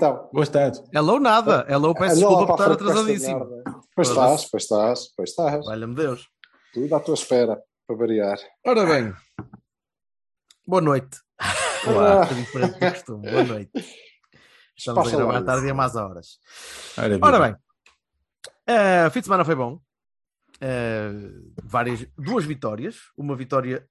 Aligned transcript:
Então. 0.00 0.30
Boas 0.32 0.48
tardes. 0.48 0.82
Hello 0.94 1.20
nada. 1.20 1.66
Hello, 1.68 1.92
peço 1.92 2.16
Anda 2.16 2.24
lá 2.24 2.30
desculpa 2.30 2.46
por 2.46 2.56
para 2.56 2.72
estar 2.72 2.86
a 2.86 2.90
atrasadíssimo. 2.90 3.62
Pois 3.94 4.08
estás, 4.08 4.50
pois 4.50 4.62
estás, 4.62 5.12
pois 5.14 5.28
estás. 5.28 5.66
Valha-me 5.66 5.94
Deus. 5.94 6.26
Tudo 6.72 6.94
à 6.96 7.00
tua 7.00 7.12
espera, 7.12 7.62
para 7.86 7.96
variar. 7.96 8.38
Ora 8.66 8.86
bem. 8.86 9.12
Boa 10.66 10.80
noite. 10.80 11.18
Olá. 11.86 12.24
É 12.24 12.32
diferente 12.32 12.72
do 12.72 12.90
costume. 12.90 13.30
Boa 13.30 13.44
noite. 13.44 13.70
Estamos 14.74 15.00
a 15.00 15.04
Passa 15.04 15.16
gravar 15.18 15.32
lá 15.34 15.38
à 15.40 15.42
tarde 15.42 15.66
e 15.66 15.70
a 15.70 15.74
más 15.74 15.94
horas. 15.94 16.38
Ora, 16.96 17.18
Ora 17.20 17.36
viva. 17.36 17.60
bem. 18.66 19.06
o 19.06 19.10
fim 19.10 19.20
de 19.20 19.26
semana 19.26 19.44
foi 19.44 19.54
bom. 19.54 19.78
Eh, 20.62 21.10
várias, 21.62 22.06
duas 22.16 22.46
vitórias. 22.46 22.96
Uma 23.18 23.36
vitória 23.36 23.86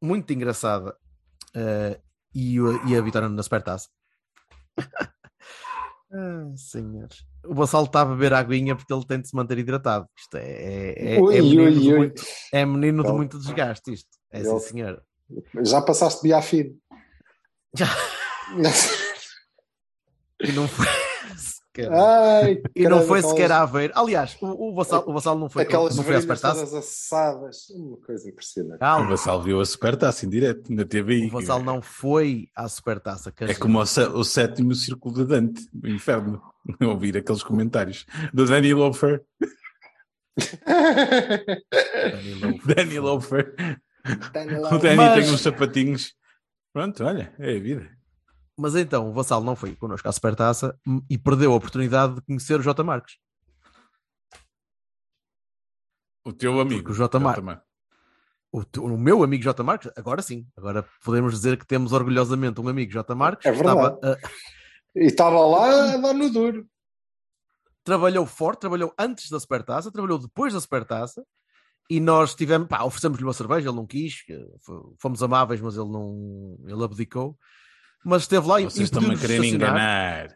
muito 0.00 0.32
engraçada 0.32 0.96
eh, 1.52 2.00
e, 2.32 2.58
e 2.86 2.96
a 2.96 3.00
vitória 3.00 3.28
na 3.28 3.42
Supertaça. 3.42 3.88
ah, 6.12 6.52
senhores. 6.56 7.24
O 7.44 7.54
Vassalo 7.54 7.86
está 7.86 8.02
a 8.02 8.04
beber 8.04 8.32
aguinha 8.34 8.76
porque 8.76 8.92
ele 8.92 9.04
tem 9.04 9.20
de 9.20 9.28
se 9.28 9.34
manter 9.34 9.58
hidratado. 9.58 10.06
Isto 10.16 10.36
é, 10.36 10.44
é, 10.44 11.14
é- 11.16 11.20
Ui, 11.20 11.36
é 11.36 11.42
menino, 11.42 11.62
ui, 11.64 11.72
de, 11.72 11.88
ui. 11.92 11.98
muito, 11.98 12.22
é 12.52 12.64
menino 12.66 13.02
de 13.02 13.12
muito 13.12 13.38
desgaste. 13.38 13.92
Isto 13.92 14.10
é 14.30 14.44
sim, 14.44 14.58
senhor. 14.60 15.02
Já 15.62 15.80
passaste 15.82 16.22
biafino. 16.22 16.76
Já. 17.76 17.86
E 20.44 20.50
não 20.50 20.66
foi 20.66 20.84
Ai, 21.90 22.60
e 22.76 22.86
não 22.88 23.00
foi 23.02 23.20
aquelas- 23.20 23.36
sequer 23.36 23.52
a 23.52 23.62
Aveiro. 23.62 23.92
Aliás, 23.96 24.36
o, 24.40 24.70
o, 24.70 24.74
Vassalo, 24.74 25.04
o 25.08 25.12
Vassalo 25.12 25.40
não 25.40 25.48
foi, 25.48 25.62
Aquelas 25.62 25.96
não 25.96 26.04
foi 26.04 26.16
à 26.16 26.20
Supertaça. 26.20 26.54
todas 26.66 26.74
assadas. 26.74 27.70
Uma 27.70 27.96
coisa 27.98 28.28
impressionante. 28.28 28.76
O 28.76 28.80
Calma, 28.80 29.08
Vassal 29.10 29.42
viu 29.42 29.60
a 29.60 29.64
supertaça 29.64 30.26
em 30.26 30.28
direto 30.28 30.72
na 30.72 30.84
TV. 30.84 31.26
o 31.26 31.30
Vassalo 31.30 31.64
não 31.64 31.80
foi 31.80 32.48
à 32.54 32.68
Supertaça. 32.68 33.32
quer 33.32 33.50
É 33.50 33.54
como 33.54 33.78
o, 33.78 33.82
o 33.82 34.24
sétimo 34.24 34.74
círculo 34.74 35.14
de 35.14 35.24
Dante, 35.24 35.66
do 35.72 35.88
inferno. 35.88 36.42
Ouvir 36.80 37.16
aqueles 37.16 37.42
comentários 37.42 38.06
do 38.32 38.44
Danny 38.46 38.72
Lofer. 38.74 39.22
Danny 42.66 42.98
Lofer. 42.98 43.54
O 44.72 44.78
Danny 44.78 44.96
Mas- 44.96 45.14
tem 45.24 45.32
uns 45.34 45.40
sapatinhos. 45.40 46.14
Pronto, 46.72 47.04
olha, 47.04 47.32
é 47.38 47.56
a 47.56 47.60
vida. 47.60 47.88
Mas 48.58 48.74
então, 48.76 49.08
o 49.08 49.12
Vassalo 49.12 49.44
não 49.44 49.56
foi 49.56 49.74
connosco 49.74 50.08
à 50.08 50.12
Supertaça 50.12 50.78
e 51.08 51.16
perdeu 51.16 51.52
a 51.52 51.56
oportunidade 51.56 52.14
de 52.16 52.20
conhecer 52.22 52.58
o 52.60 52.62
J. 52.62 52.82
Marques. 52.84 53.16
O 56.24 56.32
teu 56.32 56.60
amigo. 56.60 56.82
Porque 56.82 56.92
o 56.92 56.94
J. 56.94 57.18
Mar- 57.18 57.42
Mar- 57.42 57.64
O, 58.52 58.64
teu- 58.64 58.84
o 58.84 58.98
meu 58.98 59.22
amigo 59.22 59.42
J. 59.42 59.62
Marques, 59.62 59.90
agora 59.96 60.20
sim, 60.22 60.46
agora 60.56 60.86
podemos 61.02 61.32
dizer 61.32 61.56
que 61.58 61.66
temos 61.66 61.92
orgulhosamente 61.92 62.60
um 62.60 62.68
amigo 62.68 62.92
J. 62.92 63.14
Marques 63.14 63.46
É 63.46 63.50
que 63.50 63.56
estava 63.58 63.90
verdade. 63.90 64.06
a- 64.22 64.28
E 64.94 65.04
estava 65.06 65.40
lá 65.46 65.94
a 65.94 65.96
dar 65.96 66.12
no 66.12 66.30
duro. 66.30 66.68
trabalhou 67.82 68.26
forte, 68.26 68.60
trabalhou 68.60 68.94
antes 68.98 69.30
da 69.30 69.40
Supertaça, 69.40 69.90
trabalhou 69.90 70.18
depois 70.18 70.52
da 70.52 70.60
Supertaça 70.60 71.24
e 71.90 71.98
nós 71.98 72.34
tivemos, 72.34 72.68
pá, 72.68 72.84
oferecemos-lhe 72.84 73.24
uma 73.24 73.32
cerveja, 73.32 73.68
ele 73.70 73.76
não 73.76 73.86
quis, 73.86 74.22
que 74.22 74.38
fo- 74.64 74.94
fomos 75.00 75.22
amáveis, 75.22 75.60
mas 75.60 75.74
ele 75.76 75.88
não, 75.90 76.56
ele 76.68 76.84
abdicou. 76.84 77.36
Mas 78.04 78.22
esteve 78.22 78.46
lá 78.46 78.60
e 78.60 78.64
Vocês 78.64 78.84
estão-me 78.84 79.14
a 79.14 79.18
querer 79.18 79.42
enganar. 79.44 80.28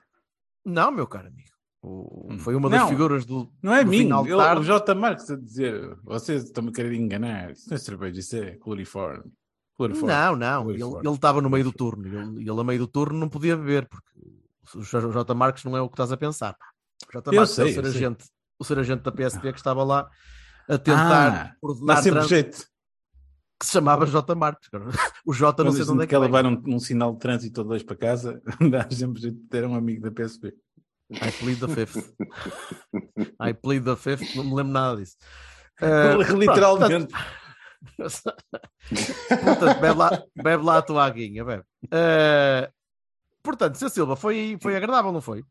Não, 0.64 0.90
meu 0.90 1.06
caro 1.06 1.28
amigo. 1.28 1.48
O- 1.82 2.32
Hum. 2.32 2.38
foi 2.38 2.54
uma 2.56 2.68
das 2.68 2.80
Não, 2.80 2.88
figuras 2.88 3.24
do. 3.24 3.48
Não 3.62 3.72
é 3.72 3.84
mim, 3.84 3.98
final 3.98 4.24
de 4.24 4.30
eu- 4.30 4.38
tarde. 4.38 4.60
o 4.60 4.64
J. 4.64 4.94
Marques 4.94 5.30
a 5.30 5.36
dizer, 5.36 5.96
vocês 6.02 6.44
estão-me 6.44 6.70
a 6.70 6.72
querer 6.72 6.94
enganar. 6.94 7.52
Isso 7.52 7.68
não 7.68 7.74
é 7.76 7.78
cerveja, 7.78 8.18
isso 8.20 8.36
é 8.36 8.56
cloriforme. 8.56 9.30
Cloriforme. 9.76 10.08
Não, 10.12 10.34
não, 10.36 10.70
ele 10.70 10.82
estava 11.14 11.40
no 11.40 11.48
meio 11.50 11.64
do 11.64 11.72
turno. 11.72 12.06
Ele, 12.06 12.40
ele 12.50 12.60
a 12.60 12.64
meio 12.64 12.78
do 12.80 12.88
turno 12.88 13.18
não 13.18 13.28
podia 13.28 13.56
beber, 13.56 13.86
porque 13.88 14.10
o 14.78 14.82
J. 15.12 15.34
Marques 15.34 15.62
não 15.64 15.76
é 15.76 15.80
o 15.80 15.88
que 15.88 15.94
estás 15.94 16.10
a 16.10 16.16
pensar. 16.16 16.56
O 17.08 17.12
J. 17.12 17.30
Marques 17.32 17.50
é 17.52 17.54
sei, 17.54 17.64
o 17.70 17.74
ser, 17.74 17.82
sei. 17.92 18.04
agente, 18.06 18.24
o 18.58 18.64
ser 18.64 18.78
agente 18.80 19.02
da 19.02 19.12
PSP 19.12 19.52
que 19.52 19.58
estava 19.58 19.84
lá 19.84 20.08
a 20.68 20.78
tentar 20.78 21.52
Ah, 21.52 21.56
Dá 21.86 21.96
sempre 21.96 22.10
trânsito, 22.20 22.28
jeito. 22.28 22.66
Que 23.58 23.66
se 23.66 23.72
chamava 23.72 24.06
J. 24.06 24.34
Marques. 24.34 24.68
O 25.24 25.32
J 25.32 25.64
não 25.64 25.72
sei 25.72 25.84
de 25.84 25.90
onde 25.90 26.02
é 26.02 26.06
que 26.06 26.10
quer 26.10 26.20
vem. 26.20 26.26
levar 26.30 26.44
um, 26.46 26.62
um 26.66 26.78
sinal 26.78 27.12
de 27.12 27.18
trânsito 27.18 27.60
ou 27.62 27.66
dois 27.68 27.82
para 27.82 27.96
casa, 27.96 28.40
dá 28.70 28.88
sempre 28.90 29.20
jeito 29.22 29.38
de 29.38 29.48
ter 29.48 29.64
um 29.64 29.74
amigo 29.74 30.02
da 30.02 30.10
PSP. 30.10 30.52
I 31.12 31.30
plead 31.38 31.60
the 31.60 31.68
fifth. 31.68 32.12
I 33.40 33.54
plead 33.54 33.84
the 33.84 33.96
fifth. 33.96 34.34
Não 34.34 34.44
me 34.44 34.54
lembro 34.56 34.72
nada 34.72 34.96
disso. 34.96 35.16
Eh, 35.80 36.16
Literalmente. 36.36 37.06
Portanto, 37.96 38.34
portanto, 39.44 39.80
bebe, 39.80 39.98
lá, 39.98 40.22
bebe 40.34 40.64
lá 40.64 40.78
a 40.78 40.82
tua 40.82 41.04
aguinha, 41.06 41.44
bebe. 41.44 41.62
Eh, 41.92 42.70
portanto, 43.42 43.76
Sr. 43.76 43.90
Silva, 43.90 44.16
foi, 44.16 44.58
foi 44.60 44.74
agradável, 44.76 45.12
não 45.12 45.20
foi? 45.20 45.44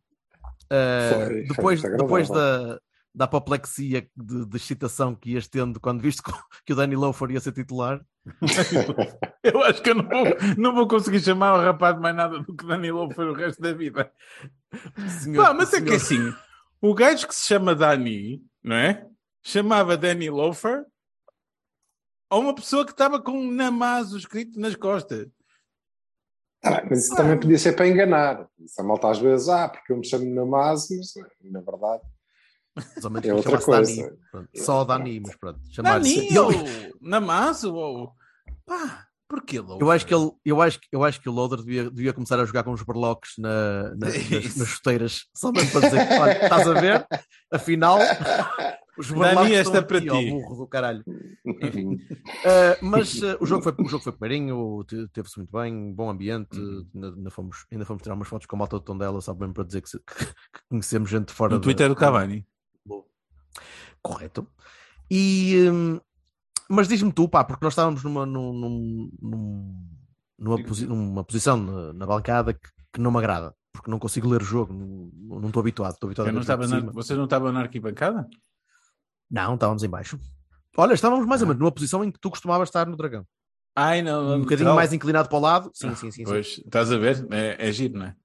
Eh, 0.70 1.10
Foi, 1.10 1.26
foi 1.26 1.44
depois 1.48 1.82
depois 1.82 2.30
da, 2.30 2.80
da 3.16 3.26
apoplexia 3.26 4.08
de, 4.16 4.46
de 4.46 4.58
excitação 4.58 5.16
que 5.16 5.32
ias 5.32 5.48
tendo 5.48 5.80
quando 5.80 6.02
viste 6.02 6.22
que 6.66 6.74
o 6.74 6.76
Danny 6.76 6.96
Lofer 6.96 7.32
ia 7.32 7.40
ser 7.40 7.54
titular, 7.54 8.04
Eu 9.44 9.62
acho 9.64 9.82
que 9.84 9.92
eu 9.92 9.96
não 9.96 10.10
vou, 10.10 10.26
não 10.58 10.76
vou 10.76 10.88
conseguir 10.88 11.20
chamar 11.20 11.54
o 11.54 11.62
rapaz 11.64 11.96
de 11.96 12.02
mais 12.02 12.16
nada 12.16 12.40
do 12.40 12.56
que 12.56 12.66
Danilo 12.66 13.12
foi 13.14 13.30
o 13.30 13.34
resto 13.34 13.62
da 13.62 13.72
vida. 13.72 14.12
senhor, 15.22 15.46
Pá, 15.46 15.54
mas 15.54 15.72
é 15.74 15.82
que 15.82 16.00
senhor- 16.00 16.30
assim, 16.32 16.38
o 16.82 16.94
gajo 16.94 17.28
que 17.28 17.36
se 17.36 17.46
chama 17.46 17.76
Dani, 17.76 18.44
não 18.64 18.76
é? 18.76 19.08
Chamava 19.44 19.96
Danny 19.96 20.30
Lofer 20.30 20.86
a 22.30 22.38
uma 22.38 22.56
pessoa 22.56 22.84
que 22.84 22.92
estava 22.92 23.22
com 23.22 23.32
um 23.34 23.52
namazo 23.52 24.18
escrito 24.18 24.60
nas 24.60 24.76
costas. 24.76 25.28
Ah, 26.64 26.84
mas 26.90 27.06
isso 27.06 27.16
também 27.16 27.40
podia 27.40 27.60
ser 27.60 27.74
para 27.76 27.88
enganar. 27.88 28.48
Isso 28.58 28.82
a 28.82 28.84
malta 28.84 29.08
às 29.12 29.20
vezes, 29.20 29.48
ah, 29.50 29.70
porque 29.70 29.94
eu 29.94 29.98
me 29.98 30.06
chamo 30.08 30.26
Namaz, 30.34 30.88
mas 30.90 31.14
na 31.44 31.62
verdade 31.62 32.02
é 32.76 33.22
que 33.22 33.32
outra 33.32 33.60
chamasse 33.60 33.66
coisa. 33.66 34.02
Dani. 34.04 34.18
Pronto, 34.32 34.50
só 34.56 34.84
Dani, 34.84 35.20
mas 35.20 35.36
pronto. 35.36 35.60
Dani 35.82 36.38
ou 36.40 36.52
namazo 37.02 37.74
ou... 37.74 38.12
Pá, 38.66 39.06
porquê 39.30 39.60
Lofer? 39.60 39.82
Eu 39.86 39.92
acho 39.92 40.06
que 40.06 40.14
ele, 40.14 40.32
eu 40.44 40.62
acho, 40.62 40.80
que- 40.80 40.88
eu 40.92 41.04
acho 41.04 41.22
que 41.22 41.30
o 41.30 41.32
Loader 41.32 41.60
devia, 41.60 41.90
devia 41.90 42.14
começar 42.14 42.40
a 42.40 42.46
jogar 42.46 42.64
com 42.64 42.72
os 42.72 42.82
berloques 42.84 43.34
na, 43.38 43.94
na- 43.96 44.08
É 44.10 44.18
nas, 44.44 44.56
nas 44.58 44.68
chuteiras, 44.68 45.26
só 45.36 45.52
mesmo 45.52 45.72
para 45.72 45.82
dizer, 45.90 46.20
olha, 46.20 46.44
estás 46.44 46.68
a 46.68 46.74
ver? 46.74 47.08
Afinal, 47.52 48.00
os 48.98 49.12
Dani, 49.12 49.54
esta 49.54 49.78
estão 49.80 49.82
é 49.82 49.82
para 49.82 49.98
ó, 49.98 50.20
ti. 50.20 50.30
burro 50.32 50.56
do 50.56 50.68
caralho. 50.68 51.04
Enfim. 51.62 51.96
Uh, 51.96 52.78
mas 52.82 53.22
uh, 53.22 53.38
o 53.40 53.46
jogo 53.46 53.62
foi, 53.62 53.74
o 53.78 53.88
jogo 53.88 54.04
foi 54.04 54.14
perinho, 54.14 54.84
te- 54.88 55.08
teve-se 55.10 55.38
muito 55.38 55.52
bem, 55.52 55.94
bom 55.94 56.10
ambiente, 56.10 56.58
Uhum. 56.60 56.88
ainda, 56.96 57.08
ainda 57.10 57.30
fomos, 57.30 57.66
ainda 57.72 57.86
fomos 57.86 58.02
tirar 58.02 58.16
umas 58.16 58.28
fotos 58.28 58.48
com 58.48 58.56
a 58.56 58.60
malta 58.60 58.78
do 58.78 58.84
Tondela, 58.84 59.22
só 59.22 59.34
mesmo 59.36 59.54
para 59.54 59.64
dizer 59.66 59.82
que, 59.82 59.92
que 59.92 60.34
conhecemos 60.70 61.10
gente 61.10 61.28
de 61.28 61.34
fora 61.34 61.54
No 61.54 61.60
da- 61.60 61.64
Twitter 61.64 61.88
do 61.90 61.96
Cavani. 61.96 62.46
Correto. 64.02 64.48
E, 65.10 65.70
hum, 65.72 66.00
mas 66.70 66.88
diz-me 66.88 67.12
tu, 67.12 67.28
pá, 67.30 67.44
porque 67.44 67.64
nós 67.64 67.74
estávamos 67.74 68.04
numa, 68.04 68.26
num- 68.26 68.54
num- 68.54 69.10
num- 69.22 69.88
numa, 70.40 70.64
posi- 70.64 70.86
numa 70.88 71.24
posição 71.24 71.58
na, 71.58 71.94
na 71.94 72.06
bancada 72.06 72.54
que, 72.54 72.68
que 72.94 73.00
não 73.02 73.12
me 73.12 73.18
agrada, 73.20 73.54
porque 73.72 73.90
não 73.92 74.00
consigo 74.00 74.28
ler 74.30 74.42
o 74.42 74.46
jogo, 74.46 74.74
não 74.74 75.40
não 75.40 75.48
estou 75.48 75.60
habituado. 75.62 75.94
Estou 75.94 76.08
habituado 76.08 76.28
Eu 76.28 76.32
a 76.32 76.34
não 76.34 76.42
estava 76.42 76.68
na, 76.68 76.80
vocês 76.92 77.18
não 77.18 77.26
estavam 77.26 77.52
na 77.52 77.62
arquibancada? 77.62 78.28
Não, 79.30 79.56
estávamos 79.56 79.84
em 79.84 79.90
baixo. 79.90 80.20
Olha, 80.78 80.94
estávamos 80.94 81.26
mais 81.26 81.42
ou 81.42 81.46
Ah. 81.46 81.48
menos 81.50 81.60
numa 81.60 81.72
posição 81.72 82.04
em 82.04 82.12
que 82.12 82.20
tu 82.20 82.30
costumavas 82.30 82.70
estar 82.70 82.86
no 82.88 82.96
Dragão. 82.98 83.26
Ai, 83.76 84.02
não. 84.02 84.36
Um 84.36 84.42
bocadinho 84.42 84.70
não. 84.70 84.76
mais 84.76 84.94
inclinado 84.94 85.28
para 85.30 85.38
o 85.38 85.42
lado. 85.42 85.72
Sim, 85.74 85.90
sim, 85.96 86.10
sim. 86.12 86.12
sim. 86.12 86.24
Pois, 86.24 86.48
estás 86.66 86.92
a 86.92 86.98
ver? 86.98 87.28
É, 87.32 87.68
é 87.68 87.72
giro, 87.72 87.98
não 88.00 88.06
é? 88.06 88.16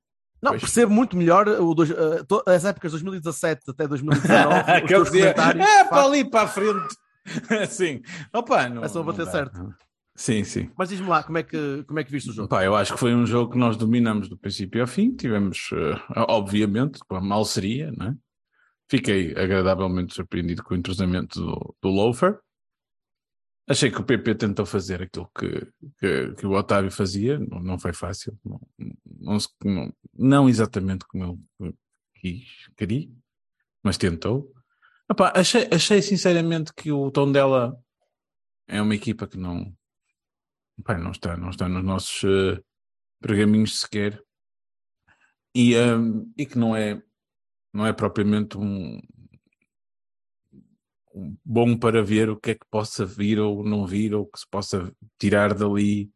Não, 0.43 0.53
pois. 0.53 0.63
percebo 0.63 0.93
muito 0.93 1.17
melhor 1.17 1.47
o 1.49 1.75
dois- 1.75 1.91
eh, 1.91 2.25
to- 2.27 2.43
as 2.47 2.65
épocas 2.65 2.91
de 2.93 2.97
2017 2.99 3.71
até 3.71 3.87
2019. 3.87 4.25
os 5.03 5.11
que 5.11 5.19
comentários. 5.21 5.67
é 5.67 5.85
para 5.85 6.05
ali 6.05 6.29
para 6.31 6.43
a 6.43 6.49
frente. 6.49 6.97
Sim. 7.69 8.01
Opa, 8.33 8.69
não, 8.69 8.83
a 8.83 8.89
não 8.89 9.05
bater 9.05 9.27
certo. 9.27 9.75
Sim, 10.17 10.45
sim. 10.45 10.71
Mas 10.77 10.89
diz-me 10.91 11.09
lá, 11.09 11.23
como 11.23 11.39
é, 11.39 11.43
que, 11.43 11.83
como 11.87 11.99
é 11.99 12.05
que 12.05 12.11
viste 12.11 12.29
o 12.31 12.33
jogo? 12.33 12.49
Pá, 12.49 12.63
eu 12.65 12.75
acho 12.77 12.93
que 12.93 12.99
foi 13.01 13.15
um 13.15 13.25
jogo 13.25 13.53
que 13.53 13.59
nós 13.59 13.77
dominamos 13.77 14.29
do 14.29 14.37
princípio 14.37 14.81
ao 14.83 14.87
fim. 14.87 15.15
Tivemos, 15.15 15.71
eh, 15.73 16.03
obviamente, 16.29 16.99
com 17.09 17.17
a 17.17 17.21
mal 17.23 17.43
seria, 17.45 17.91
não 17.93 18.09
é? 18.09 18.15
Fiquei 18.91 19.33
agradavelmente 19.37 20.15
surpreendido 20.15 20.63
com 20.65 20.75
o 20.75 20.77
entrosamento 20.77 21.41
do, 21.41 21.75
do 21.81 21.89
Loafer. 21.89 22.39
Achei 23.69 23.89
que 23.91 24.01
o 24.01 24.05
PP 24.05 24.35
tentou 24.35 24.67
fazer 24.67 25.01
aquilo 25.03 25.31
que, 25.39 25.67
que, 25.99 26.35
que 26.35 26.47
o 26.47 26.53
Otávio 26.53 26.91
fazia, 26.91 27.39
não, 27.39 27.61
não 27.61 27.79
foi 27.79 27.93
fácil, 27.93 28.37
não, 28.45 28.61
não, 29.21 29.39
se- 29.39 29.49
não- 29.65 29.93
não 30.21 30.49
exatamente 30.51 31.07
como 31.07 31.41
ele 31.59 31.75
quis, 32.15 32.69
queria, 32.77 33.11
mas 33.83 33.97
tentou. 33.97 34.53
Epá, 35.11 35.33
achei, 35.35 35.67
achei 35.73 36.03
sinceramente 36.03 36.75
que 36.75 36.93
o 36.93 37.11
tom 37.11 37.33
dela 37.33 37.75
é 38.69 38.81
uma 38.83 38.95
equipa 38.95 39.27
que 39.27 39.39
não, 39.39 39.75
epá, 40.79 40.99
não, 40.99 41.11
está, 41.11 41.37
não 41.39 41.49
está 41.49 41.69
nos 41.69 41.83
nossos 41.83 42.23
eh, 42.25 42.63
pergaminhos 43.19 43.81
sequer 43.81 44.23
e, 45.55 45.75
ehm, 45.75 46.31
e 46.37 46.45
que 46.45 46.59
não 46.59 46.77
é, 46.77 47.03
não 47.73 47.87
é 47.87 47.93
propriamente 47.93 48.59
um, 48.59 49.01
um 51.15 51.37
bom 51.43 51.77
para 51.79 52.03
ver 52.03 52.29
o 52.29 52.39
que 52.39 52.51
é 52.51 52.55
que 52.55 52.67
possa 52.71 53.07
vir 53.07 53.41
ou 53.41 53.65
não 53.65 53.87
vir, 53.87 54.15
ou 54.15 54.27
que 54.27 54.39
se 54.39 54.49
possa 54.49 54.95
tirar 55.19 55.55
dali 55.55 56.13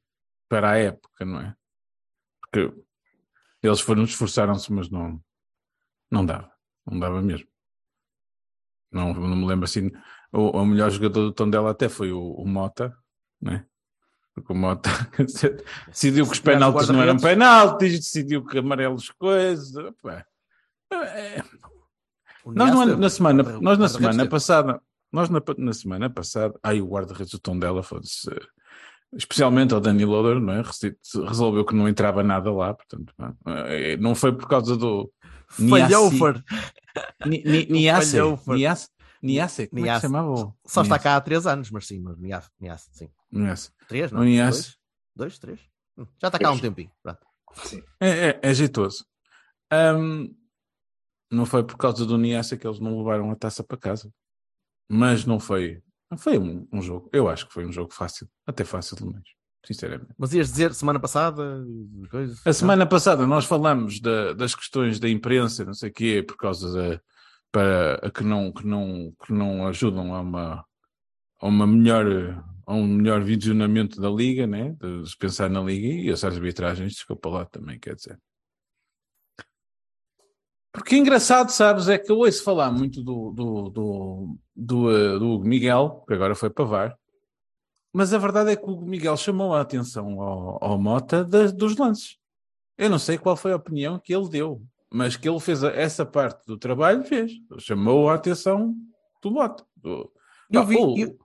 para 0.47 0.73
a 0.73 0.77
época, 0.77 1.25
não 1.25 1.41
é? 1.41 1.57
Porque 2.43 2.84
eles 3.67 3.81
foram, 3.81 4.05
esforçaram-se, 4.05 4.73
mas 4.73 4.91
não, 4.91 5.21
não 6.11 6.25
dava, 6.25 6.51
não 6.87 6.99
dava 6.99 7.23
mesmo. 7.23 7.47
Não, 8.93 9.13
não 9.13 9.37
me 9.37 9.47
lembro 9.47 9.65
assim. 9.65 9.91
O, 10.33 10.51
o 10.59 10.67
melhor 10.67 10.91
jogador 10.91 11.23
do 11.23 11.33
Tondela 11.33 11.71
até 11.71 11.89
foi 11.89 12.13
o, 12.13 12.33
o 12.33 12.47
Mota, 12.47 12.97
né? 13.41 13.67
Porque 14.35 14.53
o 14.53 14.57
Mota 14.57 14.91
decidiu 15.89 16.27
que 16.27 16.33
os 16.33 16.41
penaltis 16.41 16.89
não 16.89 17.03
eram 17.03 17.17
penaltis, 17.17 17.99
decidiu 17.99 18.45
que 18.45 18.59
amarelos 18.59 19.11
coisas. 19.11 19.75
É, 20.93 21.43
O 22.45 22.53
nós 22.53 22.71
no 22.73 22.97
na 22.97 23.09
semana, 23.09 23.43
nós 23.61 23.79
na 23.79 23.89
semana 23.89 24.29
passada, 24.29 24.81
nós 25.11 25.29
na, 25.31 25.41
na 25.59 25.73
semana 25.73 26.11
passada, 26.11 26.59
ai 26.63 26.81
o 26.81 26.87
guarda-redes 26.87 27.33
do 27.33 27.39
Tondela 27.39 27.83
foda-se, 27.83 28.31
especialmente 29.17 29.73
ao 29.75 29.81
Danny 29.81 30.05
Loader, 30.05 30.41
não 30.41 30.53
é? 30.55 30.63
Resolveu 31.27 31.65
que 31.65 31.75
não 31.75 31.89
entrava 31.89 32.23
nada 32.23 32.53
lá, 32.53 32.75
portanto, 32.75 33.13
não, 33.19 33.37
é? 33.67 33.97
não 33.97 34.15
foi 34.15 34.33
por 34.37 34.49
causa 34.49 34.77
do 34.77 35.13
Falhou, 35.49 36.11
Niassi- 36.11 36.19
Fer. 36.19 36.45
Ni- 37.27 37.43
Ni- 37.45 37.67
Niasse. 37.67 38.17
Niasse, 38.47 38.89
Niasse, 39.23 39.67
como 39.69 39.79
é 39.79 39.83
que 39.83 39.89
Niasse. 39.89 40.03
chamava? 40.03 40.35
Só 40.67 40.83
está 40.83 40.95
Niasse. 40.95 41.03
cá 41.03 41.17
há 41.17 41.21
três 41.21 41.47
anos, 41.47 41.71
mas 41.71 41.87
sim, 41.87 42.01
mas 42.01 42.19
Niasta, 42.19 42.91
sim. 42.93 43.09
Niasse. 43.31 43.71
Três, 43.89 44.13
não? 44.13 44.23
Niasse. 44.25 44.77
Dois? 45.17 45.39
Três? 45.39 45.61
Hum, 45.97 46.07
Já 46.21 46.29
está 46.29 46.39
cá 46.39 46.49
há 46.49 46.53
um 46.53 46.59
tempinho. 46.59 46.91
É, 48.01 48.09
é, 48.31 48.41
é 48.43 48.55
jeitoso. 48.55 49.05
Ahm, 49.71 50.27
não 51.31 51.47
foi 51.47 51.63
por 51.65 51.77
causa 51.77 52.05
do 52.05 52.19
Niassa 52.19 52.57
que 52.57 52.67
eles 52.67 52.81
não 52.81 52.99
levaram 52.99 53.31
a 53.31 53.37
taça 53.37 53.63
para 53.63 53.77
casa. 53.79 54.13
Mas 54.89 55.25
não 55.25 55.41
foi. 55.41 55.81
Foi 56.17 56.39
um, 56.39 56.67
um 56.73 56.81
jogo. 56.83 57.09
Eu 57.13 57.29
acho 57.29 57.47
que 57.47 57.53
foi 57.53 57.67
um 57.67 57.73
jogo 57.73 57.93
fácil. 57.93 58.29
Até 58.47 58.65
fácil 58.65 58.97
demais. 58.97 59.23
Sinceramente. 59.67 60.11
Mas 60.19 60.35
ias 60.35 60.49
dizer 60.51 60.75
semana 60.75 61.01
passada. 61.01 61.65
A 62.45 62.53
semana 62.53 62.87
passada 62.87 63.27
nós 63.27 63.47
falamos 63.47 63.99
da- 64.01 64.35
das 64.35 64.55
questões 64.55 65.01
da 65.01 65.09
imprensa, 65.09 65.65
não 65.65 65.73
sei 65.75 65.89
o 65.91 65.93
quê, 65.93 66.23
por 66.27 66.37
causa 66.37 66.71
da. 66.73 67.01
Para, 67.51 68.11
que, 68.11 68.25
não, 68.25 68.53
que, 68.53 68.67
não, 68.67 69.15
que 69.25 69.33
não 69.33 69.67
ajudam 69.69 70.15
a 70.15 70.21
uma, 70.21 70.65
a 71.41 71.47
uma 71.47 71.67
melhor. 71.67 72.45
A 72.67 72.73
um 72.75 72.87
melhor 72.87 73.23
visionamento 73.23 74.01
da 74.01 74.09
liga, 74.11 74.47
né? 74.47 74.75
De 74.81 75.09
se 75.09 75.17
pensar 75.19 75.51
na 75.51 75.61
liga 75.61 75.87
e 75.87 76.11
as 76.11 76.25
arbitragens, 76.25 76.93
desculpa 76.95 77.29
lá 77.29 77.45
também, 77.45 77.79
quer 77.79 77.95
dizer. 77.95 78.19
Porque 80.75 80.97
engraçado, 80.97 81.51
sabes, 81.51 81.89
é 81.89 81.97
que 81.97 82.11
eu 82.11 82.19
ouço 82.19 82.43
falar 82.43 82.71
muito 82.73 83.01
do, 83.03 83.31
do, 83.31 83.71
do, 83.71 84.37
do, 84.57 84.91
eh, 84.91 85.19
do 85.21 85.39
Miguel, 85.39 86.05
que 86.07 86.13
agora 86.15 86.35
foi 86.35 86.51
para 86.51 86.65
VAR, 86.65 86.99
mas 87.93 88.13
a 88.13 88.19
verdade 88.19 88.51
é 88.51 88.57
que 88.57 88.65
o 88.69 88.81
Miguel 88.81 89.17
chamou 89.17 89.55
a 89.55 89.61
atenção 89.61 90.21
ao, 90.21 90.59
ao 90.63 90.79
Mota 90.81 91.25
das- 91.25 91.53
dos 91.53 91.77
lances. 91.77 92.17
Eu 92.77 92.91
não 92.91 92.99
sei 92.99 93.17
qual 93.17 93.37
foi 93.37 93.53
a 93.53 93.57
opinião 93.57 94.01
que 94.01 94.13
ele 94.13 94.29
deu, 94.29 94.61
mas 94.93 95.17
que 95.17 95.29
ele 95.29 95.39
fez 95.39 95.63
essa 95.63 96.05
parte 96.05 96.45
do 96.45 96.59
trabalho, 96.59 97.05
fez. 97.05 97.31
Chamou 97.59 98.11
a 98.11 98.15
atenção 98.15 98.75
do 99.23 99.31
Mota. 99.31 99.65
Do, 99.77 100.11
Eu 100.51 100.61
Pá, 100.63 100.67
vi- 100.67 100.77
o, 100.77 100.99
eu- 100.99 101.17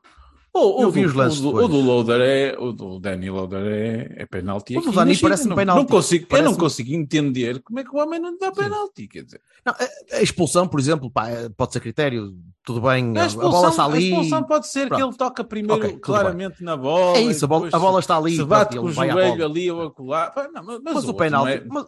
o- 0.54 0.80
o 0.80 0.82
eu 0.84 0.92
vi 0.92 1.02
do- 1.04 1.08
os 1.10 1.14
lances 1.14 1.40
o 1.40 1.50
o 1.50 1.68
do 1.68 1.80
Loader 1.80 2.22
é, 2.22 2.56
o 2.60 2.72
do 2.72 3.00
Danny 3.00 3.30
Loader 3.30 3.66
é, 3.66 4.24
é 4.24 4.26
penalti. 4.26 4.78
O 4.78 4.82
do 4.82 4.92
Dani 4.92 5.18
parece-me 5.18 5.50
não, 5.50 5.56
penalti. 5.56 5.80
Não 5.80 5.86
consigo, 5.86 6.26
Eu 6.36 6.44
não 6.44 6.56
consigo 6.56 6.94
entender 6.94 7.62
como 7.62 7.80
é 7.80 7.84
que 7.84 7.90
o 7.96 7.98
homem 8.00 8.20
não 8.20 8.38
dá 8.38 8.52
penalti, 8.52 9.08
quer 9.08 9.24
dizer. 9.24 9.42
Não, 9.66 9.74
a- 9.74 10.18
a 10.18 10.22
expulsão, 10.22 10.68
por 10.68 10.80
exemplo, 10.80 11.10
pá, 11.12 11.28
pode 11.56 11.74
ser 11.74 11.80
critério, 11.80 12.34
tudo 12.64 12.82
bem, 12.82 13.16
A 13.18 13.24
a, 13.24 13.26
expulsão, 13.28 13.52
bola 13.52 13.70
está 13.70 13.84
a 13.84 13.86
ali. 13.86 14.10
expulsão 14.10 14.44
pode 14.44 14.68
ser 14.68 14.88
Pronto. 14.88 15.00
que 15.02 15.08
ele 15.10 15.18
toca 15.18 15.44
primeiro 15.44 15.82
Ok, 15.82 15.90
tudo 15.92 16.02
claramente 16.02 16.64
na 16.64 16.76
bola. 16.78 17.18
É 17.18 17.22
isso, 17.22 17.46
a 17.46 17.48
bola, 17.48 17.70
a 17.72 17.80
bola 17.80 18.00
está 18.00 18.18
ali. 18.18 18.36
Se 18.36 18.44
bate 18.44 18.74
ele 18.76 18.82
com 18.82 18.88
o 18.88 18.92
joelho 18.92 19.46
ali 19.46 19.70
ou 19.72 19.84
acolá. 19.84 20.34
Não, 20.54 20.64
mas, 20.64 20.80
Mas, 20.84 21.06
o 21.08 21.14
penalti. 21.14 21.46
não 21.46 21.48
é- 21.48 21.64
Mas, 21.68 21.86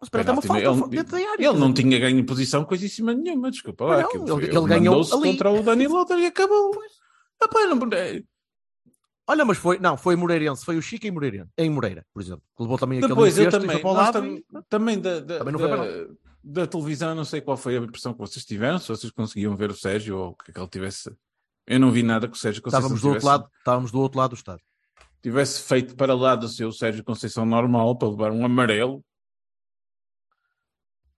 mas 0.00 0.08
o 0.08 0.10
penalti 0.10 0.46
uma 0.48 0.60
falta 0.60 0.84
ele- 0.86 0.96
dentro 0.96 1.12
da 1.18 1.30
área. 1.30 1.48
Ele 1.48 1.58
não 1.58 1.72
tinha 1.72 1.98
ganho 1.98 2.24
posição 2.26 2.64
coisíssima 2.64 3.12
nenhuma, 3.14 3.50
desculpa 3.50 3.84
lá. 3.84 3.98
Não, 3.98 4.04
aquilo 4.06 4.24
ele- 4.24 4.46
foi- 4.48 4.56
ele 4.56 4.66
ganhou 4.68 5.00
ali. 5.00 5.10
contra 5.30 5.50
o 5.52 5.62
Dani 5.62 5.86
Lothar 5.86 6.18
e 6.18 6.26
acabou. 6.26 6.72
Ah, 6.74 7.00
pá, 7.48 7.66
não- 7.66 7.88
é- 7.96 8.22
Olha, 9.26 9.44
mas 9.44 9.58
foi, 9.58 9.78
não, 9.78 9.96
foi 9.96 10.16
Moreirense, 10.16 10.64
foi 10.64 10.76
o 10.76 10.82
Chico 10.82 11.06
em 11.06 11.10
Moreira, 11.12 11.48
em 11.56 11.70
Moreira, 11.70 12.04
por 12.12 12.20
exemplo, 12.20 12.42
que 12.56 12.62
levou 12.62 12.76
também 12.76 12.98
aquele 12.98 13.10
Depois 13.14 13.38
eu 13.38 13.44
e 13.44 13.50
também, 13.50 13.82
lado 13.84 14.12
também, 14.12 14.36
e- 14.38 14.62
também 14.68 14.98
da, 15.00 15.20
da, 15.20 15.38
Também 15.38 15.52
não 15.52 15.60
da, 15.60 16.14
da 16.42 16.66
televisão, 16.66 17.10
eu 17.10 17.14
não 17.14 17.24
sei 17.24 17.40
qual 17.40 17.56
foi 17.56 17.76
a 17.76 17.80
impressão 17.80 18.12
que 18.12 18.18
vocês 18.18 18.44
tiveram, 18.44 18.78
se 18.78 18.88
vocês 18.88 19.12
conseguiam 19.12 19.54
ver 19.54 19.70
o 19.70 19.74
Sérgio 19.76 20.16
ou 20.18 20.34
que 20.34 20.50
é 20.50 20.54
que 20.54 20.58
ele 20.58 20.68
tivesse. 20.68 21.14
Eu 21.66 21.78
não 21.78 21.92
vi 21.92 22.02
nada 22.02 22.26
que 22.26 22.34
o 22.36 22.40
Sérgio 22.40 22.60
Conceição 22.60 22.80
estávamos 22.96 23.02
do 23.02 23.08
outro 23.08 23.20
tivesse, 23.20 23.26
lado, 23.38 23.50
estávamos 23.58 23.90
do 23.92 24.00
outro 24.00 24.18
lado 24.18 24.30
do 24.30 24.36
estado. 24.36 24.60
tivesse 25.22 25.62
feito 25.62 25.94
para 25.94 26.14
lá 26.14 26.34
do 26.34 26.48
seu 26.48 26.72
Sérgio 26.72 27.04
Conceição 27.04 27.46
normal 27.46 27.96
para 27.96 28.08
levar 28.08 28.32
um 28.32 28.44
amarelo. 28.44 29.04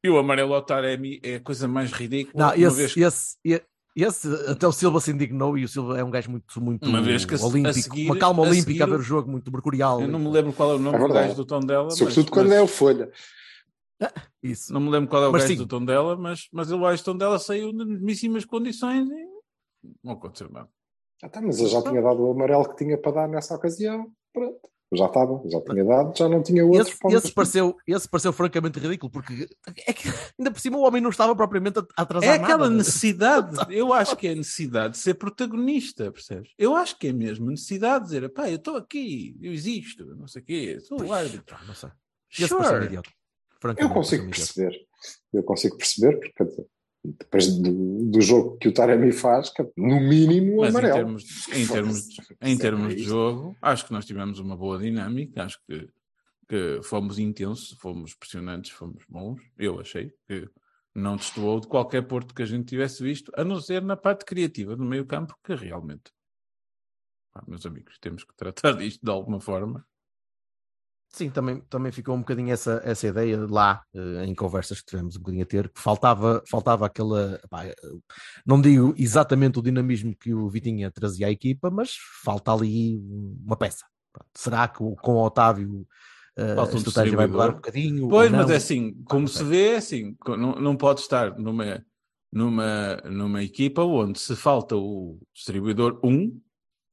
E 0.04 0.10
o 0.10 0.18
amarelo 0.18 0.52
ao 0.52 0.62
Taremi 0.62 1.18
é 1.22 1.36
a 1.36 1.40
coisa 1.40 1.66
mais 1.68 1.92
ridícula. 1.92 2.48
Não, 2.48 2.54
esse, 2.54 2.76
vez 2.76 2.96
esse, 2.96 3.38
esse, 3.94 4.28
até 4.48 4.66
o 4.66 4.72
Silva 4.72 5.00
se 5.00 5.10
indignou 5.10 5.56
e 5.58 5.64
o 5.64 5.68
Silva 5.68 5.98
é 5.98 6.04
um 6.04 6.10
gajo 6.10 6.30
muito, 6.30 6.60
muito 6.60 6.88
Uma 6.88 7.02
vez 7.02 7.24
que 7.24 7.34
a 7.34 7.38
a 7.38 7.44
olímpico, 7.44 7.74
seguir- 7.74 8.06
uma 8.06 8.18
calma 8.18 8.42
a 8.44 8.48
olímpica 8.48 8.70
seguir 8.70 8.82
a 8.82 8.86
ver 8.86 8.94
o- 8.96 8.98
o 8.98 9.02
jogo, 9.02 9.30
muito 9.30 9.52
mercurial. 9.52 10.00
Eu 10.00 10.08
não 10.08 10.18
me 10.18 10.30
lembro 10.30 10.52
qual 10.52 10.70
é 10.72 10.74
o 10.74 10.78
nome 10.78 10.96
É 10.96 10.98
do 10.98 11.04
verdade. 11.04 11.26
gajo 11.28 11.36
do 11.36 11.44
tom 11.44 11.60
dela. 11.60 11.90
Sobretudo 11.90 12.24
mas, 12.24 12.30
quando 12.30 12.48
mas- 12.48 12.56
é 12.58 12.62
o 12.62 12.66
Folha. 12.66 13.10
Isso. 14.42 14.72
Não 14.72 14.80
me 14.80 14.90
lembro 14.90 15.08
qual 15.08 15.22
é 15.22 15.28
o 15.28 15.32
Mas 15.32 15.42
gajo 15.42 15.52
sim. 15.54 15.58
do 15.58 15.66
tom 15.66 15.84
dela, 15.84 16.16
mas, 16.16 16.48
mas 16.52 16.70
eu 16.70 16.84
acho 16.86 17.04
que 17.04 17.10
o 17.10 17.12
tom 17.12 17.18
dela 17.18 17.38
saiu 17.38 17.72
nas 17.72 17.86
mesmíssimas 17.86 18.44
condições 18.44 19.08
e 19.08 19.26
não 20.02 20.14
aconteceu 20.14 20.48
nada. 20.50 20.68
Ah, 21.22 21.28
tá, 21.28 21.40
mas 21.40 21.60
eu 21.60 21.68
já 21.68 21.80
tinha 21.82 22.02
dado 22.02 22.20
o 22.20 22.32
amarelo 22.32 22.68
que 22.68 22.76
tinha 22.84 22.98
para 22.98 23.12
dar 23.12 23.28
nessa 23.28 23.54
ocasião. 23.54 24.10
Pronto. 24.32 24.58
Já 24.94 25.06
estava, 25.06 25.40
já 25.48 25.60
tinha 25.62 25.84
dado, 25.84 26.16
já 26.16 26.28
não 26.28 26.42
tinha 26.42 26.64
outro. 26.66 26.82
Esse, 26.82 26.98
para- 26.98 27.12
esse, 27.16 27.32
pareceu, 27.32 27.76
esse 27.86 28.08
pareceu 28.08 28.32
francamente 28.32 28.78
ridículo, 28.78 29.10
porque 29.10 29.48
é 29.86 29.92
que, 29.92 30.08
ainda 30.38 30.50
por 30.50 30.60
cima 30.60 30.76
o 30.76 30.82
homem 30.82 31.00
não 31.00 31.08
estava 31.10 31.34
propriamente 31.34 31.78
a 31.78 31.82
a 31.96 32.02
atrasar 32.02 32.28
É 32.30 32.34
aquela 32.34 32.64
nada. 32.64 32.70
necessidade, 32.76 33.56
eu 33.74 33.92
acho 33.92 34.14
que 34.16 34.26
é 34.28 34.32
a 34.32 34.34
necessidade 34.34 34.92
de 34.94 34.98
ser 34.98 35.14
protagonista, 35.14 36.10
percebes? 36.12 36.50
Eu 36.58 36.74
acho 36.76 36.98
que 36.98 37.08
é 37.08 37.12
mesmo 37.12 37.48
a 37.48 37.50
necessidade 37.52 38.04
de 38.04 38.10
dizer, 38.14 38.28
pá, 38.32 38.48
eu 38.50 38.56
estou 38.56 38.76
aqui, 38.76 39.36
eu 39.40 39.52
existo, 39.52 40.04
não 40.16 40.26
sei 40.28 40.42
o 40.42 40.44
quê, 40.44 40.78
sou 40.80 41.02
o 41.02 41.12
árbitro. 41.12 41.56
Não 41.66 41.74
sei. 41.74 41.90
Esse 42.30 42.48
pareceu 42.54 42.74
Sure. 42.74 42.84
idiota. 42.86 43.10
Eu 43.78 43.88
consigo 43.90 44.24
pareceu 44.24 44.46
perceber. 44.46 44.86
Eu 45.32 45.42
consigo 45.42 45.76
perceber, 45.76 46.16
porque 46.18 46.32
quer 46.36 46.44
dizer, 46.44 46.66
depois 47.04 47.56
do, 47.56 48.10
do 48.10 48.20
jogo 48.20 48.56
que 48.58 48.68
o 48.68 48.72
Taremi 48.72 49.10
faz, 49.12 49.50
que, 49.50 49.62
no 49.76 50.00
mínimo 50.00 50.60
Mas 50.60 50.66
em 50.66 50.78
amarelo. 50.78 50.94
termos, 50.94 51.48
em 51.48 51.66
termos, 51.66 52.08
em 52.40 52.58
termos 52.58 52.88
de 52.94 53.00
isto. 53.00 53.08
jogo, 53.08 53.56
acho 53.60 53.86
que 53.86 53.92
nós 53.92 54.04
tivemos 54.04 54.38
uma 54.38 54.56
boa 54.56 54.78
dinâmica, 54.78 55.44
acho 55.44 55.60
que, 55.66 55.88
que 56.48 56.80
fomos 56.84 57.18
intensos, 57.18 57.76
fomos 57.80 58.14
pressionantes, 58.14 58.70
fomos 58.70 59.04
bons. 59.08 59.42
Eu 59.58 59.80
achei 59.80 60.12
que 60.28 60.48
não 60.94 61.16
destoou 61.16 61.58
de 61.58 61.66
qualquer 61.66 62.02
Porto 62.02 62.34
que 62.34 62.42
a 62.42 62.46
gente 62.46 62.66
tivesse 62.66 63.02
visto, 63.02 63.32
a 63.34 63.42
não 63.42 63.60
ser 63.60 63.82
na 63.82 63.96
parte 63.96 64.24
criativa 64.24 64.76
do 64.76 64.84
meio 64.84 65.04
campo, 65.04 65.36
que 65.42 65.54
realmente, 65.54 66.12
pá, 67.32 67.42
meus 67.48 67.66
amigos, 67.66 67.98
temos 67.98 68.22
que 68.22 68.34
tratar 68.36 68.72
disto 68.72 69.02
de 69.02 69.10
alguma 69.10 69.40
forma. 69.40 69.84
Sim, 71.14 71.28
também, 71.28 71.60
também 71.68 71.92
ficou 71.92 72.14
um 72.14 72.20
bocadinho 72.20 72.50
essa, 72.50 72.80
essa 72.84 73.06
ideia 73.06 73.46
lá, 73.46 73.82
eh, 73.94 74.24
em 74.24 74.34
conversas 74.34 74.80
que 74.80 74.86
tivemos 74.86 75.14
um 75.14 75.18
bocadinho 75.18 75.42
a 75.42 75.46
ter, 75.46 75.68
que 75.68 75.78
faltava, 75.78 76.42
faltava 76.48 76.86
aquela. 76.86 77.38
pá, 77.50 77.66
eh, 77.66 77.74
não 78.46 78.58
digo 78.58 78.94
exatamente 78.96 79.58
o 79.58 79.62
dinamismo 79.62 80.16
que 80.16 80.32
o 80.32 80.48
Vitinha 80.48 80.90
trazia 80.90 81.26
à 81.26 81.30
equipa, 81.30 81.70
mas 81.70 81.96
falta 82.24 82.50
ali 82.50 82.98
uma 83.44 83.56
peça. 83.56 83.84
Será 84.34 84.66
que 84.68 84.78
com 84.78 85.12
o 85.12 85.22
Otávio 85.22 85.86
eh, 86.36 86.54
Falta 86.54 86.72
a 86.72 86.74
um 86.74 86.78
estratégia 86.78 87.16
vai 87.16 87.26
mudar 87.26 87.50
um 87.50 87.54
bocadinho? 87.54 88.08
Pois, 88.08 88.30
mas 88.30 88.50
é 88.50 88.56
assim, 88.56 88.94
como 89.04 89.22
não 89.22 89.28
se 89.28 89.44
vê, 89.44 89.72
é 89.72 89.76
assim, 89.76 90.16
não, 90.26 90.54
não 90.54 90.76
pode 90.76 91.00
estar 91.00 91.38
numa, 91.38 91.84
numa, 92.32 92.96
numa 93.04 93.42
equipa 93.42 93.82
onde 93.82 94.18
se 94.18 94.34
falta 94.34 94.76
o 94.76 95.18
distribuidor 95.34 96.00
1, 96.02 96.40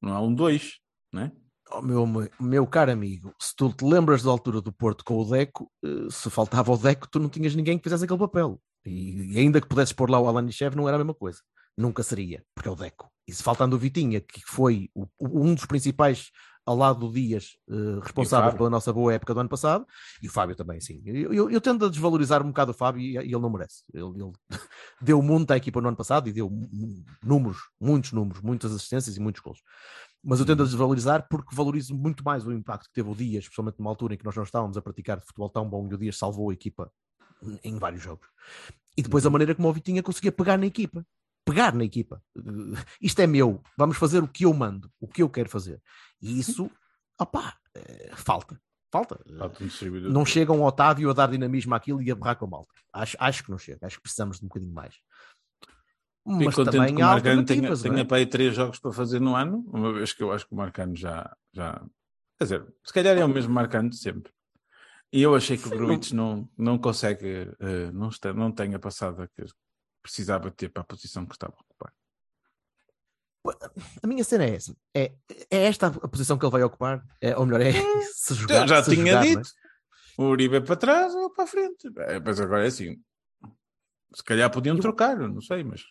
não 0.02 0.12
há 0.12 0.20
um 0.20 0.34
2, 0.34 0.78
né? 1.10 1.32
Oh, 1.72 1.80
meu, 1.82 2.04
meu 2.40 2.66
caro 2.66 2.90
amigo, 2.90 3.32
se 3.40 3.54
tu 3.54 3.72
te 3.72 3.84
lembras 3.84 4.22
da 4.22 4.30
altura 4.30 4.60
do 4.60 4.72
Porto 4.72 5.04
com 5.04 5.18
o 5.18 5.24
Deco, 5.24 5.70
eh, 5.84 6.08
se 6.10 6.28
faltava 6.28 6.72
o 6.72 6.76
Deco, 6.76 7.08
tu 7.08 7.18
não 7.20 7.28
tinhas 7.28 7.54
ninguém 7.54 7.78
que 7.78 7.84
fizesse 7.84 8.04
aquele 8.04 8.18
papel. 8.18 8.60
E, 8.84 9.38
ainda 9.38 9.60
que 9.60 9.68
pudesses 9.68 9.92
pôr 9.92 10.10
lá 10.10 10.18
o 10.18 10.26
Alanishev, 10.26 10.74
não 10.74 10.88
era 10.88 10.96
a 10.96 10.98
mesma 10.98 11.14
coisa. 11.14 11.38
Nunca 11.76 12.02
seria, 12.02 12.42
porque 12.54 12.68
é 12.68 12.72
o 12.72 12.76
Deco. 12.76 13.08
E 13.28 13.32
se 13.32 13.42
faltando 13.42 13.76
o 13.76 13.78
Vitinha, 13.78 14.20
que 14.20 14.40
foi 14.44 14.88
o- 14.94 15.06
um 15.20 15.54
dos 15.54 15.64
principais 15.66 16.30
ao 16.66 16.76
lado 16.76 17.00
do 17.00 17.12
Dias 17.12 17.56
eh, 17.70 18.00
responsável 18.02 18.50
pela 18.58 18.70
nossa 18.70 18.92
boa 18.92 19.14
época 19.14 19.32
do 19.32 19.40
ano 19.40 19.48
passado, 19.48 19.86
e 20.22 20.26
o 20.28 20.30
Fábio 20.30 20.54
também, 20.56 20.80
sim. 20.80 21.00
Eu, 21.04 21.32
eu- 21.32 21.50
eu 21.50 21.60
tendo 21.60 21.86
a 21.86 21.88
desvalorizar 21.88 22.42
um 22.42 22.48
bocado 22.48 22.72
o 22.72 22.74
Fábio 22.74 23.00
e, 23.00 23.12
e 23.14 23.18
ele 23.18 23.38
não 23.38 23.50
merece. 23.50 23.82
Ele, 23.94 24.04
ele 24.04 24.32
deu 25.00 25.22
muito 25.22 25.50
à 25.52 25.56
equipa 25.56 25.80
no 25.80 25.88
ano 25.88 25.96
passado 25.96 26.28
e 26.28 26.32
deu 26.32 26.50
números, 27.22 27.58
muitos 27.80 28.12
números, 28.12 28.42
muitas 28.42 28.72
assistências 28.74 29.16
e 29.16 29.20
muitos 29.20 29.40
gols. 29.40 29.60
Mas 30.22 30.38
eu 30.38 30.46
tendo 30.46 30.62
a 30.62 30.66
desvalorizar 30.66 31.26
porque 31.28 31.54
valorizo 31.54 31.94
muito 31.94 32.22
mais 32.22 32.46
o 32.46 32.52
impacto 32.52 32.88
que 32.88 32.92
teve 32.92 33.08
o 33.08 33.14
Dias, 33.14 33.44
especialmente 33.44 33.78
numa 33.78 33.90
altura 33.90 34.14
em 34.14 34.16
que 34.18 34.24
nós 34.24 34.36
não 34.36 34.42
estávamos 34.42 34.76
a 34.76 34.82
praticar 34.82 35.20
futebol 35.20 35.48
tão 35.48 35.68
bom 35.68 35.88
e 35.90 35.94
o 35.94 35.98
Dias 35.98 36.18
salvou 36.18 36.50
a 36.50 36.52
equipa 36.52 36.92
em 37.64 37.78
vários 37.78 38.02
jogos. 38.02 38.28
E 38.96 39.02
depois 39.02 39.24
a 39.24 39.30
maneira 39.30 39.54
como 39.54 39.68
o 39.68 39.72
Vitinha 39.72 40.02
conseguia 40.02 40.32
pegar 40.32 40.58
na 40.58 40.66
equipa. 40.66 41.06
Pegar 41.44 41.74
na 41.74 41.84
equipa. 41.84 42.22
Uh, 42.36 42.76
Isto 43.00 43.20
é 43.20 43.26
meu, 43.26 43.62
vamos 43.76 43.96
fazer 43.96 44.22
o 44.22 44.28
que 44.28 44.44
eu 44.44 44.52
mando, 44.52 44.92
o 45.00 45.08
que 45.08 45.22
eu 45.22 45.28
quero 45.28 45.48
fazer. 45.48 45.80
E 46.20 46.38
isso, 46.38 46.70
opá, 47.18 47.56
eh, 47.74 48.10
falta. 48.14 48.60
Falta. 48.92 49.20
Não 50.10 50.26
chega 50.26 50.52
um 50.52 50.64
Otávio 50.64 51.08
a 51.10 51.12
dar 51.12 51.30
dinamismo 51.30 51.74
àquilo 51.74 52.02
e 52.02 52.10
a 52.10 52.14
berrar 52.14 52.36
com 52.36 52.44
a 52.44 52.48
malta. 52.48 52.74
Acho, 52.92 53.16
acho 53.20 53.44
que 53.44 53.50
não 53.50 53.58
chega. 53.58 53.86
Acho 53.86 53.96
que 53.96 54.02
precisamos 54.02 54.38
de 54.38 54.44
um 54.44 54.48
bocadinho 54.48 54.72
mais. 54.72 54.96
Fico 56.26 56.44
Mas 56.44 56.54
contente 56.54 56.76
também 56.76 56.94
que 56.94 57.02
o 57.02 57.06
Marcano 57.06 57.44
tenha, 57.44 57.68
é? 57.68 57.76
tenha 57.76 58.04
para 58.04 58.16
aí 58.18 58.26
três 58.26 58.54
jogos 58.54 58.78
para 58.78 58.92
fazer 58.92 59.20
no 59.20 59.34
ano, 59.34 59.64
uma 59.72 59.92
vez 59.92 60.12
que 60.12 60.22
eu 60.22 60.30
acho 60.30 60.46
que 60.46 60.52
o 60.52 60.56
Marcano 60.56 60.94
já, 60.94 61.34
já. 61.52 61.82
Quer 62.38 62.44
dizer, 62.44 62.66
se 62.84 62.92
calhar 62.92 63.16
é 63.16 63.24
o 63.24 63.28
mesmo 63.28 63.52
Marcano 63.52 63.88
de 63.90 63.96
sempre. 63.96 64.32
E 65.12 65.22
eu 65.22 65.34
achei 65.34 65.56
que 65.56 65.66
o 65.66 65.70
Gruitch 65.70 66.12
não, 66.12 66.48
não 66.56 66.78
consegue, 66.78 67.50
eh, 67.58 67.90
não, 67.92 68.10
está, 68.10 68.32
não 68.32 68.52
tem 68.52 68.74
a 68.74 68.78
passada 68.78 69.28
que 69.34 69.44
precisava 70.02 70.50
ter 70.50 70.68
para 70.68 70.82
a 70.82 70.86
posição 70.86 71.26
que 71.26 71.34
estava 71.34 71.54
a 71.56 71.60
ocupar. 71.60 71.92
A 74.02 74.06
minha 74.06 74.22
cena 74.22 74.44
é 74.44 74.54
essa. 74.54 74.76
É, 74.94 75.12
é 75.50 75.64
esta 75.64 75.86
a 75.86 76.08
posição 76.08 76.38
que 76.38 76.44
ele 76.44 76.52
vai 76.52 76.62
ocupar? 76.62 77.02
É, 77.20 77.36
ou 77.36 77.46
melhor, 77.46 77.62
é 77.62 77.72
se 78.14 78.34
jogar. 78.34 78.62
Eu 78.62 78.68
já 78.68 78.82
se 78.82 78.94
tinha 78.94 79.12
jogar, 79.14 79.26
é? 79.26 79.28
dito. 79.28 79.48
O 80.18 80.24
Uribe 80.24 80.56
é 80.56 80.60
para 80.60 80.76
trás 80.76 81.14
ou 81.14 81.30
para 81.30 81.44
a 81.44 81.46
frente. 81.46 81.88
É, 81.96 82.20
mas 82.20 82.38
agora 82.38 82.64
é 82.64 82.68
assim. 82.68 83.00
Se 84.14 84.22
calhar 84.24 84.50
podiam 84.50 84.76
trocar, 84.78 85.20
eu 85.20 85.28
não 85.28 85.40
sei, 85.40 85.62
mas 85.64 85.82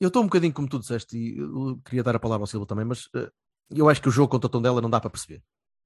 Eu 0.00 0.08
estou 0.08 0.22
um 0.22 0.26
bocadinho 0.26 0.52
como 0.52 0.68
tu 0.68 0.78
disseste 0.78 1.16
e 1.16 1.36
queria 1.84 2.02
dar 2.02 2.16
a 2.16 2.18
palavra 2.20 2.42
ao 2.42 2.46
Silva 2.46 2.66
também, 2.66 2.84
mas 2.84 3.08
eh, 3.14 3.30
eu 3.70 3.88
acho 3.88 4.00
que 4.02 4.08
o 4.08 4.12
jogo 4.12 4.28
contra 4.28 4.46
o 4.46 4.50
Tondela 4.50 4.80
não 4.80 4.90
dá 4.90 4.98
para 5.00 5.10
perceber. 5.10 5.42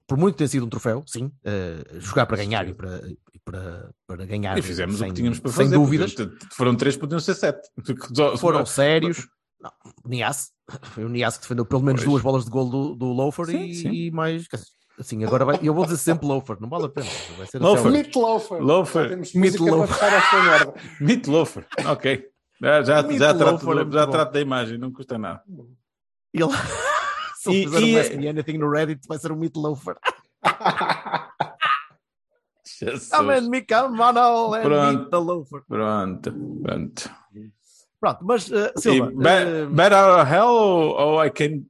Por 0.06 0.16
muito 0.16 0.36
tenha 0.36 0.46
sido 0.48 0.64
um 0.64 0.68
troféu, 0.68 1.02
sim, 1.06 1.30
eh, 1.44 1.84
jogar 1.98 2.26
para 2.26 2.36
ganhar 2.36 2.66
e 2.68 2.72
para, 2.74 3.00
e 3.08 3.38
para, 3.44 3.92
para 4.06 4.24
ganhar 4.24 4.56
e 4.56 4.62
fizemos 4.62 4.96
sem, 4.98 5.08
o 5.08 5.10
que 5.10 5.16
tínhamos 5.16 5.40
para 5.40 5.50
sem 5.50 5.64
fazer. 5.66 5.74
dúvidas. 5.76 6.14
Podiam 6.14 6.38
ter- 6.38 6.48
Foram 6.54 6.76
três, 6.76 6.96
podiam 6.96 7.18
ser 7.20 7.34
sete. 7.34 7.68
Foram 8.38 8.64
sérios. 8.64 9.26
Não, 9.60 9.70
o 10.04 10.08
Nias, 10.08 10.52
foi 10.92 11.04
o 11.04 11.08
Nias 11.08 11.36
que 11.36 11.42
defendeu 11.42 11.66
pelo 11.66 11.82
menos 11.82 12.02
Pois. 12.02 12.10
duas 12.12 12.22
bolas 12.22 12.44
de 12.44 12.50
gol 12.50 12.68
do, 12.70 12.94
do 12.94 13.06
Loafer 13.06 13.46
Sim, 13.46 13.64
e, 13.64 13.74
sim. 13.74 13.88
e 13.90 14.10
mais. 14.12 14.46
Assim, 14.98 15.22
agora 15.24 15.44
vai, 15.44 15.58
eu 15.62 15.74
vou 15.74 15.84
dizer 15.84 15.98
sempre 15.98 16.26
Loafer, 16.26 16.56
não 16.60 16.68
vale 16.70 16.86
a 16.86 16.88
pena. 16.88 17.06
Vai 17.36 17.46
ser 17.46 17.58
até 17.58 17.66
Loafer. 17.66 17.92
Meatloafer. 17.92 18.58
Loafer. 18.62 19.08
Temos 19.10 19.34
Meat 19.34 19.58
Loafer. 19.58 20.42
merda. 20.44 20.74
Meatloafer, 21.00 21.66
ok. 21.86 22.26
Já, 22.60 22.82
já, 22.82 23.02
Meat 23.02 23.18
já, 23.18 23.34
trato, 23.34 23.66
Loafer 23.66 23.86
é 23.86 23.90
já 23.92 24.06
trato 24.06 24.32
da 24.32 24.40
imagem, 24.40 24.78
não 24.78 24.90
custa 24.90 25.18
nada. 25.18 25.42
E 26.32 26.40
ele, 26.42 26.50
se 27.36 27.50
ele 27.50 27.58
E- 27.58 27.64
fizer 27.66 27.80
e- 27.82 27.94
um 27.96 28.00
Ask 28.00 28.12
Me 28.14 28.28
Anything 28.28 28.58
no 28.58 28.70
Reddit, 28.70 29.06
vai 29.06 29.18
ser 29.18 29.30
um 29.32 29.36
Meat 29.36 29.54
Loafer. 29.56 29.96
Jesus. 32.64 33.08
Come 33.10 33.32
and 33.32 33.48
me, 33.48 33.62
come 33.62 34.00
on 34.02 34.16
all 34.18 34.54
and 34.54 34.62
Pronto. 34.62 34.98
meet 34.98 35.10
the 35.10 35.18
Loafer. 35.18 35.62
Pronto, 35.68 36.32
pronto. 36.62 37.10
Pronto, 38.06 38.24
mas 38.24 38.48
uh, 38.50 38.70
Silva, 38.76 39.10
be- 39.10 39.16
uh, 39.16 39.66
better 39.70 40.24
hell 40.26 40.48
or, 40.48 41.00
or 41.00 41.26
I 41.26 41.30
can 41.30 41.66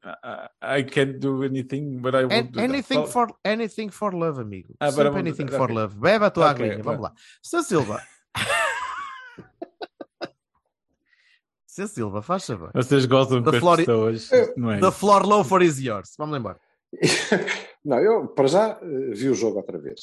I 0.61 0.83
can't 0.85 1.19
do 1.19 1.43
anything, 1.45 1.99
but 2.00 2.14
I 2.14 2.25
won't 2.26 2.50
do 2.52 2.61
anything, 2.61 3.02
that. 3.02 3.12
for, 3.12 3.28
anything 3.45 3.90
for 3.90 4.12
love, 4.14 4.40
amigo. 4.40 4.75
Ah, 4.81 4.90
Sempre 4.90 5.19
anything 5.21 5.49
for 5.49 5.71
love. 5.73 5.95
Bebe 5.97 6.25
a 6.26 6.31
tua 6.31 6.50
Ok, 6.50 6.64
aguinha, 6.66 6.83
vamos 6.83 7.00
vai. 7.00 7.11
lá. 7.11 7.14
Sr. 7.43 7.62
Silva. 7.62 8.02
Sr. 11.66 11.88
Silva, 11.88 12.23
faz 12.23 12.47
favor. 12.47 12.71
Vocês 12.75 13.05
gostam 13.07 13.43
as 13.47 13.57
Flori- 13.59 13.85
pessoas, 13.85 14.31
não 14.57 14.73
é? 14.73 14.81
The 14.81 14.90
floor 14.90 15.26
loafer 15.26 15.62
is 15.62 15.78
yours. 15.78 16.14
Vamos 16.19 16.38
embora. 16.38 16.59
Não, 17.85 17.99
eu 17.99 18.26
para 18.28 18.47
já 18.49 18.78
eh, 18.83 19.11
vi 19.14 19.28
o 19.28 19.35
jogo 19.35 19.59
outra 19.59 19.78
vez. 19.78 20.00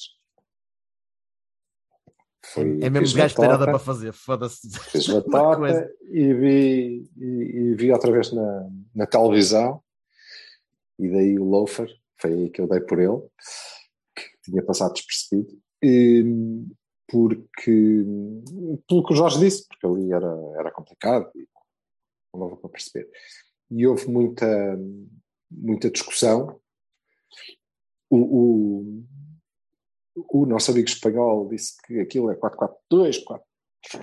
Foi- 2.45 2.79
É 2.81 2.89
mesmo 2.89 3.17
gajo 3.17 3.35
que 3.35 3.39
tem 3.41 3.49
nada 3.49 3.65
batota, 3.65 3.71
para 3.77 3.79
fazer. 3.79 4.13
Foda-se. 4.13 4.69
Fiz 4.91 5.07
Uma 5.07 5.55
coisa. 5.55 5.89
e 6.11 6.33
vi, 6.33 7.09
e, 7.17 7.25
e 7.25 7.75
vi 7.75 7.91
outra 7.91 8.11
vez 8.11 8.31
na, 8.33 8.69
na 8.93 9.05
televisão. 9.07 9.81
E 10.99 11.09
daí 11.09 11.39
o 11.39 11.43
Loafer, 11.45 11.89
foi 12.19 12.33
aí 12.33 12.49
que 12.49 12.61
eu 12.61 12.67
dei 12.67 12.81
por 12.81 12.99
ele, 12.99 13.21
que 14.15 14.23
tinha 14.43 14.63
passado 14.63 14.93
despercebido. 14.93 15.57
E, 15.81 16.23
porque, 17.07 18.05
pelo 18.87 19.05
que 19.05 19.13
o 19.13 19.15
Jorge 19.15 19.39
disse, 19.39 19.67
porque 19.67 19.85
ali 19.85 20.11
era, 20.11 20.33
era 20.57 20.71
complicado 20.71 21.29
e 21.35 21.47
não 22.33 22.41
dava 22.47 22.57
para 22.57 22.69
perceber. 22.69 23.09
E 23.71 23.85
houve 23.87 24.07
muita, 24.09 24.79
muita 25.51 25.89
discussão. 25.89 26.59
O, 28.09 28.17
o, 28.17 29.03
o 30.15 30.45
nosso 30.45 30.71
amigo 30.71 30.87
espanhol 30.87 31.47
disse 31.49 31.73
que 31.85 31.99
aquilo 31.99 32.29
é 32.31 32.35
4-4-2, 32.35 33.23
4 33.23 33.45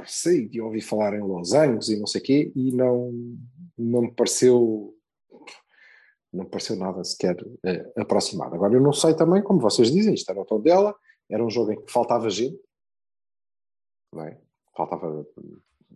sei, 0.07 0.47
de 0.49 0.61
ouvi 0.61 0.81
falar 0.81 1.15
em 1.15 1.21
losangos 1.23 1.89
e 1.89 1.99
não 1.99 2.07
sei 2.07 2.21
o 2.21 2.25
quê, 2.25 2.53
e 2.55 2.71
não, 2.73 3.11
não 3.79 4.03
me 4.03 4.15
pareceu 4.15 4.95
não 6.33 6.45
me 6.45 6.51
pareceu 6.51 6.77
nada 6.77 7.03
sequer 7.03 7.37
eh, 7.65 7.93
aproximado. 7.97 8.55
Agora 8.55 8.75
eu 8.75 8.81
não 8.81 8.93
sei 8.93 9.15
também, 9.15 9.43
como 9.43 9.59
vocês 9.59 9.91
dizem, 9.91 10.15
isto 10.15 10.31
era 10.31 10.41
o 10.41 10.45
tom 10.45 10.61
dela, 10.61 10.95
era 11.29 11.45
um 11.45 11.51
jogo 11.51 11.73
em 11.73 11.85
que 11.85 11.91
faltava 11.91 12.31
gente, 12.31 12.57
não 14.13 14.23
é? 14.25 14.41
Faltava, 14.77 15.27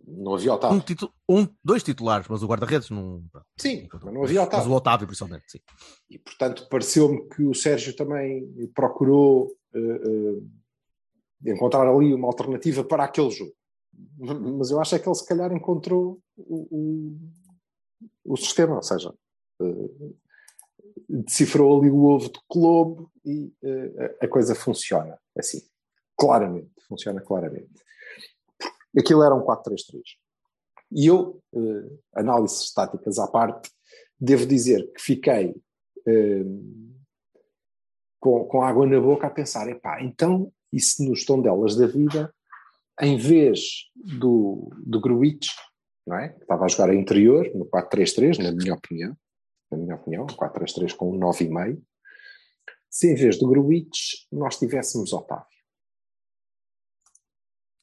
não 0.05 0.35
havia 0.35 0.51
Um 0.51 0.55
Otávio. 0.55 0.81
titu- 0.81 1.13
um, 1.29 1.47
dois 1.63 1.83
titulares, 1.83 2.27
mas 2.27 2.43
o 2.43 2.47
guarda-redes 2.47 2.89
não. 2.89 3.23
Sim, 3.57 3.87
mas 3.93 4.03
não 4.03 4.23
havia 4.23 4.41
Mas 4.41 4.47
Otávio. 4.49 4.71
o 4.71 4.75
Otávio, 4.75 5.07
principalmente, 5.07 5.45
sim. 5.47 5.59
E, 6.09 6.19
portanto, 6.19 6.67
pareceu-me 6.69 7.27
que 7.29 7.43
o 7.43 7.53
Sérgio 7.53 7.95
também 7.95 8.45
procurou 8.73 9.55
encontrar 11.45 11.87
ali 11.87 12.13
uma 12.13 12.27
alternativa 12.27 12.83
para 12.83 13.03
aquele 13.03 13.31
jogo. 13.31 13.53
Mas 14.17 14.71
eu 14.71 14.79
acho 14.79 14.95
é 14.95 14.99
que 14.99 15.07
ele, 15.07 15.15
se 15.15 15.25
calhar, 15.25 15.51
encontrou 15.53 16.19
o, 16.35 16.67
o, 16.71 18.33
o 18.33 18.37
sistema, 18.37 18.75
ou 18.75 18.83
seja, 18.83 19.13
eh, 19.61 20.13
decifrou 21.07 21.79
ali 21.79 21.89
o 21.89 22.03
ovo 22.03 22.29
de 22.31 22.39
Colombo 22.47 23.11
e 23.23 23.53
eh, 23.63 24.17
a 24.21 24.27
coisa 24.27 24.55
funciona 24.55 25.17
assim. 25.37 25.61
Claramente, 26.17 26.71
funciona 26.87 27.21
claramente. 27.21 27.83
Aquilo 28.97 29.23
era 29.23 29.35
um 29.35 29.41
4-3-3. 29.41 30.01
E 30.91 31.07
eu, 31.07 31.41
eh, 31.53 31.97
análises 32.13 32.73
táticas 32.73 33.19
à 33.19 33.27
parte, 33.27 33.71
devo 34.19 34.45
dizer 34.45 34.91
que 34.93 35.01
fiquei 35.01 35.55
eh, 36.07 36.45
com, 38.25 38.43
com 38.45 38.63
água 38.63 38.87
na 38.87 38.99
boca 38.99 39.27
a 39.27 39.29
pensar, 39.29 39.69
epá, 39.69 40.01
então, 40.01 40.51
e 40.73 40.79
se 40.79 41.07
nos 41.07 41.23
tondelas 41.23 41.75
da 41.75 41.85
vida, 41.85 42.33
em 42.99 43.17
vez 43.17 43.91
do, 43.95 44.67
do 44.83 44.99
Gruitch, 44.99 45.49
não 46.07 46.17
é? 46.17 46.29
que 46.29 46.41
estava 46.41 46.65
a 46.65 46.67
jogar 46.67 46.89
a 46.89 46.95
interior, 46.95 47.47
no 47.53 47.67
4-3-3, 47.67 48.43
na 48.43 48.51
minha 48.51 48.73
opinião, 48.73 49.15
na 49.71 49.77
minha 49.77 49.95
opinião, 49.95 50.25
4-3-3 50.25 50.95
com 50.95 51.11
um 51.11 51.19
9,5, 51.19 51.79
se 52.89 53.11
em 53.11 53.15
vez 53.15 53.37
do 53.37 53.47
Gruitch 53.47 54.25
nós 54.31 54.57
tivéssemos 54.57 55.13
Otávio. 55.13 55.45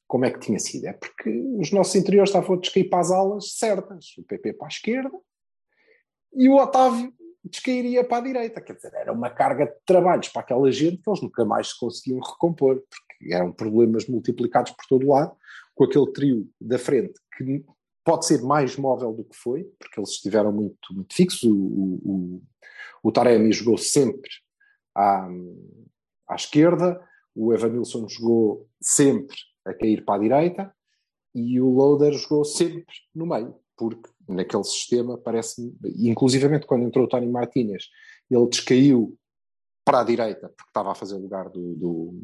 Como 0.05 0.25
é 0.25 0.31
que 0.31 0.39
tinha 0.39 0.59
sido? 0.59 0.87
É 0.87 0.93
porque 0.93 1.29
os 1.57 1.71
nossos 1.71 1.95
interiores 1.95 2.31
estavam 2.31 2.57
a 2.57 2.59
descair 2.59 2.89
para 2.89 2.99
as 2.99 3.11
alas 3.11 3.53
certas, 3.53 4.17
o 4.17 4.23
PP 4.23 4.53
para 4.53 4.67
a 4.67 4.69
esquerda 4.69 5.17
e 6.33 6.49
o 6.49 6.57
Otávio 6.57 7.13
descairia 7.43 8.03
para 8.03 8.17
a 8.17 8.25
direita. 8.25 8.61
Quer 8.61 8.75
dizer, 8.75 8.93
era 8.93 9.11
uma 9.11 9.29
carga 9.29 9.65
de 9.65 9.73
trabalhos 9.85 10.29
para 10.29 10.41
aquela 10.41 10.71
gente 10.71 11.01
que 11.01 11.09
eles 11.09 11.21
nunca 11.21 11.43
mais 11.45 11.69
se 11.69 11.79
conseguiam 11.79 12.19
recompor, 12.19 12.81
porque 12.89 13.33
eram 13.33 13.51
problemas 13.51 14.07
multiplicados 14.07 14.71
por 14.71 14.85
todo 14.87 15.05
o 15.05 15.09
lado, 15.09 15.35
com 15.75 15.83
aquele 15.83 16.11
trio 16.11 16.49
da 16.59 16.77
frente 16.77 17.13
que 17.37 17.65
pode 18.03 18.25
ser 18.25 18.41
mais 18.41 18.75
móvel 18.77 19.13
do 19.13 19.23
que 19.23 19.35
foi, 19.35 19.63
porque 19.79 19.99
eles 19.99 20.11
estiveram 20.11 20.51
muito, 20.51 20.93
muito 20.93 21.13
fixos. 21.13 21.43
O, 21.43 21.55
o, 21.55 22.01
o, 22.03 22.43
o 23.03 23.11
Taremi 23.11 23.51
jogou 23.51 23.77
sempre 23.77 24.29
à, 24.95 25.27
à 26.27 26.35
esquerda, 26.35 27.01
o 27.35 27.53
Evanilson 27.53 28.07
jogou 28.07 28.67
sempre 28.81 29.35
a 29.65 29.73
cair 29.73 30.03
para 30.05 30.15
a 30.15 30.19
direita 30.19 30.75
e 31.33 31.59
o 31.59 31.69
Loader 31.69 32.13
jogou 32.13 32.45
sempre 32.45 32.93
no 33.15 33.25
meio, 33.25 33.55
porque 33.77 34.09
naquele 34.27 34.63
sistema 34.63 35.17
parece-me, 35.17 35.73
inclusivamente 35.97 36.65
quando 36.65 36.85
entrou 36.85 37.05
o 37.05 37.07
Tony 37.09 37.27
Martínez, 37.27 37.85
ele 38.29 38.47
descaiu 38.47 39.17
para 39.85 39.99
a 40.01 40.03
direita 40.03 40.47
porque 40.49 40.69
estava 40.69 40.91
a 40.91 40.95
fazer 40.95 41.15
lugar 41.15 41.49
do, 41.49 41.75
do, 41.75 42.21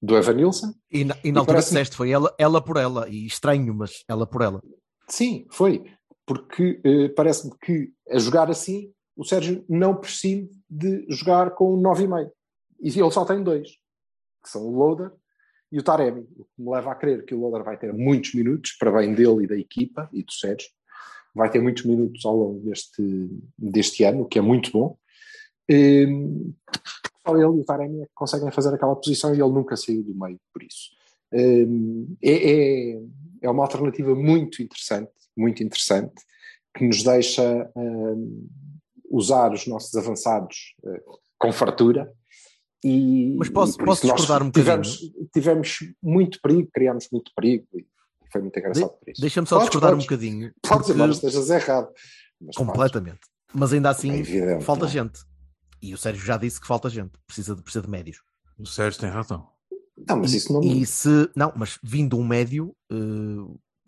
do 0.00 0.16
Evanilson. 0.16 0.72
E 0.90 1.04
na, 1.04 1.14
e 1.22 1.28
E 1.28 1.32
na 1.32 1.40
altura 1.40 1.56
parece-me- 1.56 1.80
disseste, 1.80 1.96
foi 1.96 2.10
ela, 2.10 2.34
ela 2.38 2.62
por 2.64 2.76
ela, 2.76 3.08
e 3.08 3.26
estranho, 3.26 3.74
mas 3.74 4.02
ela 4.08 4.26
por 4.26 4.40
ela. 4.42 4.62
Sim, 5.08 5.46
foi. 5.50 5.84
porque 6.26 6.80
eh, 6.84 7.08
parece-me 7.10 7.52
que 7.58 7.92
a 8.08 8.18
jogar 8.18 8.50
assim 8.50 8.92
o 9.16 9.24
Sérgio 9.24 9.62
não 9.68 9.94
prescinde 9.96 10.50
de 10.70 11.04
jogar 11.10 11.50
com 11.54 11.74
um 11.74 11.82
9,5. 11.82 12.30
E 12.80 12.88
ele 12.88 13.10
só 13.10 13.24
tem 13.24 13.42
dois, 13.42 13.68
que 14.42 14.48
são 14.48 14.62
o 14.66 14.70
Loader 14.76 15.12
e 15.72 15.78
o 15.78 15.82
Taremi, 15.82 16.28
o 16.36 16.44
que 16.44 16.62
me 16.62 16.70
leva 16.70 16.92
a 16.92 16.94
crer 16.94 17.24
que 17.24 17.34
o 17.34 17.40
Loader 17.40 17.64
vai 17.64 17.78
ter 17.78 17.92
muitos 17.94 18.34
minutos, 18.34 18.72
para 18.72 18.92
bem 18.92 19.14
dele 19.14 19.44
e 19.44 19.46
da 19.46 19.56
equipa 19.56 20.06
e 20.12 20.22
do 20.22 20.30
Sérgio, 20.30 20.68
vai 21.34 21.50
ter 21.50 21.62
muitos 21.62 21.84
minutos 21.84 22.24
ao 22.26 22.36
longo 22.36 22.60
deste, 22.60 23.30
deste 23.58 24.04
ano, 24.04 24.22
o 24.22 24.26
que 24.26 24.38
é 24.38 24.42
muito 24.42 24.70
bom. 24.70 24.98
Um, 25.70 26.52
só 27.26 27.34
ele 27.34 27.44
e 27.44 27.60
o 27.60 27.64
Taremi 27.64 28.02
é 28.02 28.04
que 28.04 28.12
conseguem 28.14 28.50
fazer 28.50 28.74
aquela 28.74 28.94
posição 28.94 29.34
e 29.34 29.40
ele 29.40 29.52
nunca 29.52 29.74
saiu 29.74 30.02
do 30.02 30.14
meio, 30.14 30.38
por 30.52 30.62
isso. 30.62 30.90
Um, 31.32 32.16
é, 32.22 32.32
é, 32.32 33.02
é, 33.40 33.50
uma 33.50 33.62
alternativa 33.62 34.14
muito 34.14 34.62
interessante, 34.62 35.10
muito 35.34 35.62
interessante, 35.62 36.14
que 36.76 36.86
nos 36.86 37.02
deixa 37.02 37.70
um, 37.74 38.46
usar 39.10 39.52
os 39.54 39.66
nossos 39.66 39.94
avançados 39.94 40.74
uh, 40.84 41.18
com 41.38 41.50
fartura. 41.50 42.12
E, 42.84 43.34
Mas 43.38 43.48
posso, 43.48 43.78
posso 43.78 44.02
discordar 44.02 44.42
um 44.42 44.46
bocadinho? 44.50 44.82
Tivemos, 44.82 44.98
tivemos 45.32 45.78
muito 46.02 46.40
perigo, 46.42 46.68
criámos 46.72 47.08
muito 47.12 47.30
perigo 47.36 47.66
e 47.74 47.86
foi 48.32 48.40
muito 48.40 48.58
engraçado 48.58 48.90
De, 48.90 48.98
por 48.98 49.08
isso. 49.10 49.20
Deixa-me 49.20 49.46
só 49.46 49.56
Podes, 49.56 49.68
discordar 49.70 49.90
podes. 49.92 50.04
um 50.04 50.08
bocadinho. 50.08 50.52
Podes, 50.62 50.76
porque- 50.78 50.92
embora 50.92 51.12
estejas 51.12 51.50
errado. 51.50 51.88
Mas 52.40 52.56
completamente. 52.56 53.20
Mas 53.54 53.72
ainda 53.72 53.90
assim, 53.90 54.10
É 54.10 54.16
evidente, 54.18 54.64
falta 54.64 54.82
não 54.82 54.88
é? 54.88 54.92
gente. 54.92 55.20
E 55.80 55.94
o 55.94 55.98
Sérgio 55.98 56.24
já 56.24 56.36
disse 56.36 56.60
que 56.60 56.66
falta 56.66 56.88
gente. 56.90 57.12
Precisa 57.26 57.54
de, 57.54 57.62
precisa 57.62 57.82
de 57.82 57.90
médios. 57.90 58.18
O 58.58 58.66
Sérgio 58.66 59.00
tem 59.00 59.10
razão. 59.10 59.48
Não, 60.08 60.16
mas 60.16 60.32
e, 60.32 60.36
isso 60.38 60.52
não. 60.52 60.60
e 60.62 60.86
se. 60.86 61.30
Não, 61.36 61.52
mas 61.54 61.78
vindo 61.82 62.16
um 62.18 62.26
médio, 62.26 62.74
eh, 62.90 62.96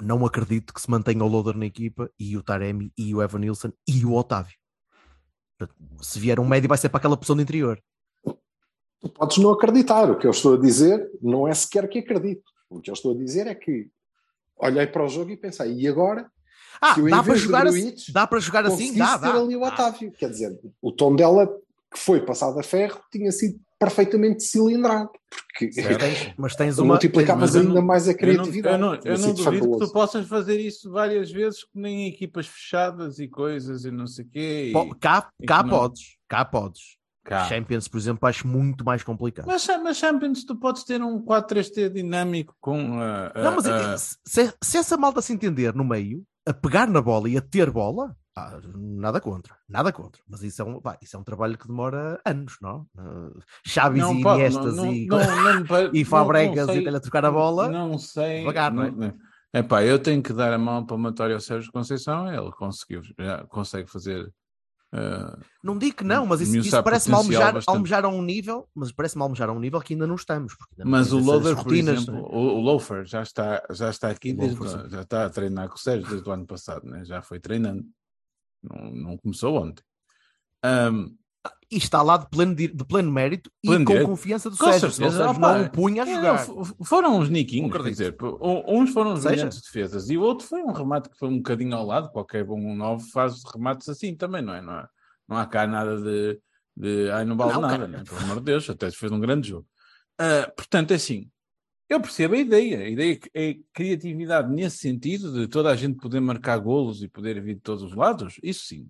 não 0.02 0.24
acredito 0.26 0.72
que 0.74 0.80
se 0.80 0.90
mantenha 0.90 1.24
o 1.24 1.28
Loader 1.28 1.56
na 1.56 1.66
equipa 1.66 2.10
e 2.18 2.36
o 2.36 2.42
Taremi 2.42 2.92
e 2.98 3.14
o 3.14 3.22
Evan 3.22 3.38
Nilsson 3.38 3.72
e 3.88 4.04
o 4.04 4.12
Otávio. 4.14 4.54
Se 6.02 6.18
vier 6.20 6.38
um 6.38 6.46
médio, 6.46 6.68
vai 6.68 6.76
ser 6.78 6.88
para 6.90 6.98
aquela 6.98 7.16
posição 7.16 7.36
de 7.36 7.42
interior. 7.42 7.80
Tu 9.04 9.10
podes 9.10 9.36
não 9.36 9.50
acreditar. 9.50 10.10
O 10.10 10.16
que 10.16 10.26
eu 10.26 10.30
estou 10.30 10.54
a 10.54 10.58
dizer 10.58 11.10
não 11.20 11.46
é 11.46 11.52
sequer 11.52 11.86
que 11.88 11.98
acredito. 11.98 12.42
O 12.70 12.80
que 12.80 12.88
eu 12.90 12.94
estou 12.94 13.12
a 13.12 13.16
dizer 13.16 13.46
é 13.46 13.54
que 13.54 13.88
olhei 14.56 14.86
para 14.86 15.04
o 15.04 15.08
jogo 15.08 15.30
e 15.30 15.36
pensei, 15.36 15.74
e 15.74 15.86
agora? 15.86 16.26
Ah, 16.80 16.94
dá 17.10 17.22
para, 17.22 17.34
jogar 17.36 17.66
assim, 17.66 17.80
Gruitch, 17.82 18.10
dá 18.10 18.26
para 18.26 18.40
jogar 18.40 18.64
assim? 18.66 18.96
Dá, 18.96 19.18
ter 19.18 19.26
dá. 19.32 19.34
ali 19.40 19.54
o 19.56 19.64
Ah, 19.64 19.68
Otávio. 19.68 20.10
Quer 20.12 20.30
dizer, 20.30 20.58
o 20.80 20.90
tom 20.90 21.14
dela 21.14 21.46
que 21.92 21.98
foi 21.98 22.20
passado 22.24 22.58
a 22.58 22.62
ferro 22.62 22.98
tinha 23.12 23.30
sido 23.30 23.60
perfeitamente 23.78 24.42
cilindrado. 24.42 25.10
Porque 25.30 25.70
Mas 25.82 25.96
tens, 25.98 26.34
mas 26.38 26.56
tens 26.56 26.78
uma. 26.78 26.94
multiplicavas 26.94 27.54
ainda 27.54 27.74
não- 27.74 27.82
mais 27.82 28.08
a 28.08 28.12
Eu 28.12 28.14
não, 28.14 28.18
criatividade. 28.18 28.74
eu 28.74 28.80
não, 28.80 28.94
eu 28.94 29.18
não 29.18 29.34
duvido 29.34 29.36
que 29.36 29.42
fabuloso. 29.60 29.86
tu 29.86 29.92
possas 29.92 30.26
fazer 30.26 30.58
isso 30.58 30.90
várias 30.90 31.30
vezes, 31.30 31.62
que 31.62 31.70
nem 31.78 32.06
em 32.06 32.08
equipas 32.08 32.46
fechadas 32.46 33.18
e 33.18 33.28
coisas 33.28 33.84
e 33.84 33.90
não 33.90 34.06
sei 34.06 34.24
o 34.24 34.28
quê. 34.30 34.72
e- 34.74 34.94
Cá, 34.98 35.28
e 35.38 35.46
cá 35.46 35.62
que 35.62 35.68
não- 35.70 35.78
podes. 35.78 36.16
Cá 36.28 36.44
podes. 36.44 36.96
Cá. 37.24 37.46
Champions, 37.46 37.88
por 37.88 37.96
exemplo, 37.96 38.28
acho 38.28 38.46
muito 38.46 38.84
mais 38.84 39.02
complicado. 39.02 39.46
Mas, 39.46 39.66
mas 39.82 39.96
Champions, 39.96 40.44
tu 40.44 40.56
podes 40.56 40.84
ter 40.84 41.02
um 41.02 41.24
4-3-T 41.24 41.88
dinâmico 41.88 42.54
com. 42.60 43.00
ah, 43.00 43.32
ah, 43.34 43.42
Não, 43.42 43.56
mas 43.56 43.66
ah, 43.66 43.94
eh, 43.94 43.96
se, 43.96 44.54
se 44.62 44.76
essa 44.76 44.96
malta 44.98 45.22
se 45.22 45.32
entender 45.32 45.74
no 45.74 45.84
meio, 45.84 46.22
a 46.46 46.52
pegar 46.52 46.86
na 46.86 47.00
bola 47.00 47.28
e 47.30 47.38
a 47.38 47.40
ter 47.40 47.70
bola, 47.70 48.14
ah, 48.36 48.60
nada 48.74 49.22
contra, 49.22 49.56
nada 49.66 49.90
contra. 49.90 50.20
Mas 50.28 50.42
isso 50.42 50.60
é 50.60 50.64
um, 50.66 50.80
pá, 50.80 50.98
isso 51.00 51.16
é 51.16 51.18
um 51.18 51.24
trabalho 51.24 51.56
que 51.56 51.66
demora 51.66 52.20
anos, 52.26 52.58
não? 52.60 52.86
Uh, 52.94 53.40
Chaves 53.64 54.02
não 54.02 54.12
e 54.14 54.20
Iniestas 54.20 54.76
e, 54.76 55.08
e 56.00 56.04
Fabregas 56.04 56.68
e 56.68 56.84
tal 56.84 56.94
a 56.96 57.00
trocar 57.00 57.24
a 57.24 57.30
bola. 57.30 57.68
Não 57.70 57.96
sei. 57.98 58.40
devagar, 58.40 58.70
não 58.70 58.82
é? 58.82 58.90
não- 58.90 59.14
Epá, 59.54 59.84
eu 59.84 60.00
tenho 60.00 60.20
que 60.20 60.32
dar 60.32 60.52
a 60.52 60.58
mão 60.58 60.84
palmatória 60.84 61.32
ao 61.36 61.40
Sérgio 61.40 61.70
Conceição, 61.70 62.28
ele 62.28 62.50
conseguiu, 62.50 63.02
já 63.16 63.44
consegue 63.46 63.88
fazer. 63.88 64.28
Ah, 64.96 65.36
Não 65.62 65.76
digo 65.76 65.96
que 65.96 66.04
não, 66.04 66.24
mas 66.24 66.40
isso, 66.40 66.56
isso 66.58 66.82
parece-me 66.82 67.16
almejar, 67.16 67.52
bastante. 67.52 67.74
almejar 67.74 68.04
a 68.04 68.08
um 68.08 68.22
nível, 68.22 68.68
mas 68.74 68.92
parece-me 68.92 69.22
almejar 69.22 69.48
a 69.48 69.52
um 69.52 69.58
nível 69.58 69.80
que 69.80 69.94
ainda 69.94 70.06
não 70.06 70.14
estamos. 70.14 70.54
ainda 70.72 70.84
não 70.84 70.90
Mas 70.90 71.12
o 71.12 71.18
Loader, 71.18 71.56
por 71.62 71.74
exemplo, 71.74 72.12
não 72.14 72.18
é? 72.20 72.22
o, 72.22 72.36
o 72.56 72.60
Loafer 72.60 73.04
já 73.04 73.22
está, 73.22 73.62
já 73.70 73.90
está 73.90 74.08
aqui, 74.10 74.32
desde, 74.32 74.58
já 74.90 75.00
está 75.02 75.26
a 75.26 75.30
treinar 75.30 75.68
com 75.68 75.74
o 75.74 75.78
Sérgio 75.78 76.08
desde 76.08 76.28
o 76.28 76.32
ano 76.32 76.46
passado, 76.46 76.86
né? 76.86 77.04
já 77.04 77.20
foi 77.22 77.40
treinando, 77.40 77.84
não, 78.62 78.90
não 78.92 79.16
começou 79.16 79.56
ontem. 79.62 79.82
Ahm, 80.62 81.08
E 81.70 81.76
está 81.76 82.00
lá 82.02 82.16
de 82.16 82.28
pleno, 82.30 82.54
de 82.54 82.68
pleno 82.86 83.10
mérito 83.12 83.50
Pleno 83.62 83.82
e 83.82 83.84
com 83.84 83.92
direito. 83.92 84.08
confiança 84.08 84.48
do 84.48 84.56
Com 84.56 84.64
Sérgio. 84.66 84.90
certeza, 84.92 85.24
Sérgio 85.24 85.40
não 85.40 85.62
o 85.64 85.70
punha 85.70 86.02
a 86.04 86.08
é, 86.08 86.14
jogar. 86.14 86.38
f- 86.38 86.74
foram 86.84 87.18
uns 87.18 87.28
niquinhos, 87.28 87.70
quer 87.72 87.82
dizer, 87.82 88.16
um- 88.22 88.80
uns 88.80 88.90
foram 88.90 89.12
uns 89.12 89.24
brilhantes 89.24 89.60
defesas 89.60 90.08
e 90.08 90.16
o 90.16 90.22
outro 90.22 90.46
foi 90.46 90.62
um 90.62 90.72
remate 90.72 91.08
que 91.10 91.18
foi 91.18 91.28
um 91.28 91.36
bocadinho 91.38 91.74
ao 91.76 91.84
lado, 91.84 92.10
qualquer 92.12 92.44
bom 92.44 92.74
9 92.74 93.10
faz 93.10 93.42
remates 93.52 93.88
assim 93.88 94.14
também, 94.14 94.40
não 94.40 94.54
é? 94.54 94.62
Não, 94.62 94.72
há- 94.72 94.88
não 95.28 95.36
há 95.36 95.46
cá 95.46 95.66
nada 95.66 96.00
de, 96.00 96.40
de 96.76 97.10
ai, 97.10 97.24
não 97.24 97.36
vale 97.36 97.52
Não, 97.54 97.60
nada, 97.60 97.88
né? 97.88 98.02
pelo 98.04 98.20
amor 98.20 98.38
de 98.38 98.44
Deus, 98.44 98.68
até 98.68 98.90
fez 98.90 99.10
um 99.10 99.20
grande 99.20 99.48
jogo. 99.48 99.66
Ah, 100.18 100.50
portanto, 100.56 100.92
é 100.92 100.94
assim, 100.94 101.30
eu 101.88 102.00
percebo 102.00 102.34
a 102.34 102.38
ideia, 102.38 102.78
a 102.78 102.88
ideia 102.88 103.20
é 103.34 103.56
criatividade 103.72 104.52
nesse 104.52 104.78
sentido, 104.78 105.32
de 105.32 105.48
toda 105.48 105.70
a 105.70 105.76
gente 105.76 105.98
poder 105.98 106.20
marcar 106.20 106.58
golos 106.58 107.02
e 107.02 107.08
poder 107.08 107.42
vir 107.42 107.56
de 107.56 107.60
todos 107.60 107.82
os 107.82 107.94
lados, 107.94 108.38
isso 108.42 108.66
sim. 108.66 108.88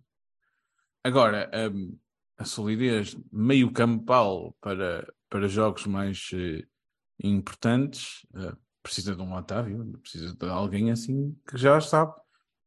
Agora, 1.03 1.51
hum, 1.73 1.99
a 2.39 2.45
solidez 2.45 3.17
meio 3.33 3.71
campal 3.73 4.57
para, 4.61 5.07
para 5.29 5.49
jogos 5.49 5.87
mais 5.87 6.31
eh, 6.33 6.65
importantes 7.23 8.27
eh, 8.35 8.55
precisa 8.83 9.15
de 9.15 9.23
um 9.23 9.35
Otávio, 9.35 9.99
precisa 10.01 10.35
de 10.35 10.47
alguém 10.47 10.91
assim 10.91 11.37
que 11.49 11.57
já 11.57 11.81
sabe, 11.81 12.13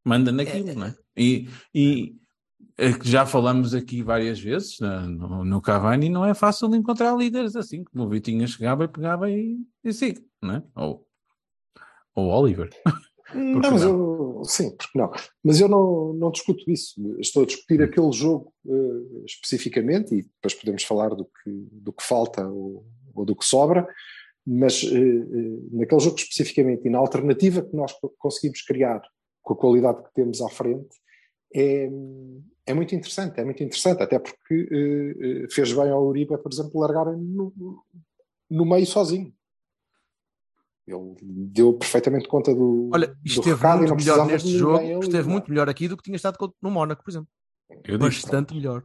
manda 0.04 0.30
naquilo, 0.32 0.74
não 0.74 0.86
é? 0.86 0.96
E, 1.16 1.48
e 1.74 2.14
é 2.14 2.27
que 2.76 3.08
já 3.08 3.26
falamos 3.26 3.74
aqui 3.74 4.02
várias 4.02 4.38
vezes 4.40 4.78
no, 4.80 5.44
no 5.44 5.60
Cavani, 5.60 6.08
não 6.08 6.24
é 6.24 6.32
fácil 6.34 6.72
encontrar 6.74 7.16
líderes 7.16 7.56
assim, 7.56 7.84
como 7.84 8.04
o 8.04 8.08
Vitinha 8.08 8.46
chegava 8.46 8.84
e 8.84 8.88
pegava 8.88 9.30
e, 9.30 9.58
e 9.82 9.92
siga, 9.92 10.20
não 10.42 10.54
é? 10.56 10.62
Ou, 10.76 11.06
ou 12.14 12.28
Oliver. 12.28 12.70
Não, 13.34 13.60
que 13.60 13.70
mas 13.70 13.82
não? 13.82 13.90
eu, 13.90 14.42
sim, 14.46 14.74
porque 14.74 14.98
não? 14.98 15.12
Mas 15.44 15.60
eu 15.60 15.68
não, 15.68 16.14
não 16.14 16.30
discuto 16.30 16.64
isso. 16.70 16.94
Estou 17.18 17.42
a 17.42 17.46
discutir 17.46 17.82
aquele 17.82 18.10
jogo 18.10 18.54
eh, 18.66 19.24
especificamente 19.26 20.14
e 20.14 20.22
depois 20.22 20.54
podemos 20.54 20.82
falar 20.82 21.10
do 21.10 21.26
que, 21.26 21.68
do 21.70 21.92
que 21.92 22.02
falta 22.02 22.48
ou, 22.48 22.86
ou 23.14 23.26
do 23.26 23.36
que 23.36 23.44
sobra, 23.44 23.86
mas 24.46 24.82
eh, 24.82 24.96
eh, 24.96 25.58
naquele 25.72 26.00
jogo 26.00 26.16
especificamente 26.16 26.86
e 26.86 26.90
na 26.90 26.96
alternativa 26.96 27.60
que 27.60 27.76
nós 27.76 27.92
co- 27.92 28.14
conseguimos 28.18 28.62
criar 28.62 29.02
com 29.42 29.52
a 29.52 29.56
qualidade 29.58 30.02
que 30.04 30.14
temos 30.14 30.40
à 30.40 30.48
frente 30.48 30.88
é, 31.54 31.88
é 32.66 32.74
muito 32.74 32.94
interessante, 32.94 33.40
é 33.40 33.44
muito 33.44 33.62
interessante, 33.62 34.02
até 34.02 34.18
porque 34.18 34.68
eh, 34.70 35.46
fez 35.50 35.72
bem 35.72 35.90
ao 35.90 36.06
Uribe, 36.06 36.36
por 36.38 36.52
exemplo, 36.52 36.80
largar 36.80 37.06
no, 37.06 37.82
no 38.50 38.64
meio 38.66 38.86
sozinho. 38.86 39.32
Ele 40.86 41.16
deu 41.20 41.74
perfeitamente 41.74 42.28
conta 42.28 42.54
do, 42.54 42.90
Olha, 42.92 43.14
esteve 43.24 43.54
recado 43.54 43.84
e 43.84 43.88
muito 43.88 43.90
não 43.90 43.96
melhor 43.96 44.14
precisava 44.14 44.32
neste 44.32 44.50
jogo, 44.50 45.00
esteve 45.02 45.28
é? 45.28 45.32
muito 45.32 45.50
melhor 45.50 45.68
aqui 45.68 45.86
do 45.86 45.96
que 45.96 46.02
tinha 46.02 46.16
estado 46.16 46.36
no 46.62 46.70
Mónaco, 46.70 47.04
por 47.04 47.10
exemplo. 47.10 47.28
Eu 47.84 47.98
disse, 47.98 48.22
Bastante 48.22 48.54
melhor. 48.54 48.84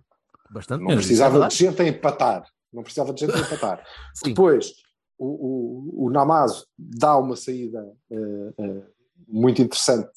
Bastante 0.51 0.79
Não 0.79 0.87
melhor. 0.87 0.99
precisava 0.99 1.45
é 1.45 1.47
de 1.47 1.55
gente 1.55 1.81
a 1.81 1.87
empatar. 1.87 2.45
Não 2.71 2.83
precisava 2.83 3.13
de 3.13 3.21
gente 3.21 3.35
a 3.35 3.39
empatar. 3.39 3.83
Depois, 4.23 4.73
o, 5.17 5.25
o, 5.25 6.05
o 6.05 6.09
Namazo 6.09 6.67
dá 6.77 7.17
uma 7.17 7.35
saída 7.35 7.85
eh, 8.11 8.53
eh, 8.57 8.83
muito 9.27 9.61
interessante 9.61 10.11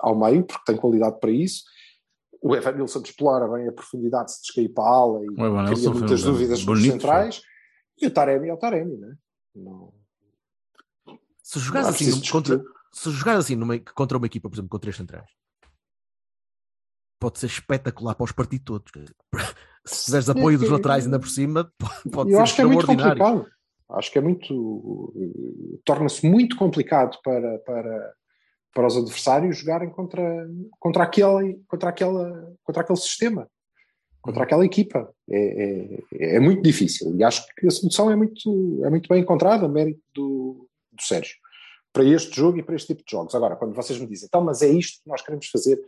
ao 0.00 0.18
meio, 0.18 0.44
porque 0.44 0.64
tem 0.66 0.76
qualidade 0.76 1.18
para 1.20 1.30
isso. 1.30 1.64
O 2.42 2.54
Evan 2.54 2.72
Nilsson 2.72 3.00
explora 3.00 3.48
bem 3.48 3.68
a 3.68 3.72
profundidade, 3.72 4.32
se 4.32 4.42
descair 4.42 4.72
para 4.72 4.84
a 4.84 4.88
ala 4.88 5.20
e 5.24 5.26
Evan 5.26 5.64
cria 5.66 5.84
foi 5.84 5.92
muitas 5.98 6.22
um 6.24 6.32
dúvidas 6.32 6.58
nos 6.58 6.64
bonito 6.64 6.92
centrais. 6.92 7.42
E 8.00 8.06
o 8.06 8.10
Taremi 8.10 8.48
é 8.48 8.54
o 8.54 8.56
Taremi, 8.56 8.96
né? 8.96 9.16
não 9.54 9.92
Se 11.42 11.58
jogares 11.58 11.88
assim, 11.88 12.30
contra, 12.30 12.62
se 12.92 13.10
jogar 13.10 13.36
assim 13.36 13.54
numa, 13.56 13.78
contra 13.78 14.18
uma 14.18 14.26
equipa, 14.26 14.48
por 14.48 14.54
exemplo, 14.56 14.70
com 14.70 14.78
três 14.78 14.96
centrais, 14.96 15.28
pode 17.20 17.38
ser 17.38 17.46
espetacular 17.46 18.14
para 18.14 18.24
os 18.24 18.32
partidos 18.32 18.64
todos. 18.64 18.92
Se 19.86 20.06
fizeres 20.06 20.30
apoio 20.30 20.58
dos 20.58 20.70
laterais 20.70 21.04
ainda 21.04 21.20
por 21.20 21.28
cima, 21.28 21.70
pode, 22.10 22.30
Eu 22.30 22.38
ser 22.38 22.42
acho 22.42 22.54
que 22.54 22.62
é 22.62 22.64
muito 22.64 22.86
complicado. 22.86 23.46
Acho 23.90 24.10
que 24.10 24.18
é 24.18 24.22
muito. 24.22 25.12
eh, 25.16 25.78
Torna-se 25.84 26.26
muito 26.26 26.56
complicado 26.56 27.18
para, 27.22 27.58
para, 27.58 28.14
para 28.74 28.88
os 28.88 28.96
adversários 28.96 29.58
jogarem 29.58 29.88
contra, 29.88 30.48
contra, 30.80 31.04
aquele, 31.04 31.62
contra, 31.68 31.90
aquela, 31.90 32.52
contra 32.64 32.82
aquele 32.82 32.98
sistema, 32.98 33.48
contra 34.20 34.42
aquela 34.42 34.66
equipa. 34.66 35.14
É, 35.30 36.00
é, 36.12 36.36
é 36.36 36.40
muito 36.40 36.60
difícil. 36.60 37.16
E 37.16 37.22
acho 37.22 37.46
que 37.54 37.68
a 37.68 37.70
solução 37.70 38.10
é 38.10 38.16
muito, 38.16 38.82
é 38.84 38.90
muito 38.90 39.08
bem 39.08 39.22
encontrada, 39.22 39.68
mérito 39.68 40.02
do, 40.12 40.68
do 40.92 41.02
Sérgio, 41.02 41.36
para 41.92 42.04
este 42.04 42.34
jogo 42.34 42.58
e 42.58 42.62
para 42.62 42.74
este 42.74 42.88
tipo 42.88 43.04
de 43.06 43.12
jogos. 43.12 43.34
Agora, 43.34 43.54
quando 43.54 43.74
vocês 43.74 43.98
me 43.98 44.08
dizem, 44.08 44.26
então, 44.26 44.42
mas 44.42 44.60
é 44.60 44.68
isto 44.68 45.02
que 45.02 45.08
nós 45.08 45.22
queremos 45.22 45.46
fazer. 45.46 45.80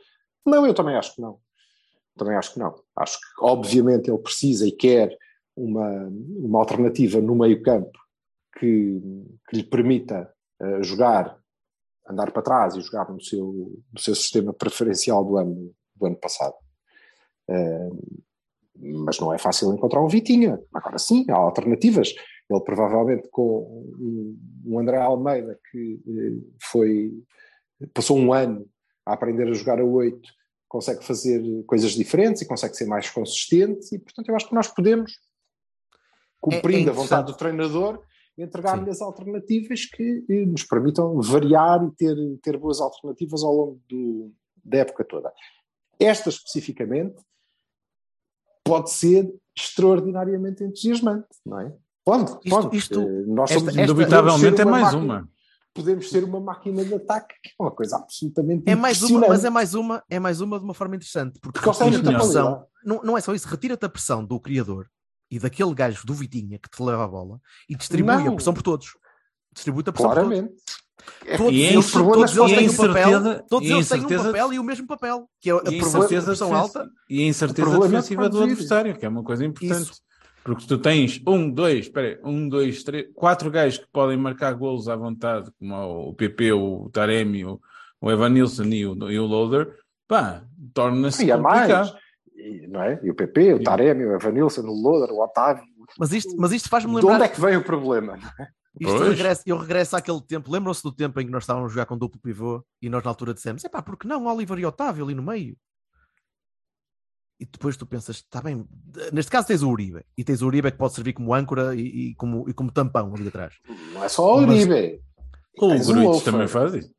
Não, 0.47 0.65
eu 0.65 0.73
também 0.73 0.95
acho 0.95 1.17
que 1.17 1.21
não. 1.21 1.41
Também 2.17 2.37
acho 2.37 2.55
que 2.55 2.61
não. 2.61 2.75
Acho 2.97 3.19
que, 3.19 3.27
obviamente, 3.41 4.09
ele 4.09 4.19
precisa 4.19 4.67
e 4.67 4.71
quer 4.71 5.17
uma, 5.57 6.09
uma 6.09 6.61
alternativa 6.61 7.21
no 7.21 7.35
meio-campo 7.35 7.99
que, 8.59 9.01
que 9.49 9.57
lhe 9.57 9.65
permita 9.65 10.33
eh, 10.61 10.83
jogar 10.83 11.37
andar 12.09 12.31
para 12.33 12.43
trás 12.43 12.75
e 12.75 12.81
jogar 12.81 13.11
no 13.11 13.21
seu, 13.21 13.83
no 13.93 14.01
seu 14.01 14.15
sistema 14.15 14.53
preferencial 14.53 15.25
do 15.25 15.37
ano, 15.37 15.75
do 15.95 16.07
ano 16.07 16.17
passado. 16.17 16.55
Uh, 17.49 18.27
mas 19.05 19.19
não 19.19 19.33
é 19.33 19.39
fácil 19.39 19.73
encontrar 19.73 20.03
um 20.03 20.09
Vitinha. 20.09 20.61
Agora 20.75 20.99
sim, 20.99 21.25
há 21.31 21.35
alternativas. 21.35 22.15
Ele 22.49 22.61
provavelmente 22.61 23.29
com 23.31 23.85
um 24.65 24.79
André 24.79 24.99
Almeida 24.99 25.59
que 25.71 26.01
eh, 26.07 26.47
foi 26.61 27.13
passou 27.93 28.19
um 28.19 28.33
ano 28.33 28.69
a 29.05 29.15
aprender 29.15 29.49
a 29.49 29.53
jogar 29.53 29.81
a 29.81 29.85
8, 29.85 30.21
consegue 30.69 31.05
fazer 31.05 31.43
coisas 31.67 31.93
diferentes 31.93 32.43
e 32.43 32.47
consegue 32.47 32.77
ser 32.77 32.87
mais 32.87 33.11
consistente 33.11 33.95
e 33.95 33.99
portanto 33.99 34.29
eu 34.29 34.37
acho 34.37 34.49
que 34.49 34.55
nós 34.55 34.69
podemos 34.69 35.13
cumprindo 36.41 36.91
é, 36.91 36.93
é 36.93 36.97
a 36.97 36.97
vontade 36.97 37.27
do 37.27 37.37
treinador 37.37 38.03
entregar-lhe 38.39 38.91
as 38.91 39.01
alternativas 39.01 39.85
que 39.87 40.25
eh, 40.29 40.45
nos 40.47 40.63
permitam 40.65 41.21
variar 41.21 41.85
e 41.85 41.91
ter, 41.93 42.17
ter 42.43 42.57
boas 42.59 42.81
alternativas 42.81 43.43
ao 43.43 43.53
longo 43.55 43.81
do, 43.89 44.33
da 44.65 44.79
época 44.79 45.05
toda. 45.05 45.33
Esta 45.99 46.29
especificamente 46.29 47.17
pode 48.65 48.91
ser 48.91 49.33
extraordinariamente 49.57 50.63
entusiasmante, 50.65 51.29
não 51.45 51.61
é? 51.61 51.73
Pode, 52.05 52.31
Isto- 52.33 52.49
pode. 52.49 52.77
isto- 52.77 53.01
Eh, 53.01 53.25
nós 53.27 53.51
esta- 53.51 53.59
somos 53.61 53.69
esta- 53.77 53.83
Indubitavelmente 53.83 54.61
é 54.61 54.65
mais 54.65 54.85
máquina- 54.85 55.03
uma. 55.03 55.29
Podemos 55.75 56.09
ser 56.09 56.25
uma 56.25 56.41
máquina 56.41 56.85
de 56.85 56.95
ataque 56.95 57.35
que 57.43 57.51
é 57.51 57.63
uma 57.63 57.71
coisa 57.71 57.97
absolutamente 57.97 58.63
É 58.71 58.75
mais 58.75 59.03
uma, 59.03 59.29
mas 59.29 59.45
é 59.45 59.51
mais 59.51 59.75
uma, 59.75 60.03
é 60.09 60.19
mais 60.19 60.41
uma 60.41 60.59
de 60.59 60.65
uma 60.65 60.73
forma 60.73 60.97
interessante, 60.97 61.39
porque 61.39 61.61
Porque 61.61 61.85
retira-te 61.85 62.09
a 62.15 62.19
pressão. 62.19 62.67
Não, 62.85 63.03
não 63.03 63.19
é 63.19 63.21
só 63.21 63.35
isso, 63.35 63.47
retira-te 63.49 63.85
a 63.85 63.89
pressão 63.89 64.25
do 64.25 64.41
criador 64.41 64.89
e 65.31 65.39
daquele 65.39 65.75
gajo 65.75 66.07
do 66.07 66.15
Vitinha 66.15 66.59
que 66.59 66.69
te 66.71 66.83
leva 66.83 67.05
a 67.05 67.09
bola 67.09 67.41
e 67.69 67.75
distribui 67.77 68.15
Não. 68.17 68.29
a 68.29 68.33
pressão 68.35 68.55
por 68.55 68.63
todos. 68.63 68.97
Distribui-te 69.53 69.91
a 69.91 69.93
pressão 69.93 70.11
por 70.11 70.15
todos. 70.17 70.29
Claramente. 70.33 70.63
É 71.25 71.37
Todos 71.37 71.53
E 71.53 71.67
a 71.67 71.73
eles, 71.73 71.91
todos 71.93 72.37
eles 72.37 72.53
e 72.53 72.57
têm 72.57 72.71
um 72.71 72.77
papel, 72.77 73.45
todos 73.49 73.69
e 73.69 73.73
eles 73.73 73.89
têm 73.89 74.01
um 74.05 74.09
papel 74.09 74.53
e 74.55 74.59
o 74.59 74.65
mesmo 74.65 74.87
papel, 74.87 75.29
que 75.41 75.51
é 75.51 75.53
a 75.53 75.57
E 75.57 75.59
a 75.59 75.63
pressão- 76.23 76.55
alta. 76.55 76.89
e 77.09 77.23
a 77.23 77.27
incerteza 77.27 77.77
é 77.77 77.81
defensiva 77.81 78.29
do 78.29 78.43
adversário, 78.43 78.97
que 78.99 79.05
é 79.07 79.09
uma 79.09 79.23
coisa 79.23 79.45
importante. 79.45 79.83
Isso. 79.83 80.01
Porque 80.43 80.63
se 80.63 80.69
tu 80.69 80.79
tens 80.79 81.21
um, 81.27 81.51
dois, 81.51 81.87
espera 81.87 82.21
um, 82.25 82.49
dois, 82.49 82.83
três, 82.85 83.07
quatro 83.15 83.51
gajos 83.51 83.79
que 83.79 83.87
podem 83.93 84.17
marcar 84.17 84.53
golos 84.55 84.89
à 84.89 84.97
vontade, 84.97 85.51
como 85.59 86.09
o 86.09 86.15
PP, 86.15 86.53
o 86.53 86.89
Taremi, 86.93 87.45
o, 87.45 87.61
o 88.01 88.11
Evanilson 88.11 88.65
e 88.65 88.87
o, 88.87 89.11
e 89.11 89.19
o 89.19 89.27
Loader, 89.27 89.77
pá, 90.09 90.45
torna-se 90.73 91.31
a 91.31 91.37
mais. 91.37 91.93
E, 92.47 92.67
não 92.69 92.83
é? 92.83 93.01
e 93.03 93.11
o 93.11 93.15
PP, 93.15 93.55
o 93.55 93.63
Taremi, 93.63 94.05
o 94.05 94.15
Evanilson, 94.15 94.63
o 94.63 94.73
Loader, 94.83 95.13
o 95.15 95.23
Otávio. 95.23 95.65
Mas 95.99 96.13
isto, 96.13 96.35
mas 96.39 96.53
isto 96.53 96.69
faz-me 96.69 96.91
De 96.91 96.97
lembrar. 96.99 97.15
onde 97.15 97.25
é 97.25 97.29
que 97.29 97.41
vem 97.41 97.57
o 97.57 97.65
problema? 97.65 98.17
Isto 98.79 98.97
Pois. 98.99 99.09
regressa, 99.11 99.43
eu 99.47 99.57
regresso 99.57 99.97
àquele 99.97 100.21
tempo. 100.21 100.51
Lembram-se 100.53 100.83
do 100.83 100.93
tempo 100.93 101.19
em 101.21 101.25
que 101.27 101.33
nós 101.33 101.43
estávamos 101.45 101.71
a 101.71 101.73
jogar 101.75 101.87
com 101.87 101.97
duplo 101.97 102.21
pivô 102.21 102.63
e 102.83 102.89
nós 102.91 103.03
na 103.03 103.11
altura 103.11 103.33
dissemos: 103.35 103.65
é 103.65 103.69
pá, 103.69 103.81
porque 103.83 104.07
não 104.07 104.27
Oliver 104.27 104.59
e 104.59 104.67
Otávio 104.67 105.05
ali 105.05 105.15
no 105.15 105.23
meio? 105.23 105.57
E 107.41 107.45
depois 107.47 107.77
tu 107.77 107.87
pensas: 107.87 108.17
está 108.17 108.41
bem, 108.41 108.67
neste 109.13 109.31
caso 109.31 109.47
tens 109.47 109.63
o 109.63 109.71
Uribe 109.71 110.05
e 110.17 110.25
tens 110.25 110.43
o 110.43 110.47
Uribe 110.47 110.71
que 110.71 110.79
pode 110.79 110.95
servir 110.95 111.13
como 111.15 111.35
âncora 111.35 111.75
e, 111.75 111.81
e 112.11 112.15
como, 112.17 112.49
e 112.49 112.53
como 112.55 112.71
tampão 112.71 113.15
ali 113.15 113.29
atrás. 113.29 113.55
Não 113.93 114.05
é 114.05 114.09
só 114.09 114.37
o 114.39 114.47
Mas- 114.47 114.65
Uribe. 114.65 115.01
O 115.59 115.69
Tens 115.71 115.89
o 115.89 115.93
Gruitch 115.95 116.23
também 116.25 116.47
faz 116.49 116.75
isso. 116.75 116.95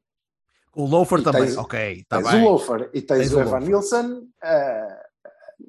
O 0.76 0.86
Loafer 0.88 1.22
também, 1.24 1.44
tens- 1.44 1.58
ok, 1.58 1.92
está 2.02 2.18
tens 2.22 2.32
bem. 2.32 2.42
o 2.44 2.50
Loafer 2.50 2.90
e 2.94 3.02
tens, 3.02 3.20
Tens 3.20 3.34
o 3.34 3.40
Evan. 3.42 3.60
Nilsson 3.60 4.22
ah, 4.44 5.00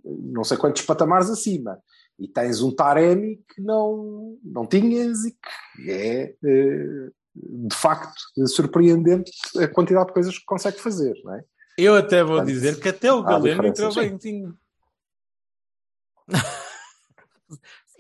não 0.04 0.44
sei 0.44 0.56
quantos 0.56 0.82
patamares 0.82 1.30
acima. 1.30 1.78
E 2.18 2.26
tens 2.26 2.60
um 2.60 2.74
Taremi 2.74 3.36
que 3.54 3.60
não, 3.62 4.36
não 4.42 4.66
tinhas 4.66 5.24
e 5.24 5.30
que 5.32 5.90
é 5.90 6.34
eh, 6.44 7.10
de 7.34 7.74
facto 7.76 8.12
surpreendente 8.48 9.30
a 9.56 9.68
quantidade 9.68 10.08
de 10.08 10.12
coisas 10.12 10.36
que 10.36 10.44
consegue 10.44 10.80
fazer, 10.80 11.14
não 11.24 11.34
é? 11.34 11.44
Eu 11.76 11.94
até 11.94 12.24
vou 12.24 12.36
Portanto, 12.38 12.48
dizer 12.52 12.80
que 12.80 12.88
até 12.88 13.12
o 13.12 13.22
Galeno 13.22 13.66
entrou 13.66 13.94
bem. 13.94 14.18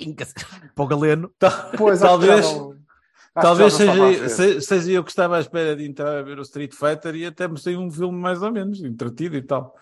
Sim, 0.00 0.14
que- 0.14 0.24
para 0.74 0.84
o 0.84 0.86
Galeno. 0.86 1.32
Pois, 1.76 2.00
Talvez- 2.00 2.46
Talvez 3.40 3.72
seja, 3.74 4.28
se- 4.30 4.60
seja 4.62 4.90
eu 4.90 5.04
que 5.04 5.10
estava 5.10 5.36
à 5.36 5.40
espera 5.40 5.76
de 5.76 5.86
entrar 5.86 6.18
a 6.18 6.22
ver 6.22 6.40
o 6.40 6.42
Street 6.42 6.74
Fighter 6.74 7.14
e 7.14 7.24
até 7.24 7.46
mostrei 7.46 7.76
um 7.76 7.88
filme 7.88 8.18
mais 8.18 8.42
ou 8.42 8.50
menos 8.50 8.82
entretido 8.82 9.36
e 9.36 9.42
tal. 9.42 9.76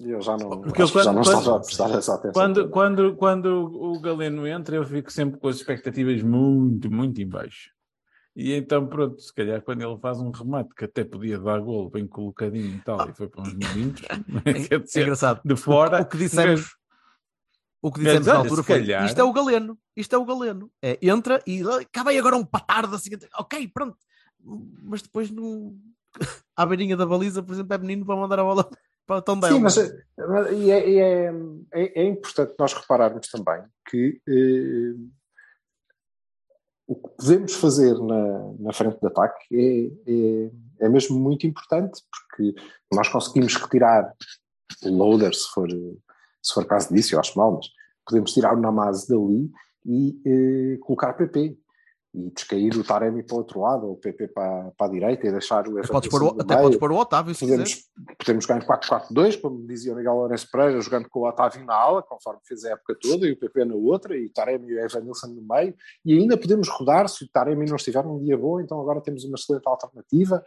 Eu 0.00 0.20
já 0.20 0.36
não, 0.36 0.60
Porque 0.62 0.82
acho 0.82 0.92
que 0.92 0.98
já 0.98 1.04
quando- 1.04 1.16
não 1.16 1.22
quando- 1.22 1.38
estava 1.38 1.56
a 1.56 1.60
prestar 1.60 1.90
essa 1.90 2.14
atenção. 2.14 2.32
Quando, 2.32 2.68
quando, 2.68 3.14
quando 3.16 3.46
o 3.46 4.00
Galeno 4.00 4.46
entra, 4.46 4.74
eu 4.76 4.84
fico 4.84 5.10
sempre 5.12 5.38
com 5.38 5.46
as 5.48 5.56
expectativas 5.56 6.20
muito, 6.22 6.90
muito 6.90 7.20
em 7.22 7.28
baixo. 7.28 7.70
E 8.34 8.52
então, 8.54 8.88
pronto, 8.88 9.20
se 9.20 9.32
calhar 9.32 9.62
quando 9.62 9.82
ele 9.82 9.96
faz 10.00 10.18
um 10.18 10.32
remate 10.32 10.74
que 10.74 10.84
até 10.84 11.04
podia 11.04 11.38
dar 11.38 11.60
golo 11.60 11.88
bem 11.90 12.04
colocadinho 12.08 12.74
e 12.76 12.80
tal, 12.80 13.08
e 13.08 13.12
foi 13.14 13.28
para 13.28 13.42
uns 13.42 13.54
milímetros, 13.54 14.08
quer 14.68 14.74
É 14.74 14.78
dizer, 14.80 15.02
engraçado. 15.02 15.40
de 15.44 15.54
fora, 15.54 16.02
o 16.02 16.04
que 16.06 16.16
dissemos, 16.16 16.76
o 17.80 17.92
que 17.92 18.00
dissemos 18.00 18.26
Mas, 18.26 18.34
na 18.34 18.40
altura 18.40 18.62
foi: 18.64 18.80
calhar- 18.80 19.04
isto 19.06 19.20
é 19.20 19.22
o 19.22 19.32
Galeno, 19.32 19.78
isto 19.96 20.12
é 20.16 20.18
o 20.18 20.24
Galeno. 20.24 20.68
É, 20.82 20.98
entra 21.00 21.40
e 21.46 21.62
"Ah, 21.62 21.76
acabei 21.82 22.18
agora 22.18 22.34
um 22.36 22.44
patardo 22.44 22.96
assim, 22.96 23.10
ok, 23.38 23.68
pronto. 23.72 23.96
Mas 24.82 25.00
depois 25.02 25.30
no... 25.30 25.78
à 26.56 26.66
beirinha 26.66 26.96
da 26.96 27.06
baliza, 27.06 27.40
por 27.40 27.52
exemplo, 27.52 27.72
é 27.74 27.78
menino 27.78 28.04
para 28.04 28.16
mandar 28.16 28.40
a 28.40 28.42
bola 28.42 28.68
para 29.06 29.16
o 29.16 29.22
Tondela. 29.22 29.54
Sim, 29.54 29.60
mas, 29.60 29.76
mas- 30.16 30.52
e 30.52 30.70
é, 30.70 30.90
é, 30.98 31.32
é- 31.72 32.00
é 32.02 32.04
importante 32.04 32.54
nós 32.58 32.72
repararmos 32.72 33.28
também 33.28 33.62
que 33.88 34.20
eh, 34.28 34.94
o 36.86 36.94
que 36.96 37.08
podemos 37.16 37.54
fazer 37.54 37.94
na, 37.98 38.52
na 38.58 38.72
frente 38.72 39.00
de 39.00 39.06
ataque 39.06 39.46
é, 39.52 40.10
é, 40.12 40.86
é 40.86 40.88
mesmo 40.88 41.18
muito 41.18 41.46
importante, 41.46 42.00
porque 42.10 42.54
nós 42.92 43.08
conseguimos 43.08 43.54
retirar 43.56 44.12
o 44.84 44.88
loader, 44.90 45.34
se 45.34 45.48
for, 45.50 45.68
se 45.70 46.52
for 46.52 46.66
caso 46.66 46.92
disso, 46.92 47.14
eu 47.14 47.20
acho 47.20 47.38
mal, 47.38 47.52
mas 47.56 47.66
podemos 48.06 48.32
tirar 48.32 48.54
o 48.54 48.60
Namaz 48.60 49.06
dali 49.06 49.50
e 49.86 50.20
eh, 50.26 50.78
colocar 50.80 51.14
PP. 51.14 51.58
E 52.14 52.30
descair 52.30 52.76
o 52.76 52.84
Taremi 52.84 53.24
para 53.24 53.34
o 53.34 53.38
outro 53.38 53.60
lado, 53.60 53.86
ou 53.86 53.94
o 53.94 53.96
PP 53.96 54.28
para, 54.28 54.70
para 54.78 54.86
a 54.86 54.90
direita, 54.90 55.26
e 55.26 55.32
deixar 55.32 55.66
o 55.66 55.78
Até 55.78 55.88
podes 55.88 56.08
pôr 56.08 56.22
o, 56.22 56.28
até 56.40 56.54
meio 56.54 56.62
podes 56.62 56.78
pôr 56.78 56.92
o 56.92 56.96
Otávio, 56.96 57.34
se 57.34 57.44
podemos, 57.44 57.74
quiseres. 57.74 57.90
podemos 58.16 58.44
em 58.50 58.68
4-4-2, 58.68 59.40
como 59.40 59.66
dizia 59.66 59.92
o 59.92 59.96
Miguel 59.96 60.14
Lourenço 60.14 60.48
Pereira, 60.48 60.80
jogando 60.80 61.08
com 61.08 61.20
o 61.20 61.28
Otávio 61.28 61.64
na 61.64 61.74
ala, 61.74 62.02
conforme 62.04 62.38
fez 62.44 62.64
a 62.64 62.70
época 62.70 62.96
toda, 63.00 63.26
e 63.26 63.32
o 63.32 63.36
PP 63.36 63.64
na 63.64 63.74
outra, 63.74 64.16
e 64.16 64.26
o 64.26 64.30
Taremi 64.30 64.68
e 64.68 64.76
o 64.76 64.80
Evanilson 64.80 65.26
no 65.26 65.42
meio, 65.42 65.74
e 66.04 66.16
ainda 66.16 66.36
podemos 66.36 66.68
rodar, 66.68 67.08
se 67.08 67.24
o 67.24 67.28
Taremi 67.28 67.66
não 67.66 67.76
estiver 67.76 68.04
num 68.04 68.22
dia 68.22 68.38
bom, 68.38 68.60
então 68.60 68.80
agora 68.80 69.00
temos 69.00 69.24
uma 69.24 69.34
excelente 69.34 69.66
alternativa, 69.66 70.40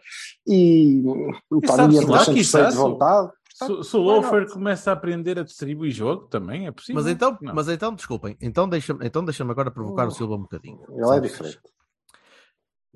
e 0.46 1.02
o 1.50 1.60
Taremi 1.60 1.98
cheio 2.00 2.36
quiçá, 2.36 2.70
de 2.70 2.76
vontade. 2.76 3.30
Se, 3.58 3.66
Portanto, 3.66 3.84
se 3.84 3.96
o 3.96 4.00
Loafer 4.00 4.48
começa 4.52 4.90
a 4.90 4.92
aprender 4.92 5.36
a 5.36 5.42
distribuir 5.42 5.90
jogo, 5.90 6.28
também 6.28 6.68
é 6.68 6.70
possível. 6.70 7.02
Mas 7.02 7.10
então, 7.10 7.36
Não. 7.42 7.52
mas 7.52 7.68
então, 7.68 7.92
desculpem, 7.92 8.36
então 8.40 8.68
deixa-me 8.68 9.04
então 9.04 9.24
deixa 9.24 9.42
agora 9.42 9.68
provocar 9.68 10.06
o 10.06 10.12
Silva 10.12 10.36
um 10.36 10.42
bocadinho. 10.42 10.80
Ele 10.88 11.16
é 11.16 11.20
diferente. 11.20 11.60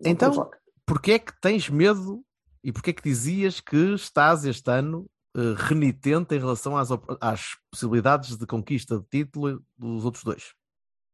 Então. 0.04 0.48
Porquê 0.86 1.12
é 1.12 1.18
que 1.18 1.32
tens 1.40 1.68
medo 1.68 2.24
e 2.62 2.70
porquê 2.70 2.90
é 2.90 2.92
que 2.92 3.02
dizias 3.02 3.58
que 3.58 3.94
estás 3.94 4.44
este 4.44 4.70
ano 4.70 5.10
eh, 5.36 5.54
renitente 5.56 6.34
em 6.34 6.38
relação 6.38 6.76
às, 6.76 6.90
às 7.20 7.56
possibilidades 7.70 8.36
de 8.36 8.46
conquista 8.46 9.00
de 9.00 9.06
título 9.08 9.60
dos 9.76 10.04
outros 10.04 10.22
dois? 10.22 10.54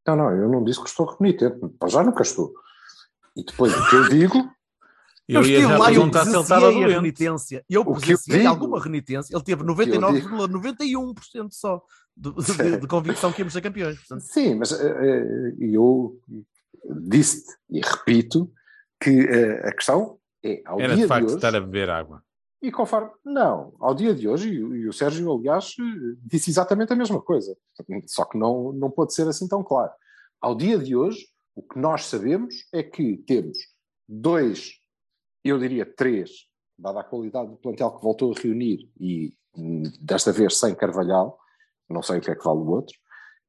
Não, 0.07 0.17
não, 0.17 0.31
eu 0.31 0.49
não 0.49 0.63
disse 0.63 0.83
que 0.83 0.89
estou 0.89 1.07
renitente, 1.07 1.59
para 1.79 1.89
já 1.89 2.03
nunca 2.03 2.23
estou. 2.23 2.53
E 3.35 3.45
depois 3.45 3.75
o 3.75 3.89
que 3.89 3.97
eu 3.97 4.09
digo 4.11 4.51
Eu 5.29 5.43
ia 5.47 5.61
já 5.61 5.77
lá 5.79 5.93
e 5.93 5.97
eu 5.97 6.11
presenciei 6.11 6.85
a 6.85 6.89
renitência. 6.89 7.65
Eu 7.69 7.83
eu 7.83 7.93
presenciei 7.93 8.47
alguma 8.47 8.81
renitência. 8.83 9.35
Ele 9.37 9.45
teve 9.45 9.63
que 9.63 9.71
eu 9.71 9.75
99,91% 9.75 11.49
só 11.51 11.83
de, 12.17 12.33
de- 12.33 12.81
de 12.81 12.87
convicção 12.87 13.33
que 13.33 13.41
íamos 13.43 13.53
ser 13.53 13.61
campeões. 13.61 13.99
Portanto, 13.99 14.21
Sim, 14.23 14.55
mas 14.57 14.73
eh, 14.73 14.87
eh, 14.87 15.55
eu 15.61 16.19
disse 17.03 17.45
e 17.71 17.81
repito 17.81 18.51
que 19.01 19.11
eh, 19.21 19.69
a 19.69 19.73
questão 19.73 20.19
é, 20.43 20.63
ao 20.65 20.81
Era 20.81 20.95
dia 20.95 21.05
de 21.05 21.09
facto 21.09 21.21
de 21.21 21.27
hoje, 21.27 21.35
estar 21.37 21.55
a 21.55 21.61
beber 21.61 21.91
água. 21.91 22.23
e 22.63 22.73
conforme, 22.73 23.11
não, 23.25 23.75
ao 23.81 23.95
dia 23.95 24.15
de 24.15 24.27
hoje, 24.29 24.49
e, 24.53 24.89
o- 24.89 24.93
Sérgio, 24.93 25.31
aliás, 25.33 25.75
disse 26.25 26.51
exatamente 26.51 26.93
a 26.93 26.97
mesma 26.97 27.21
coisa, 27.21 27.57
só 28.07 28.25
que 28.25 28.39
não, 28.39 28.73
não 28.73 28.91
pode 28.91 29.15
ser 29.15 29.29
assim 29.29 29.47
tão 29.47 29.63
claro. 29.63 29.93
Ao 30.41 30.57
dia 30.57 30.79
de 30.79 30.97
hoje, 30.97 31.27
o 31.55 31.63
que 31.63 31.79
nós 31.79 32.07
sabemos 32.07 32.55
é 32.73 32.83
que 32.83 33.17
temos 33.27 33.59
dois, 34.09 34.78
eu 35.49 35.59
diria 35.59 35.87
três, 35.87 36.31
dada 36.79 37.01
a 37.01 37.05
qualidade 37.05 37.51
do 37.51 37.57
plantel 37.57 37.91
que 37.93 38.03
voltou 38.03 38.33
a 38.33 38.41
reunir, 38.41 38.91
e 39.01 39.33
hum, 39.57 39.83
desta 40.01 40.33
vez 40.33 40.59
sem 40.59 40.75
Carvalhal, 40.75 41.39
não 41.89 42.03
sei 42.03 42.19
o 42.19 42.21
que 42.21 42.31
é 42.31 42.35
que 42.35 42.45
vale 42.45 42.61
o 42.61 42.71
outro, 42.71 42.97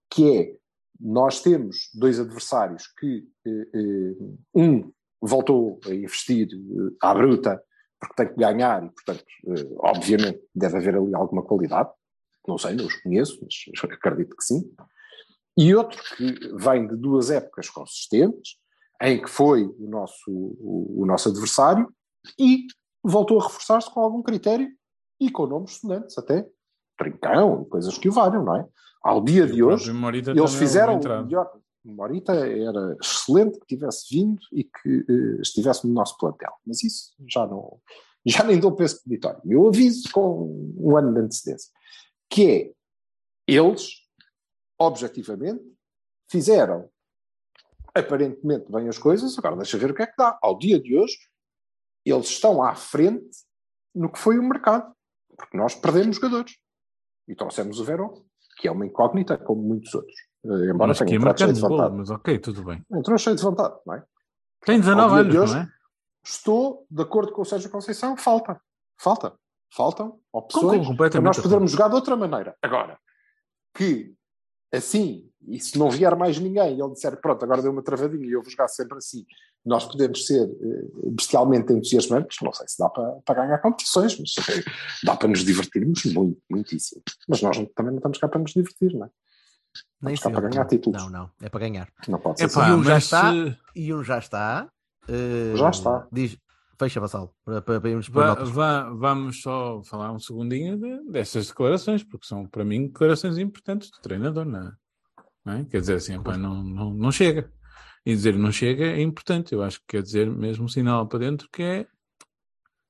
que 0.10 0.38
é, 0.38 0.60
nós 1.00 1.42
temos 1.42 1.90
dois 1.94 2.20
adversários 2.20 2.88
que 3.00 3.28
eh, 3.46 3.68
eh, 3.74 4.16
um 4.54 4.92
voltou 5.22 5.80
a 5.86 5.94
investir 5.94 6.50
eh, 6.52 6.96
à 7.02 7.14
bruta 7.14 7.62
porque 8.00 8.16
tem 8.16 8.28
que 8.30 8.40
ganhar 8.40 8.84
e, 8.84 8.90
portanto, 8.90 9.26
obviamente 9.80 10.42
deve 10.56 10.78
haver 10.78 10.96
ali 10.96 11.14
alguma 11.14 11.44
qualidade. 11.44 11.90
Não 12.48 12.58
sei, 12.58 12.74
não 12.74 12.86
os 12.86 12.96
conheço, 13.02 13.38
mas 13.42 13.84
acredito 13.92 14.36
que 14.38 14.44
sim. 14.44 14.74
E 15.58 15.76
outro 15.76 16.02
que 16.16 16.34
vem 16.56 16.88
de 16.88 16.96
duas 16.96 17.30
épocas 17.30 17.70
consistentes, 17.70 18.58
em 19.02 19.22
que 19.22 19.30
foi 19.30 19.66
o 19.66 19.88
nosso, 19.88 20.30
o, 20.30 21.04
o 21.04 21.06
nosso 21.06 21.30
adversário 21.30 21.92
e 22.38 22.68
voltou 23.04 23.40
a 23.40 23.44
reforçar-se 23.44 23.90
com 23.90 24.02
algum 24.02 24.22
critério 24.22 24.70
e 25.20 25.30
com 25.32 25.48
nomes 25.48 25.78
sonantes, 25.78 26.18
até 26.18 26.48
Trincão, 26.98 27.64
coisas 27.66 27.98
que 27.98 28.10
o 28.10 28.12
valham, 28.12 28.44
não 28.44 28.58
é? 28.58 28.68
Ao 29.02 29.24
dia 29.24 29.48
de 29.48 29.64
hoje, 29.64 29.92
eles 30.28 30.56
fizeram 30.56 31.00
o 31.00 31.24
melhor. 31.24 31.50
Morita 31.86 32.34
era 32.34 32.98
excelente 33.02 33.58
que 33.58 33.66
tivesse 33.66 34.14
vindo 34.14 34.40
e 34.52 34.66
que 34.66 34.98
uh, 35.10 35.42
estivesse 35.42 35.88
no 35.88 35.94
nosso 35.94 36.18
plantel, 36.18 36.52
mas 36.68 36.84
isso 36.84 37.14
já 37.26 37.48
não, 37.48 37.80
já 38.26 38.44
nem 38.44 38.60
dou 38.60 38.76
peso 38.76 39.02
peditório. 39.02 39.40
Eu 39.46 39.66
aviso 39.66 40.12
com 40.12 40.74
um 40.78 40.98
ano 40.98 41.14
de 41.14 41.22
antecedência, 41.22 41.72
que 42.30 42.52
é, 42.52 42.72
eles, 43.48 43.92
objetivamente, 44.78 45.64
fizeram 46.30 46.90
aparentemente 48.00 48.72
bem 48.72 48.88
as 48.88 48.98
coisas, 48.98 49.38
agora 49.38 49.56
deixa 49.56 49.78
ver 49.78 49.92
o 49.92 49.94
que 49.94 50.04
é 50.04 50.08
que 50.08 50.16
dá. 50.18 50.38
Ao 50.42 50.58
dia 50.58 50.80
de 50.80 50.98
hoje, 50.98 51.18
eles 52.06 52.28
estão 52.28 52.64
à 52.64 52.76
frente 52.76 53.30
no 53.94 54.12
que 54.12 54.20
foi 54.20 54.38
o 54.38 54.44
mercado, 54.44 54.94
porque 55.38 55.58
nós 55.58 55.76
perdemos 55.76 56.16
jogadores. 56.16 56.58
E 57.28 57.36
trouxemos 57.36 57.80
o 57.80 57.84
Verón, 57.84 58.14
que 58.58 58.68
é 58.68 58.72
uma 58.72 58.86
incógnita, 58.86 59.38
como 59.38 59.62
muitos 59.62 59.94
outros. 59.94 60.16
Eh, 60.46 60.72
embora 60.72 60.90
mas 60.90 61.00
tenha 61.00 61.20
um 61.20 61.38
cheio 61.38 61.54
de 61.54 61.62
vontade. 61.62 61.96
mas 61.96 62.10
ok, 62.10 62.40
tudo 62.40 62.64
bem. 62.64 62.84
Entrou 62.92 63.18
cheio 63.18 63.36
de 63.36 63.44
vontade, 63.44 63.76
não 63.86 63.96
é? 63.96 64.04
Tem 64.66 64.80
19 64.80 65.02
Ao 65.02 65.10
dia 65.10 65.22
anos, 65.22 65.36
hoje, 65.36 65.54
não 65.54 65.62
é? 65.62 65.70
Estou 66.24 66.88
de 66.90 67.02
acordo 67.02 67.32
com 67.32 67.42
o 67.42 67.46
Sérgio 67.46 67.70
Conceição, 67.70 68.18
falta. 68.18 68.62
Falta. 69.00 69.38
Faltam 69.72 70.20
opções 70.34 70.88
Concordo 70.88 71.12
para 71.12 71.22
nós 71.22 71.36
de 71.36 71.44
podermos 71.44 71.72
jogar 71.72 71.90
de 71.90 71.96
outra 71.96 72.16
maneira. 72.16 72.58
Agora, 72.62 73.00
que 73.76 74.16
assim, 74.72 75.26
e 75.48 75.60
se 75.60 75.78
não 75.80 75.90
vier 75.90 76.16
mais 76.16 76.38
ninguém 76.40 76.78
e 76.78 76.82
ele 76.82 76.94
disser, 76.94 77.16
pronto, 77.20 77.44
agora 77.44 77.62
deu 77.62 77.72
uma 77.72 77.82
travadinha 77.82 78.26
e 78.26 78.32
eu 78.32 78.42
vou 78.42 78.50
jogar 78.52 78.68
sempre 78.68 78.98
assim, 78.98 79.26
nós 79.66 79.86
podemos 79.86 80.26
ser 80.26 80.44
eh, 80.44 81.10
bestialmente 81.12 81.74
entusiasmantes, 81.74 82.38
não 82.42 82.54
sei 82.54 82.68
se 82.68 82.78
dá 82.80 82.90
para, 82.90 83.12
para 83.26 83.46
ganhar 83.46 83.58
competições, 83.60 84.18
mas 84.20 84.34
dá 85.04 85.16
para 85.16 85.28
nos 85.28 85.44
divertirmos 85.44 86.06
muito, 86.06 86.42
muitíssimo. 86.50 87.02
Mas 87.28 87.42
nós 87.42 87.58
também 87.76 87.92
não 87.92 87.98
estamos 87.98 88.18
cá 88.18 88.28
para 88.28 88.40
nos 88.42 88.54
divertir, 88.54 88.94
não 88.94 89.06
é? 89.06 89.10
Nem 90.02 90.14
Estamos 90.14 90.36
cá 90.36 90.42
para 90.42 90.50
ganhar 90.50 90.66
títulos. 90.66 91.04
Não, 91.04 91.10
não, 91.10 91.30
é 91.42 91.50
para 91.50 91.60
ganhar. 91.60 91.90
Não 92.08 92.20
pode 92.20 92.40
ser 92.40 92.46
Epá, 92.46 92.64
assim. 92.66 92.72
E 92.72 92.76
um 92.76 92.84
já 92.84 92.98
está. 92.98 93.34
E 93.76 93.94
um 93.94 94.04
já 94.04 94.18
está. 94.18 94.70
eh, 95.08 95.54
Já 95.56 95.70
está. 95.70 96.08
Diz, 96.12 96.38
fecha, 96.80 97.00
Vassal, 97.00 97.36
para, 97.44 97.62
para, 97.62 97.82
para 97.82 97.90
irmos 97.90 98.08
para 98.10 98.34
Va- 98.34 98.44
va- 98.44 98.90
vamos 98.94 99.42
só 99.42 99.84
falar 99.84 100.12
um 100.14 100.20
segundinho 100.20 100.78
de, 100.78 101.12
dessas 101.12 101.48
declarações, 101.48 102.04
porque 102.04 102.26
são, 102.26 102.48
para 102.48 102.64
mim, 102.64 102.88
declarações 102.88 103.38
importantes 103.38 103.92
do 103.92 104.00
treinador, 104.00 104.46
não 104.46 104.68
é? 104.68 104.72
Não 105.46 105.54
é? 105.54 105.66
Quer 105.66 105.82
dizer 105.82 105.96
assim, 105.96 106.16
epá, 106.16 106.38
não, 106.38 106.64
não, 106.64 106.94
não 106.94 107.12
chega. 107.12 107.52
E 108.06 108.14
dizer 108.16 108.36
não 108.36 108.52
chega 108.52 108.86
é 108.86 109.02
importante. 109.02 109.54
Eu 109.54 109.62
acho 109.62 109.80
que 109.82 109.88
quer 109.88 110.02
dizer 110.02 110.30
mesmo 110.30 110.66
um 110.66 110.68
sinal 110.70 111.08
para 111.08 111.20
dentro 111.20 111.50
que 111.52 111.62
é 111.62 111.88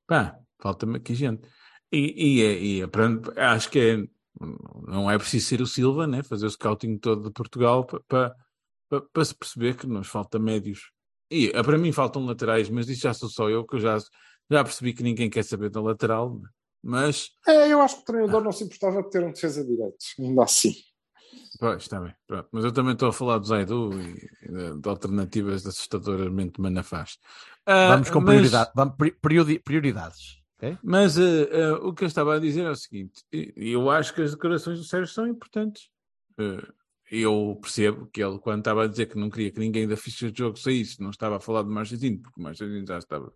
pá, 0.08 0.38
falta-me 0.60 0.97
aqui 0.97 1.15
gente. 1.15 1.47
E, 1.91 2.38
e, 2.39 2.43
é- 2.43 2.62
e 2.62 2.82
é 2.82 3.43
acho 3.43 3.69
que 3.69 3.80
é, 3.80 4.08
não 4.88 5.10
é 5.10 5.17
preciso 5.17 5.47
ser 5.47 5.62
o 5.62 5.65
Silva, 5.65 6.06
né? 6.06 6.21
fazer 6.23 6.45
o 6.45 6.49
scouting 6.49 6.97
todo 6.97 7.23
de 7.23 7.32
Portugal 7.32 7.86
para, 7.86 7.99
para, 8.08 8.36
para, 8.88 9.02
para 9.02 9.25
se 9.25 9.36
perceber 9.36 9.75
que 9.75 9.88
nos 9.88 10.08
falta 10.08 10.38
médios. 10.38 10.91
E 11.32 11.48
eh, 11.54 11.63
para 11.63 11.78
mim 11.78 11.92
faltam 11.92 12.26
laterais, 12.26 12.70
mas 12.70 12.89
isso 12.89 13.02
já 13.02 13.13
sou 13.13 13.30
só 13.30 13.50
eu, 13.50 13.65
que 13.65 13.76
eu 13.76 13.80
já, 13.80 13.98
já 14.50 14.63
percebi 14.63 14.94
que 14.94 15.04
ninguém 15.04 15.30
quer 15.30 15.44
saber 15.44 15.70
da 15.70 15.82
lateral. 15.82 16.42
Mas, 16.82 17.32
É, 17.48 17.68
eu 17.72 17.82
acho 17.82 17.98
que 17.98 18.02
o 18.04 18.06
treinador 18.06 18.42
não 18.44 18.52
se 18.52 18.63
importava 18.63 19.04
de 19.04 19.10
ter 19.10 19.24
um 19.24 19.32
defesa 19.34 19.63
direito. 19.63 19.98
Ainda 20.18 20.44
assim. 20.44 20.74
pois, 21.60 21.84
está 21.84 22.00
bem. 22.00 22.13
Pronto. 22.26 22.48
Mas 22.52 22.63
eu 22.63 22.72
também 22.72 22.94
estou 22.94 23.10
a 23.10 23.13
falar 23.13 23.38
do 23.38 23.46
Zaidu 23.48 23.92
e 24.02 24.13
de, 24.48 24.80
de 24.82 24.89
alternativas 24.89 25.65
assustadoramente 25.68 26.60
manafás. 26.62 27.18
Ah, 27.65 27.89
Vamos 27.89 28.10
com 28.10 28.22
mas- 28.22 28.30
prioridade, 28.30 28.72
vamos, 28.76 28.96
pri- 28.96 29.12
priori- 29.12 29.60
prioridades. 29.60 30.38
ok? 30.58 30.78
Mas 30.82 31.18
eh, 31.18 31.50
eh, 31.52 31.72
o 31.74 31.94
que 31.94 32.04
eu 32.06 32.08
estava 32.08 32.36
a 32.36 32.39
dizer 32.39 32.65
é 32.65 32.70
o 32.72 32.76
seguinte: 32.76 33.22
eu 33.32 33.89
acho 33.92 34.13
que 34.15 34.22
as 34.22 34.32
declarações 34.32 34.80
do 34.80 34.86
Sérgio 34.86 35.13
são 35.13 35.28
importantes. 35.28 35.89
Eh, 36.39 36.65
eu 37.12 37.58
percebo 37.62 38.08
que 38.08 38.22
ele, 38.24 38.39
quando 38.39 38.60
estava 38.60 38.84
a 38.84 38.88
dizer 38.88 39.08
que 39.08 39.17
não 39.17 39.30
queria 39.30 39.52
que 39.52 39.60
ninguém 39.60 39.88
da 39.88 39.98
ficha 39.98 40.32
de 40.32 40.38
jogo 40.39 40.58
saísse, 40.58 41.02
não 41.02 41.10
estava 41.10 41.38
a 41.38 41.39
falar 41.39 41.63
de 41.63 41.69
Marchesino, 41.69 42.19
porque 42.19 42.39
o 42.39 42.43
Marchesino 42.43 42.86
já 42.86 42.98
estava 42.98 43.34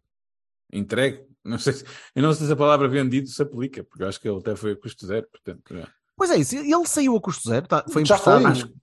entregue. 0.72 1.26
Não 1.44 1.58
sei 1.60 1.74
se, 1.74 1.86
eu 2.16 2.24
não 2.24 2.34
sei 2.34 2.48
se 2.48 2.54
a 2.54 2.56
palavra 2.56 2.88
vendido 2.88 3.28
se 3.28 3.42
aplica, 3.42 3.84
porque 3.84 4.04
eu 4.04 4.08
acho 4.08 4.20
que 4.20 4.28
ele 4.28 4.40
até 4.40 4.56
foi 4.56 4.72
a 4.72 4.76
custo 4.80 5.06
zero. 5.06 5.28
Portanto, 5.30 5.76
é. 5.76 5.88
Pois 6.16 6.30
é 6.32 6.38
isso, 6.38 6.56
ele 6.56 6.86
saiu 6.88 7.16
a 7.16 7.22
custo 7.22 7.50
zero, 7.50 7.68
tá- 7.68 7.84
foi 7.90 8.06
Já 8.06 8.16
emprestado. 8.16 8.42
foi. 8.42 8.52
Acho- 8.52 8.74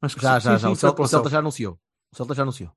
Acho 0.00 0.16
que 0.16 0.22
já, 0.22 0.38
sim, 0.40 0.44
já, 0.44 0.56
sim, 0.56 0.62
já. 0.62 0.68
sim, 0.68 0.72
O 0.72 0.76
Celta, 0.76 1.26
o 1.28 1.30
já 1.30 1.38
anunciou. 1.40 1.80
O 2.12 2.16
Celta 2.16 2.34
já 2.34 2.42
anunciou. 2.42 2.72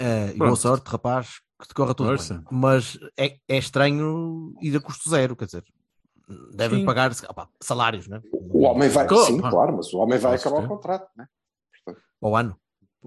E 0.00 0.38
boa 0.38 0.54
sorte, 0.56 0.86
rapaz, 0.88 1.40
que 1.60 1.66
te 1.68 1.74
corra 1.74 1.92
tudo 1.94 2.16
bem. 2.16 2.44
Mas 2.52 2.98
é, 3.16 3.36
é 3.48 3.58
estranho 3.58 4.54
ir 4.62 4.76
a 4.76 4.80
custo 4.80 5.10
zero, 5.10 5.34
quer 5.34 5.46
dizer, 5.46 5.64
devem 6.54 6.80
Sim. 6.80 6.84
pagar 6.84 7.10
opá, 7.28 7.48
salários, 7.60 8.06
né? 8.08 8.20
O 8.32 8.64
homem 8.64 8.88
vai, 8.88 9.06
Co- 9.06 9.24
sim, 9.24 9.38
claro, 9.40 9.76
mas 9.76 9.92
o 9.92 9.98
homem 9.98 10.18
vai 10.18 10.36
acabar 10.36 10.64
o 10.64 10.68
contrato, 10.68 11.08
né? 11.16 11.26
Ao 12.20 12.36
ano. 12.36 12.56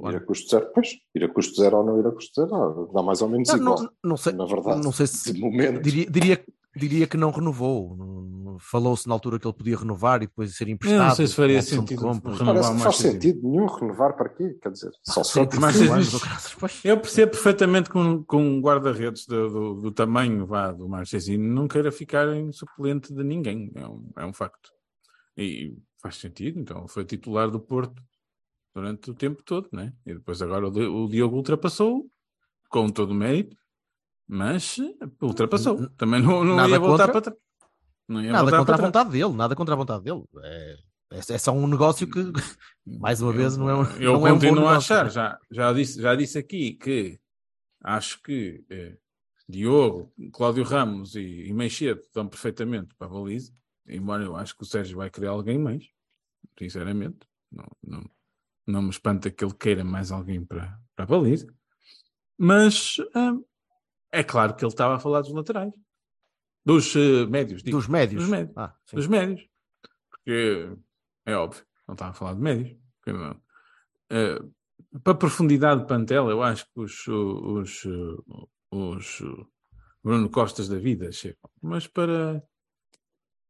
Ir 0.04 0.16
a 0.16 0.20
custo 0.22 0.50
zero, 0.50 0.72
pois, 0.74 0.98
ir 1.14 1.24
a 1.24 1.30
custo 1.30 1.62
zero 1.62 1.78
ou 1.78 1.86
não 1.86 2.00
ir 2.00 2.08
a 2.08 2.12
custo 2.12 2.34
zero, 2.42 2.50
dá- 2.88 2.94
dá 2.94 3.04
mais 3.04 3.22
ou 3.22 3.30
menos 3.30 3.50
Não, 3.50 3.56
igual. 3.58 3.84
não, 3.84 3.92
não 4.04 4.18
sei, 4.18 4.34
na 4.34 4.46
verdade, 4.46 4.82
não 4.84 4.92
sei 4.92 5.06
se 5.06 5.34
de 5.34 5.40
momento. 5.40 5.82
diria, 5.82 6.10
diria, 6.10 6.46
diria 6.76 7.06
que 7.08 7.18
não 7.18 7.32
renovou. 7.32 8.58
Falou-se 8.60 9.08
na 9.08 9.14
altura 9.14 9.40
que 9.40 9.48
ele 9.48 9.54
podia 9.54 9.78
renovar 9.78 10.22
e 10.22 10.28
depois 10.28 10.56
ser 10.56 10.70
emprestado. 10.70 11.02
Eu 11.02 11.08
não 11.08 11.16
sei 11.16 11.28
se 11.28 11.36
faria 11.36 11.62
sentido 11.62 12.02
compra. 12.02 12.32
renovar 12.32 12.64
Parece 12.64 12.84
faz 12.84 12.96
sentido 12.98 13.42
nenhum 13.44 13.66
renovar 13.66 14.16
para 14.16 14.30
quê? 14.30 14.58
Quer 14.62 14.72
dizer, 14.72 14.92
só 15.04 15.24
se 15.24 15.34
for 15.34 15.48
pois. 16.60 16.82
Eu 16.84 16.98
percebo 17.00 17.32
perfeitamente 17.32 17.90
que 17.90 17.98
um, 17.98 18.24
que 18.24 18.36
um 18.36 18.62
guarda-redes 18.62 19.26
do, 19.26 19.50
do, 19.50 19.82
do 19.82 19.92
tamanho 19.92 20.46
vá, 20.46 20.72
do 20.72 20.88
Marchesino 20.88 21.44
não 21.44 21.68
queira 21.68 21.92
ficar 21.92 22.28
em 22.36 22.52
suplente 22.52 23.14
de 23.14 23.24
ninguém. 23.24 23.72
É 23.76 23.88
um, 23.88 24.12
é 24.18 24.26
um 24.26 24.34
facto. 24.34 24.72
E 25.38 25.76
faz 26.02 26.18
sentido. 26.18 26.60
Então, 26.60 26.88
foi 26.88 27.06
titular 27.06 27.50
do 27.50 27.60
Porto 27.60 28.02
durante 28.74 29.12
o 29.12 29.14
tempo 29.14 29.44
todo, 29.44 29.70
né? 29.72 29.94
E 30.06 30.14
depois 30.14 30.42
agora 30.42 30.68
o 30.68 31.08
Diogo 31.08 31.36
ultrapassou 31.36 32.06
com 32.70 32.90
todo 32.90 33.12
o 33.12 33.16
mérito, 33.16 33.58
mas 34.32 34.80
eh, 34.80 35.10
ultrapassou. 35.22 35.90
Também 35.98 36.22
não, 36.22 36.46
não 36.46 36.56
nada 36.56 36.70
ia 36.70 36.80
voltar 36.80 37.08
contra. 37.08 37.12
para 37.12 37.22
trás. 37.22 37.38
Não 38.08 38.24
ia 38.24 38.32
Nada 38.32 38.58
contra 38.58 38.76
a 38.76 38.78
vontade 38.78 39.10
dele, 39.10 39.34
nada 39.34 39.56
contra 39.58 39.74
a 39.74 39.78
vontade 39.78 40.04
dele. 40.06 40.24
É, 40.42 40.78
é, 41.12 41.18
é 41.18 41.38
só 41.38 41.52
um 41.52 41.68
negócio 41.68 42.10
que, 42.10 42.20
mais 42.88 43.22
uma 43.22 43.34
vez, 43.34 43.58
não 43.58 43.70
é 43.70 43.76
um, 43.76 43.84
Eu 43.98 44.14
não 44.14 44.28
é 44.28 44.32
um 44.32 44.36
continuo 44.36 44.60
a 44.68 44.70
negócio. 44.70 44.96
achar, 44.96 45.10
já, 45.12 45.38
já, 45.52 45.74
disse, 45.74 46.02
já 46.02 46.16
disse 46.16 46.38
aqui 46.38 46.74
que 46.76 47.20
acho 47.84 48.22
que 48.22 48.64
eh, 48.70 48.98
Diogo, 49.50 50.14
Cláudio 50.32 50.64
Ramos 50.64 51.16
e, 51.16 51.48
e 51.48 51.54
Meixedo 51.54 52.00
estão 52.00 52.26
perfeitamente 52.26 52.96
para 52.96 53.08
a 53.08 53.10
baliza, 53.10 53.52
embora 53.86 54.24
eu 54.24 54.38
acho 54.38 54.56
que 54.56 54.64
o 54.64 54.66
Sérgio 54.66 54.96
vai 54.96 55.10
querer 55.10 55.28
alguém 55.28 55.58
mais, 55.58 55.90
sinceramente. 56.58 57.20
Não, 57.52 57.68
não, 57.84 58.10
não 58.66 58.82
me 58.84 58.92
espanta 58.92 59.30
que 59.30 59.44
ele 59.44 59.54
queira 59.56 59.84
mais 59.84 60.10
alguém 60.10 60.46
para, 60.46 60.80
para 60.96 61.04
a 61.04 61.08
baliza. 61.08 61.54
Mas 62.38 62.96
hum, 63.14 63.44
é 64.12 64.24
claro 64.24 64.56
que 64.56 64.64
ele 64.64 64.72
estava 64.72 64.96
a 64.96 65.00
falar 65.00 65.22
dos 65.22 65.34
laterais. 65.34 65.72
Dos 66.66 66.96
eh, 66.96 67.26
médios, 67.26 67.64
digo. 67.64 67.78
Dos 67.78 67.88
médios. 67.88 68.24
Dos 68.24 68.32
médios. 68.32 68.58
Ah. 68.58 68.76
Dos 68.94 69.08
médios. 69.08 69.48
Porque 70.10 70.76
é 71.26 71.36
óbvio, 71.36 71.64
não 71.88 71.94
estava 71.94 72.12
a 72.12 72.14
falar 72.14 72.34
de 72.36 72.42
médios. 72.42 72.78
Eh, 74.10 74.40
para 75.04 75.16
profundidade 75.16 75.82
de 75.82 75.88
plantel, 75.88 76.30
eu 76.30 76.44
acho 76.44 76.66
que 76.66 76.80
os, 76.82 77.08
os, 77.08 77.86
os 78.72 79.22
eh, 79.22 79.46
Bruno 80.04 80.30
Costas 80.30 80.68
da 80.68 80.78
vida 80.78 81.12
chegam. 81.12 81.50
Mas 81.62 81.88
para, 81.88 82.44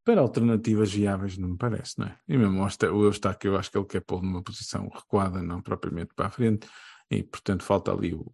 para 0.05 0.21
alternativas 0.21 0.93
viáveis 0.93 1.37
não 1.37 1.49
me 1.49 1.57
parece, 1.57 1.99
não 1.99 2.07
é? 2.07 2.17
E 2.27 2.37
mesmo 2.37 2.63
o 2.63 3.03
Eustáquio, 3.03 3.51
eu 3.51 3.57
acho 3.57 3.71
que 3.71 3.77
ele 3.77 3.87
quer 3.87 4.01
pôr 4.01 4.21
numa 4.21 4.43
posição 4.43 4.87
recuada, 4.87 5.41
não 5.41 5.61
propriamente 5.61 6.13
para 6.13 6.27
a 6.27 6.31
frente. 6.31 6.69
E, 7.09 7.23
portanto, 7.23 7.63
falta 7.63 7.91
ali 7.91 8.13
o, 8.13 8.33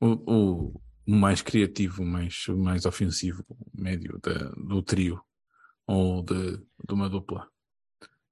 o, 0.00 0.06
o, 0.32 0.80
o 1.06 1.12
mais 1.14 1.42
criativo, 1.42 2.02
o 2.02 2.06
mais, 2.06 2.46
o 2.48 2.56
mais 2.56 2.86
ofensivo 2.86 3.44
médio 3.74 4.18
da- 4.22 4.50
do 4.56 4.82
trio 4.82 5.20
ou 5.86 6.22
de, 6.22 6.56
de 6.56 6.94
uma 6.94 7.08
dupla. 7.08 7.46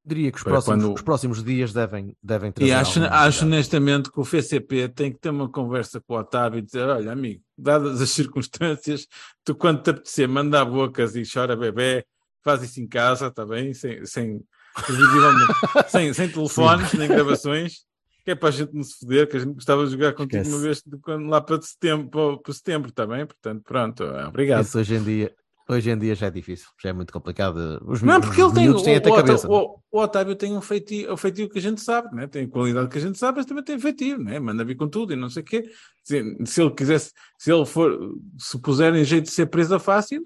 Diria 0.04 0.30
que 0.32 0.38
os 0.38 0.44
próximos, 0.44 0.84
quando- 0.84 0.94
os 0.94 1.02
próximos 1.02 1.44
dias 1.44 1.72
devem, 1.72 2.16
devem 2.22 2.50
trazer 2.50 2.70
E 2.70 2.72
acho, 2.74 3.02
acho 3.02 3.44
honestamente 3.44 4.10
que 4.10 4.18
o 4.18 4.24
FCP 4.24 4.88
tem 4.88 5.12
que 5.12 5.18
ter 5.18 5.28
uma 5.28 5.50
conversa 5.50 6.00
com 6.00 6.14
o 6.14 6.18
Otávio 6.18 6.58
e 6.60 6.62
dizer: 6.62 6.86
olha, 6.88 7.12
amigo, 7.12 7.42
dadas 7.58 8.00
as 8.00 8.10
circunstâncias, 8.10 9.06
tu 9.44 9.54
quando 9.54 9.82
te 9.82 9.90
apetecer, 9.90 10.26
manda 10.28 10.60
a 10.62 10.64
bocas 10.64 11.14
e 11.14 11.22
chora 11.30 11.54
bebê, 11.54 12.06
faz 12.42 12.62
isso 12.62 12.80
em 12.80 12.88
casa, 12.88 13.26
está 13.26 13.44
bem? 13.44 13.74
Sem, 13.74 14.06
sem, 14.06 14.40
sem, 15.88 16.14
sem 16.14 16.28
telefones 16.30 16.92
nem 16.94 17.08
gravações, 17.08 17.84
que 18.28 18.32
é 18.32 18.34
para 18.34 18.50
a 18.50 18.52
gente 18.52 18.74
não 18.74 18.82
se 18.82 18.98
foder, 18.98 19.26
que 19.26 19.36
a 19.38 19.40
gente 19.40 19.54
gostava 19.54 19.86
de 19.86 19.92
jogar 19.92 20.12
contigo 20.12 20.42
Esquece. 20.42 20.54
uma 20.54 20.62
vez 20.62 20.82
quando, 21.00 21.26
lá 21.30 21.40
para 21.40 21.62
setembro, 21.62 22.38
para, 22.42 22.52
setembro, 22.52 22.90
está 22.90 23.06
bem? 23.06 23.24
Portanto, 23.24 23.62
pronto, 23.64 24.04
obrigado. 24.04 24.64
Isso 24.64 24.78
hoje 24.78 24.96
em 24.96 25.02
dia, 25.02 25.32
hoje 25.66 25.90
em 25.90 25.98
dia 25.98 26.14
já 26.14 26.26
é 26.26 26.30
difícil, 26.30 26.68
já 26.82 26.90
é 26.90 26.92
muito 26.92 27.10
complicado. 27.10 27.80
Os, 27.86 28.02
Não, 28.02 28.20
porque 28.20 28.42
ele 28.42 28.52
tem. 28.52 28.64
miúdos 28.64 28.82
têm 28.82 28.96
o- 28.96 28.98
até 28.98 29.10
o- 29.10 29.14
cabeça. 29.16 29.48
o- 29.50 29.80
o 29.90 29.98
Otávio 30.00 30.36
tem 30.36 30.54
um 30.54 30.60
feitio, 30.60 31.10
o 31.10 31.16
feitio 31.16 31.48
que 31.48 31.58
a 31.58 31.62
gente 31.62 31.80
sabe, 31.80 32.14
né? 32.14 32.26
tem 32.26 32.46
qualidade 32.46 32.90
que 32.90 32.98
a 32.98 33.00
gente 33.00 33.16
sabe, 33.16 33.38
mas 33.38 33.46
também 33.46 33.64
tem 33.64 33.78
feitio, 33.78 34.18
né? 34.18 34.38
manda 34.38 34.62
vir 34.62 34.76
com 34.76 34.86
tudo 34.86 35.14
e 35.14 35.16
não 35.16 35.30
sei 35.30 35.42
o 35.42 35.46
quê. 35.46 35.64
Se, 36.04 36.36
se 36.44 36.60
ele 36.60 36.70
quisesse, 36.72 37.12
se 37.38 37.50
ele 37.50 37.64
for, 37.64 37.98
se 38.38 38.60
puserem 38.60 39.02
jeito 39.04 39.24
de 39.24 39.30
ser 39.30 39.46
presa 39.46 39.78
fácil, 39.78 40.22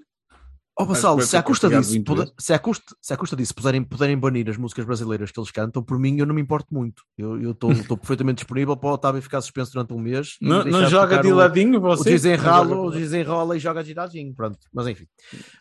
Vassalo, 0.79 1.17
vai 1.17 1.25
se 1.27 1.37
à 1.37 1.43
custa 1.43 1.69
disso, 1.69 2.03
puder- 2.03 2.31
se 2.39 2.51
à 2.51 2.57
custa, 2.57 2.95
se 2.99 3.13
à 3.13 3.17
custa 3.17 3.35
disso 3.35 3.53
puderem, 3.53 3.83
puderem 3.83 4.17
banir 4.17 4.49
as 4.49 4.57
músicas 4.57 4.83
brasileiras 4.85 5.31
que 5.31 5.39
eles 5.39 5.51
cantam, 5.51 5.83
por 5.83 5.99
mim 5.99 6.17
eu 6.17 6.25
não 6.25 6.33
me 6.33 6.41
importo 6.41 6.73
muito. 6.73 7.03
Eu 7.17 7.51
estou 7.51 7.69
perfeitamente 7.97 8.37
disponível 8.37 8.75
para 8.75 8.89
o 8.89 8.93
Otávio 8.93 9.21
ficar 9.21 9.39
suspenso 9.41 9.71
durante 9.73 9.93
um 9.93 9.99
mês. 9.99 10.35
não, 10.41 10.63
não 10.65 10.83
de 10.83 10.89
joga 10.89 11.19
de 11.21 11.27
o- 11.31 11.35
ladinho 11.35 11.77
O 11.77 11.81
você? 11.81 12.15
o 12.15 12.17
joga- 12.17 12.97
desenrola 12.97 13.55
e 13.55 13.59
joga 13.59 13.83
giradinho, 13.83 14.33
pronto. 14.33 14.57
Mas 14.73 14.87
enfim. 14.87 15.07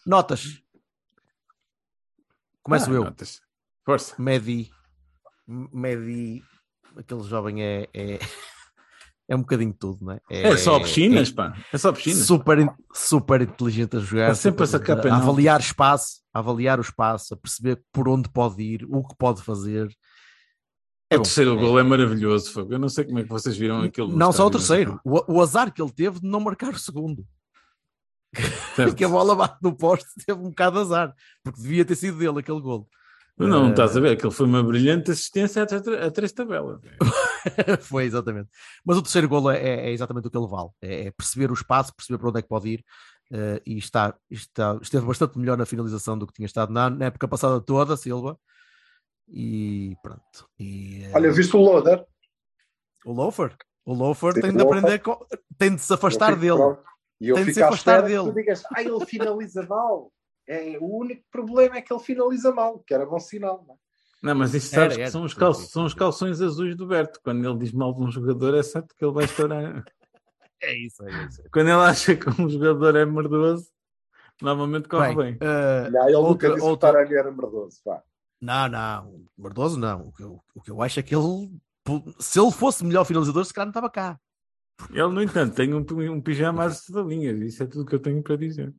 Notas. 0.07 0.59
Começo 2.63 2.91
Ah, 2.91 2.95
eu. 2.95 3.05
notas. 3.05 3.41
Força. 3.85 4.15
Medi. 4.19 4.71
Medi. 5.47 6.43
Aquele 6.97 7.23
jovem 7.25 7.63
é, 7.63 7.89
é, 7.93 8.19
é 9.29 9.37
um 9.37 9.41
bocadinho 9.41 9.73
de 9.73 9.79
tudo, 9.79 10.05
não 10.05 10.13
é? 10.13 10.21
É, 10.31 10.57
só 10.57 10.79
piscinas, 10.81 11.31
pá. 11.31 11.55
É 11.73 11.79
só 11.79 11.93
piscinas. 11.93 12.27
Super, 12.27 12.75
super 12.93 13.41
inteligente 13.43 13.97
a 13.97 14.01
jogar, 14.01 14.25
Está 14.33 14.35
sempre 14.35 14.65
a 14.65 14.67
super- 14.67 14.79
sacar 14.87 15.01
penaltis. 15.03 15.29
avaliar 15.29 15.61
espaço, 15.61 16.21
a 16.35 16.39
avaliar 16.41 16.79
o 16.79 16.83
espaço, 16.83 17.35
a 17.35 17.37
perceber 17.37 17.83
por 17.93 18.09
onde 18.09 18.29
pode 18.29 18.63
ir, 18.63 18.85
o 18.89 19.03
que 19.07 19.15
pode 19.17 19.43
fazer. 19.43 19.89
É 21.11 21.17
o 21.17 21.19
bom. 21.19 21.23
terceiro 21.25 21.55
É- 21.55 21.61
gol 21.61 21.79
é 21.79 21.83
maravilhoso, 21.83 22.51
fogo. 22.53 22.73
Eu 22.73 22.79
não 22.79 22.89
sei 22.89 23.05
como 23.05 23.19
é 23.19 23.23
que 23.23 23.29
vocês 23.29 23.57
viram 23.57 23.81
aquilo. 23.83 24.17
Não 24.17 24.33
só 24.33 24.47
o 24.47 24.51
terceiro, 24.51 25.01
o, 25.05 25.35
o 25.35 25.43
azar 25.43 25.73
que 25.73 25.81
ele 25.83 25.93
teve 25.93 26.21
de 26.21 26.27
não 26.27 26.41
marcar 26.41 26.73
o 26.73 26.79
segundo. 26.79 27.25
Que 28.97 29.05
a 29.05 29.09
bola 29.09 29.35
bate 29.37 29.59
no 29.63 29.77
poste, 29.77 30.07
teve 30.27 30.41
um 30.41 30.49
bocado 30.49 30.77
de 30.77 30.83
azar, 30.83 31.15
porque 31.45 31.61
devia 31.61 31.85
ter 31.85 31.95
sido 31.95 32.17
dele 32.19 32.39
aquele 32.41 32.61
gol. 32.61 32.89
Não, 33.39 33.67
Eh, 33.67 33.71
estás 33.71 33.95
a 33.97 34.01
ver? 34.01 34.13
Aquilo 34.13 34.31
foi 34.31 34.47
uma 34.47 34.63
brilhante 34.63 35.11
assistência 35.11 35.63
a, 35.63 36.07
a 36.07 36.11
três 36.11 36.33
tabelas. 36.33 36.81
Foi 37.83 38.05
exatamente. 38.05 38.49
Mas 38.85 38.97
o 38.97 39.03
terceiro 39.03 39.29
golo 39.29 39.51
é, 39.51 39.59
é 39.87 39.91
exatamente 39.91 40.27
o 40.29 40.31
que 40.31 40.37
ele 40.37 40.47
vale: 40.49 40.71
é, 40.81 41.07
é 41.07 41.11
perceber 41.11 41.51
o 41.51 41.55
espaço, 41.55 41.95
perceber 41.95 42.19
para 42.19 42.29
onde 42.29 42.39
é 42.39 42.43
que 42.43 42.49
pode 42.49 42.69
ir. 42.69 42.85
eh, 43.33 43.63
e 43.67 43.79
está, 43.79 44.15
está, 44.31 44.79
esteve 44.83 45.07
bastante 45.07 45.39
melhor 45.39 45.57
na 45.59 45.67
finalização 45.67 46.17
do 46.19 46.27
que 46.27 46.33
tinha 46.35 46.47
estado 46.47 46.73
na, 46.73 46.91
na 46.91 47.07
época 47.07 47.27
passada 47.29 47.61
toda, 47.61 47.97
Silva. 47.97 48.39
E 49.29 49.97
pronto. 50.03 50.49
E, 50.59 51.05
eh, 51.05 51.13
Olha, 51.15 51.33
viste 51.33 51.57
o 51.57 51.61
Loader? 51.61 52.05
o 53.05 53.13
Loafer, 53.13 53.57
o 53.85 53.95
Loafer 53.95 54.35
tem 54.35 54.53
de 54.53 54.61
aprender, 54.63 54.99
co- 55.01 55.27
tem 55.59 55.75
de 55.75 55.81
se 55.83 55.93
afastar 55.93 56.37
dele. 56.37 56.57
pronto. 56.57 56.83
E 57.21 57.29
eu 57.29 57.37
Tem 57.37 57.45
de 57.47 57.55
se 57.55 57.63
afastar 57.63 58.03
dele. 58.03 58.25
tu 58.25 58.33
digas, 58.35 58.65
ah, 58.75 58.83
ele 58.83 59.05
finaliza 59.07 59.65
mal. 59.67 60.13
É, 60.49 60.77
o 60.81 60.99
único 60.99 61.23
problema 61.31 61.77
é 61.77 61.83
que 61.83 61.93
ele 61.93 62.03
finaliza 62.03 62.53
mal, 62.53 62.81
que 62.81 62.93
era 62.93 63.07
bom 63.07 63.19
sinal. 63.21 63.65
Não 63.67 63.75
é? 63.75 63.79
Não, 64.23 64.35
mas 64.37 64.55
isso 64.55 64.73
Era, 64.75 64.83
sabes 64.85 64.97
que 64.97 65.03
era. 65.03 65.11
são 65.11 65.25
os, 65.25 65.35
cal- 65.35 65.55
são 65.55 65.85
os 65.85 65.95
calções 65.95 66.41
azuis 66.41 66.77
do 66.77 66.87
Berto. 66.87 67.21
Quando 67.25 67.45
ele 67.49 67.59
diz 67.59 67.73
mal 67.73 67.93
de 67.93 68.03
um 68.03 68.11
jogador, 68.11 68.55
é 68.55 68.63
certo 68.63 68.95
que 68.97 69.05
ele 69.05 69.13
vai 69.13 69.25
estourar. 69.25 69.85
É 70.63 70.75
isso, 70.77 71.03
é 71.05 71.25
isso. 71.27 71.43
Quando 71.53 71.67
ele 71.69 71.81
acha 71.81 72.15
que 72.15 72.31
um 72.41 72.49
jogador 72.49 72.95
é 72.95 73.05
merdoso, 73.05 73.67
normalmente 74.41 74.89
corre 74.89 75.15
bem. 75.17 75.39
eh, 75.41 75.91
Não, 75.91 76.07
ele 76.07 76.15
outra- 76.17 76.49
nunca 76.51 76.55
disse 76.55 76.67
outra- 76.69 77.07
que 77.07 77.15
o 77.15 77.19
era 77.19 77.33
merdoso. 77.33 77.81
Vá. 77.85 78.01
Não, 78.41 78.69
não, 78.69 79.25
Merdoso 79.37 79.79
não. 79.79 80.09
O 80.09 80.13
que, 80.13 80.23
eu, 80.23 80.41
o 80.55 80.61
que 80.63 80.71
eu 80.71 80.81
acho 80.83 81.01
é 81.01 81.03
que 81.03 81.15
ele, 81.17 81.51
se 82.21 82.39
ele 82.41 82.51
fosse 82.53 82.85
melhor 82.85 83.05
finalizador, 83.05 83.45
se 83.45 83.53
calhar 83.53 83.67
não 83.67 83.71
estava 83.71 83.91
cá. 83.91 84.19
Ele, 84.91 85.09
no 85.09 85.23
entanto, 85.23 85.55
tem 85.55 85.73
um, 85.75 85.85
um 86.13 86.21
pijama 86.21 86.65
às 86.65 86.81
estrelinhas. 86.81 87.41
Isso 87.41 87.63
é 87.63 87.67
tudo 87.67 87.85
que 87.85 87.95
eu 87.95 88.01
tenho 88.01 88.23
para 88.23 88.37
dizer. 88.37 88.73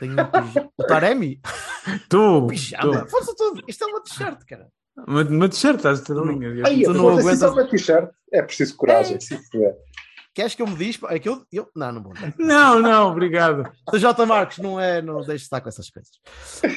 Tem 0.00 0.10
um 0.12 0.16
pijama. 0.16 0.70
O 0.76 0.84
Taremi? 0.84 1.40
Tu, 2.08 2.46
Pijama. 2.48 3.04
tu. 3.04 3.10
Força 3.10 3.34
tudo. 3.36 3.62
Isto 3.68 3.84
é 3.84 3.86
uma 3.86 4.00
t-shirt, 4.02 4.44
cara. 4.46 4.68
Uma, 5.06 5.22
uma 5.22 5.48
t-shirt 5.48 5.84
às 5.86 5.98
estrelinhas. 6.00 6.64
Aí, 6.64 6.84
Tu 6.84 6.94
não 6.94 7.08
aguentas- 7.10 7.42
é 7.42 7.48
uma 7.48 7.64
t-shirt. 7.68 8.10
É 8.32 8.42
preciso 8.42 8.76
coragem. 8.76 9.16
É. 9.16 9.74
Queres 10.34 10.54
que 10.54 10.62
eu 10.62 10.66
me 10.66 10.74
diz? 10.76 10.98
É 11.08 11.18
que 11.18 11.28
eu, 11.28 11.44
eu... 11.52 11.68
Não, 11.76 11.92
não 11.92 12.02
vou. 12.02 12.12
Não, 12.38 12.80
não, 12.80 13.10
obrigado. 13.12 13.70
O 13.92 13.98
J. 13.98 14.26
Marcos 14.26 14.58
não 14.58 14.80
é, 14.80 15.00
não 15.00 15.18
deixe 15.20 15.36
de 15.36 15.42
estar 15.42 15.60
com 15.60 15.68
essas 15.68 15.88
coisas. 15.90 16.10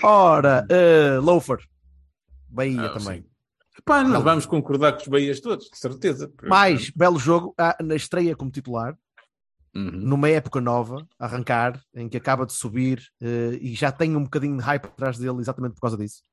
Ora, 0.04 0.66
uh, 0.70 1.22
Loafer. 1.22 1.58
Bahia 2.50 2.82
Ah, 2.84 2.90
também. 2.90 3.22
sim. 3.22 3.28
Pá, 3.86 4.02
nós 4.04 4.12
Não. 4.14 4.22
vamos 4.24 4.46
concordar 4.46 4.94
com 4.94 5.02
os 5.02 5.08
Bahias 5.08 5.40
todos, 5.40 5.70
de 5.70 5.78
certeza. 5.78 6.32
Mais 6.44 6.90
belo 6.90 7.18
jogo 7.20 7.54
ah, 7.58 7.76
na 7.82 7.96
estreia 7.96 8.36
como 8.36 8.52
titular, 8.52 8.96
Uhum. 9.78 9.92
numa 9.92 10.28
época 10.30 10.60
nova, 10.60 11.06
arrancar, 11.20 11.80
em 11.94 12.10
que 12.10 12.18
acaba 12.18 12.46
de 12.46 12.54
subir 12.54 13.02
eh, 13.22 13.58
e 13.62 13.74
já 13.76 13.92
tem 13.92 14.16
um 14.16 14.24
bocadinho 14.24 14.58
de 14.58 14.64
hype 14.64 14.86
atrás 14.86 15.18
dele 15.20 15.38
exatamente 15.40 15.74
por 15.76 15.82
causa 15.82 15.98
disso. 15.98 16.24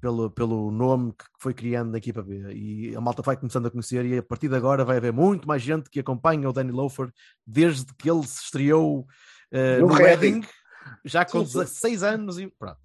Pelo, 0.00 0.30
pelo 0.30 0.70
nome 0.70 1.12
que 1.12 1.24
foi 1.40 1.52
criando 1.54 1.90
na 1.90 1.98
equipa 1.98 2.22
B. 2.22 2.52
E 2.54 2.94
a 2.94 3.00
malta 3.00 3.22
vai 3.22 3.36
começando 3.36 3.66
a 3.66 3.70
conhecer, 3.70 4.04
e 4.04 4.18
a 4.18 4.22
partir 4.22 4.48
de 4.48 4.54
agora 4.54 4.84
vai 4.84 4.98
haver 4.98 5.12
muito 5.12 5.48
mais 5.48 5.62
gente 5.62 5.88
que 5.90 6.00
acompanha 6.00 6.48
o 6.48 6.52
Danny 6.52 6.70
Loafer 6.70 7.10
desde 7.46 7.86
que 7.98 8.10
ele 8.10 8.22
se 8.26 8.44
estreou 8.44 9.06
eh, 9.50 9.78
No 9.78 9.88
no, 9.88 9.94
Reading. 9.94 10.42
Já 11.04 11.24
com 11.24 11.40
Sim, 11.40 11.46
sim. 11.46 11.58
16 11.58 12.02
anos 12.02 12.38
e 12.38 12.46
pronto. 12.58 12.78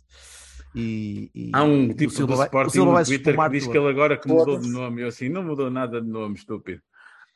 E, 0.74 1.30
e- 1.36 1.52
Há 1.54 1.64
um 1.64 1.84
e 1.84 1.94
tipo 1.94 2.26
vai- 2.28 2.38
o 2.38 2.44
Sporting 2.46 2.78
no 2.80 3.04
Twitter 3.04 3.38
que 3.38 3.50
diz 3.50 3.68
que 3.68 3.78
ele 3.78 3.90
agora 3.90 4.18
que 4.18 4.28
mudou 4.28 4.58
de 4.58 4.70
nome. 4.70 5.02
Eu 5.02 5.08
assim, 5.10 5.30
não 5.30 5.44
mudou 5.44 5.70
nada 5.70 6.02
de 6.02 6.08
nome, 6.08 6.36
estúpido. 6.36 6.82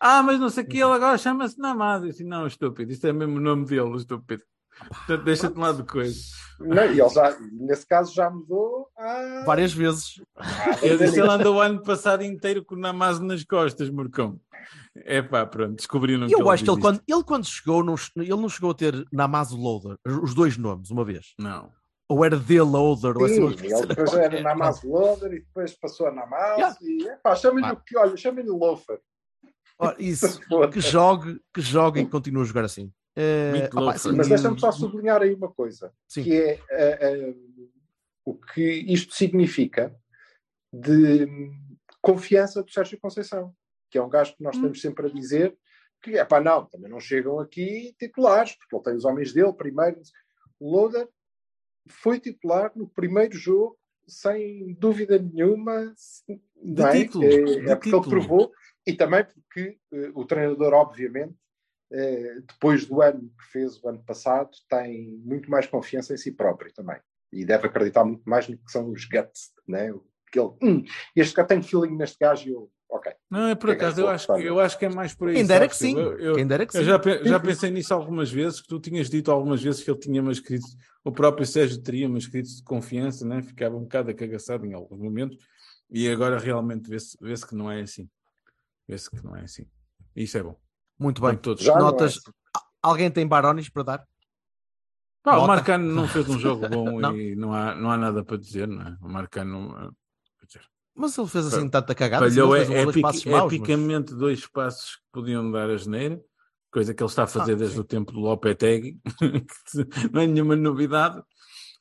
Ah, 0.08 0.22
mas 0.22 0.40
não 0.40 0.50
sei 0.50 0.64
o 0.64 0.68
que, 0.68 0.78
ele 0.78 0.92
agora 0.92 1.18
chama-se 1.18 1.58
Namaz. 1.60 2.04
Eu 2.04 2.10
assim, 2.12 2.24
não, 2.24 2.46
estúpido, 2.46 2.92
isto 2.92 3.08
é 3.08 3.12
mesmo 3.12 3.38
o 3.38 3.42
nome 3.42 3.66
dele, 3.66 3.96
estúpido. 3.98 4.44
Portanto, 4.88 5.24
deixa-te 5.24 5.58
lá 5.58 5.72
de 5.72 5.84
coisa. 5.84 6.20
Não, 6.60 6.84
e 6.84 7.00
ele 7.00 7.10
já, 7.10 7.36
nesse 7.54 7.88
caso 7.88 8.14
já 8.14 8.30
mudou 8.30 8.88
há... 8.98 9.44
várias 9.46 9.74
vezes. 9.74 10.22
Eu 10.84 10.98
disse, 10.98 11.20
ele 11.20 11.30
andou 11.30 11.56
o 11.56 11.60
ano 11.62 11.82
passado 11.82 12.24
inteiro 12.24 12.64
com 12.64 12.76
o 12.76 12.78
Namaz 12.78 13.20
nas 13.20 13.44
costas, 13.44 13.90
Morcão. 13.90 14.40
É 14.96 15.22
pá, 15.24 15.46
pronto, 15.46 15.76
descobriram 15.76 16.28
E 16.28 16.34
eu 16.34 16.50
acho 16.52 16.64
que 16.64 16.70
ele 16.70 16.80
quando, 16.82 17.02
ele 17.08 17.24
quando 17.24 17.46
chegou, 17.46 17.84
não, 17.84 17.96
ele 18.16 18.30
não 18.30 18.50
chegou 18.50 18.72
a 18.72 18.76
ter 18.76 19.06
Namazo 19.12 19.58
Loader, 19.58 19.98
os 20.22 20.36
dois 20.36 20.56
nomes, 20.58 20.92
uma 20.92 21.04
vez. 21.04 21.34
Não. 21.40 21.72
Ou 22.08 22.24
era 22.24 22.40
The 22.40 22.62
Loader, 22.62 23.18
ou 23.18 23.26
assim. 23.26 23.36
Sim, 23.36 23.42
uma 23.42 23.52
ele 23.54 23.70
coisa. 23.70 23.86
depois 23.88 24.14
era 24.14 24.42
Namaz 24.42 24.84
Loader 24.86 25.34
e 25.34 25.40
depois 25.40 25.74
passou 25.74 26.08
a 26.08 26.12
Namaz 26.12 26.58
Yeah. 26.58 26.78
e 26.82 27.08
epá, 27.08 27.36
chamem-lhe 27.36 27.70
Ah. 27.70 27.74
o 27.74 27.78
que, 27.78 27.98
olha, 27.98 28.16
chamem-lhe 28.16 28.52
Loafer. 28.52 29.00
Ora, 29.78 29.96
isso, 30.00 30.40
que 30.72 30.80
jogue, 30.82 31.42
que 31.54 31.62
jogue 31.62 32.02
e 32.02 32.06
que 32.06 32.12
continue 32.12 32.42
a 32.42 32.46
jogar 32.46 32.64
assim. 32.66 32.92
Eh, 33.16 33.52
Muito 33.52 33.74
opá, 33.74 33.82
louco, 33.82 34.00
sim, 34.00 34.12
Mas 34.14 34.28
deixa-me 34.28 34.60
só 34.60 34.72
sublinhar 34.72 35.22
aí 35.22 35.34
uma 35.34 35.52
coisa, 35.52 35.94
Sim. 36.08 36.24
que 36.24 36.34
é 36.36 36.60
eh, 36.70 36.98
eh, 37.02 37.36
o 38.26 38.34
que 38.36 38.62
isto 38.92 39.14
significa 39.14 39.96
de 40.74 41.24
hum, 41.26 41.78
confiança 42.02 42.62
do 42.62 42.70
Sérgio 42.70 43.00
Conceição, 43.00 43.56
que 43.90 43.98
é 43.98 44.04
um 44.04 44.10
gajo 44.10 44.36
que 44.36 44.44
nós 44.44 44.56
estamos 44.56 44.82
sempre 44.82 45.08
a 45.08 45.10
dizer 45.10 45.58
que, 46.02 46.18
é 46.18 46.26
pá, 46.26 46.42
não, 46.42 46.66
também 46.66 46.92
não 46.92 47.00
chegam 47.00 47.40
aqui 47.40 47.96
titulares, 47.98 48.56
porque 48.58 48.76
ele 48.76 48.84
tem 48.84 48.96
os 48.96 49.06
homens 49.06 49.34
dele 49.34 49.54
primeiro. 49.54 50.00
O 50.60 50.70
Loader 50.72 51.08
foi 51.88 52.20
titular 52.20 52.72
no 52.76 52.88
primeiro 52.90 53.36
jogo, 53.38 53.78
sem 54.08 54.74
dúvida 54.76 55.18
nenhuma, 55.18 55.94
não 56.62 56.88
é? 56.88 56.92
título, 57.04 57.24
É, 57.24 57.30
de 57.30 57.70
é 57.70 57.76
porque 57.76 57.90
ele 57.90 58.02
título. 58.02 58.10
provou, 58.10 58.52
e 58.86 58.94
também 58.94 59.24
porque 59.26 59.78
eh, 59.92 60.12
o 60.14 60.26
treinador, 60.26 60.74
obviamente, 60.74 61.36
eh, 61.92 62.40
depois 62.48 62.86
do 62.86 63.02
ano 63.02 63.30
que 63.38 63.46
fez 63.52 63.82
o 63.84 63.88
ano 63.90 64.04
passado, 64.04 64.52
tem 64.70 65.18
muito 65.24 65.50
mais 65.50 65.68
confiança 65.68 66.14
em 66.14 66.18
si 66.18 66.32
próprio 66.32 66.74
também. 66.74 66.98
E 67.32 67.46
deve 67.46 67.68
acreditar 67.68 68.04
muito 68.06 68.24
mais 68.30 68.48
no 68.48 68.58
que 68.58 68.72
são 68.72 68.90
os 68.92 69.06
guts, 69.06 69.52
né? 69.68 69.92
O 69.92 70.04
que 70.32 70.40
ele, 70.40 70.52
hum, 70.62 70.84
este 71.16 71.34
gajo 71.36 71.48
tem 71.48 71.62
feeling 71.62 71.96
neste 71.96 72.18
gajo 72.20 72.48
e 72.48 72.52
eu, 72.54 72.72
ok. 72.90 73.12
Não, 73.30 73.48
é 73.48 73.56
por 73.56 73.70
é 73.72 73.86
acho, 73.86 74.00
eu 74.00 74.08
acho, 74.08 74.32
eu 74.34 74.60
acho 74.60 74.78
que 74.80 74.86
é 74.86 74.90
mais 74.90 75.14
por 75.14 75.30
aí. 75.30 75.36
Quem 75.36 75.46
dera 75.46 75.68
que 75.68 75.76
sim. 75.76 75.98
Eu, 75.98 76.20
eu- 76.20 76.36
Quem 76.36 76.48
dera 76.48 76.66
que 76.66 76.78
eu 76.78 76.82
sim. 76.82 76.88
já, 76.88 77.02
já 77.24 77.40
pensei 77.40 77.72
nisso 77.72 77.94
algumas 77.94 78.32
vezes, 78.32 78.62
que 78.62 78.68
tu 78.68 78.80
tinhas 78.80 79.10
dito 79.10 79.32
algumas 79.32 79.62
vezes 79.62 79.84
que 79.84 79.90
ele 79.90 80.00
tinha 80.00 80.22
umas 80.22 80.40
crises, 80.40 80.76
o 81.04 81.12
próprio 81.12 81.46
Sérgio 81.46 81.82
teria 81.82 82.08
umas 82.08 82.28
crises 82.28 82.58
de 82.58 82.64
confiança, 82.64 83.26
né? 83.28 83.42
ficava 83.42 83.76
um 83.76 83.82
bocado 83.82 84.12
acagaçado 84.12 84.66
em 84.66 84.74
alguns 84.74 85.00
momentos, 85.00 85.38
e 85.90 86.08
agora 86.10 86.40
realmente 86.40 86.90
vê-se 86.90 87.18
vê 87.22 87.34
que 87.36 87.56
não 87.56 87.72
é 87.72 87.82
assim. 87.82 88.10
Vê-se 88.88 89.10
que 89.10 89.24
não 89.24 89.36
é 89.36 89.42
assim. 89.44 89.66
E 90.16 90.24
Isso 90.24 90.38
é 90.38 90.44
bom. 90.44 90.56
Muito 91.00 91.22
bem. 91.22 91.36
Todos. 91.38 91.64
Já 91.64 91.74
não 91.74 91.80
é 91.80 91.84
Notas. 91.92 92.18
assim. 92.18 92.32
Alguém 92.82 93.10
tem 93.12 93.28
Barones 93.28 93.68
para 93.70 93.84
dar? 93.84 94.08
Pá, 95.24 95.38
o. 95.38 95.48
Marcano 95.48 95.92
não 95.94 96.08
fez 96.08 96.30
um 96.30 96.38
jogo 96.38 96.70
bom 96.70 97.00
Não. 97.02 97.18
e 97.18 97.36
não 97.36 97.52
há, 97.54 97.74
não 97.76 97.90
há 97.92 97.98
nada 97.98 98.24
para 98.24 98.38
dizer, 98.38 98.68
não 98.68 98.82
é? 98.82 98.98
O 99.02 99.10
Marcano 99.10 99.76
eh, 99.92 100.60
Mas 100.94 101.18
ele 101.18 101.28
fez 101.28 101.48
assim 101.48 101.68
tanta 101.68 101.96
cagada. 101.96 102.30
falhou 102.30 102.52
fez 102.54 102.70
um 102.70 102.74
epic- 102.90 103.02
passos 103.02 103.26
maus, 103.26 103.44
mas- 103.46 103.54
epicamente 103.54 104.14
dois 104.14 104.46
passos 104.46 104.98
que 104.98 105.02
podiam 105.12 105.50
dar 105.52 105.68
a 105.70 105.78
geneira, 105.78 106.22
coisa 106.72 106.94
que 106.94 107.02
ele 107.02 107.10
está 107.10 107.24
a 107.24 107.28
fazer 107.28 107.54
Ah, 107.54 107.56
desde 107.56 107.74
sim. 107.76 107.82
o 107.82 107.84
tempo 107.84 108.12
do 108.12 108.20
Lopetegui, 108.20 109.00
que 109.18 109.20
não 110.14 110.22
é 110.22 110.28
nenhuma 110.28 110.56
novidade. 110.56 111.18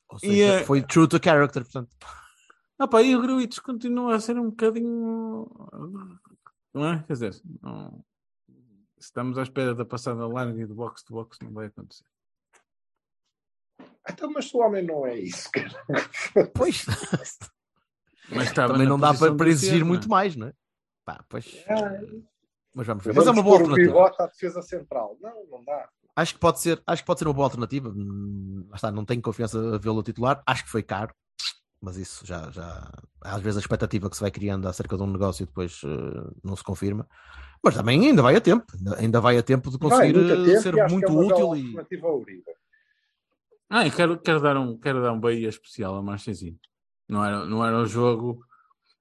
Ou 0.08 0.16
E, 0.16 0.20
seja, 0.20 0.42
eh, 0.60 0.64
foi 0.64 0.80
true 0.82 1.06
to 1.06 1.20
character, 1.22 1.62
portanto. 1.64 1.90
Ah, 2.78 2.88
pá, 2.88 3.02
e 3.02 3.14
o 3.14 3.20
Gruitos 3.20 3.58
continua 3.58 4.14
a 4.16 4.20
ser 4.20 4.38
um 4.38 4.48
bocadinho. 4.50 5.46
Não 6.74 6.86
é? 6.86 7.02
Quer 7.06 7.12
dizer, 7.12 7.40
não- 7.62 8.04
se 8.98 9.06
estamos 9.08 9.38
à 9.38 9.42
espera 9.42 9.74
da 9.74 9.84
passada 9.84 10.26
larga 10.26 10.60
e 10.60 10.66
do 10.66 10.74
box 10.74 11.02
to 11.04 11.12
box, 11.14 11.38
não 11.42 11.52
vai 11.52 11.66
acontecer. 11.66 12.04
Então, 14.10 14.30
mas 14.32 14.52
o 14.52 14.58
homem 14.58 14.84
não 14.84 15.06
é 15.06 15.16
isso, 15.18 15.48
cara. 15.50 15.70
Pois. 16.54 16.84
Mas 18.30 18.52
Também 18.52 18.86
não 18.86 18.98
dá 18.98 19.14
para, 19.14 19.34
para 19.34 19.48
exigir 19.48 19.78
ser, 19.78 19.84
muito 19.84 20.08
não 20.08 20.16
é? 20.16 20.20
mais, 20.20 20.36
não 20.36 20.46
é? 20.48 20.52
Pá, 21.04 21.24
pois. 21.28 21.62
Ah, 21.68 22.00
Mas 22.74 22.86
vamos 22.86 23.04
ver. 23.04 23.14
Mas 23.14 23.26
é 23.26 23.30
uma 23.30 23.42
boa 23.42 23.56
o 23.56 23.58
alternativa. 23.60 23.92
pivote 23.92 24.22
à 24.22 24.26
defesa 24.26 24.62
central. 24.62 25.16
Não, 25.20 25.46
não 25.46 25.64
dá. 25.64 25.88
Acho 26.16 26.34
que 26.34 26.40
pode 26.40 26.60
ser, 26.60 26.82
acho 26.86 27.02
que 27.02 27.06
pode 27.06 27.18
ser 27.18 27.26
uma 27.26 27.34
boa 27.34 27.46
alternativa. 27.46 27.88
Hum, 27.90 28.68
está, 28.74 28.90
não 28.90 29.04
tenho 29.04 29.20
confiança 29.20 29.74
a 29.74 29.78
vê-lo 29.78 30.02
titular. 30.02 30.42
Acho 30.46 30.64
que 30.64 30.70
foi 30.70 30.82
caro, 30.82 31.14
mas 31.84 31.98
isso 31.98 32.26
já, 32.26 32.50
já 32.50 32.90
às 33.20 33.42
vezes 33.42 33.58
a 33.58 33.60
expectativa 33.60 34.08
que 34.08 34.16
se 34.16 34.22
vai 34.22 34.30
criando 34.30 34.66
acerca 34.66 34.96
de 34.96 35.02
um 35.02 35.06
negócio 35.06 35.44
depois 35.44 35.82
eh, 35.84 36.30
não 36.42 36.56
se 36.56 36.64
confirma. 36.64 37.06
Mas 37.62 37.74
também 37.74 38.06
ainda 38.06 38.22
vai 38.22 38.34
a 38.36 38.40
tempo, 38.40 38.64
ainda, 38.96 39.20
vai 39.20 39.36
a 39.36 39.42
tempo 39.42 39.70
de 39.70 39.76
Vai, 39.76 39.90
conseguir 39.90 40.14
muito 40.14 40.32
eh, 40.32 40.44
tempo 40.44 40.62
ser 40.62 40.88
muito 40.88 41.12
é 41.12 41.14
útil 41.14 41.56
e. 41.56 41.74
Ah, 43.68 43.86
e 43.86 43.90
quero, 43.90 44.18
quero, 44.18 44.40
dar 44.40 44.56
um, 44.56 44.78
quero 44.78 45.02
dar 45.02 45.12
um 45.12 45.20
beijo 45.20 45.48
especial 45.48 45.94
a 45.96 46.02
Marchezinho. 46.02 46.58
Não 47.08 47.24
era, 47.24 47.44
não 47.44 47.64
era 47.64 47.78
o 47.78 47.86
jogo, 47.86 48.44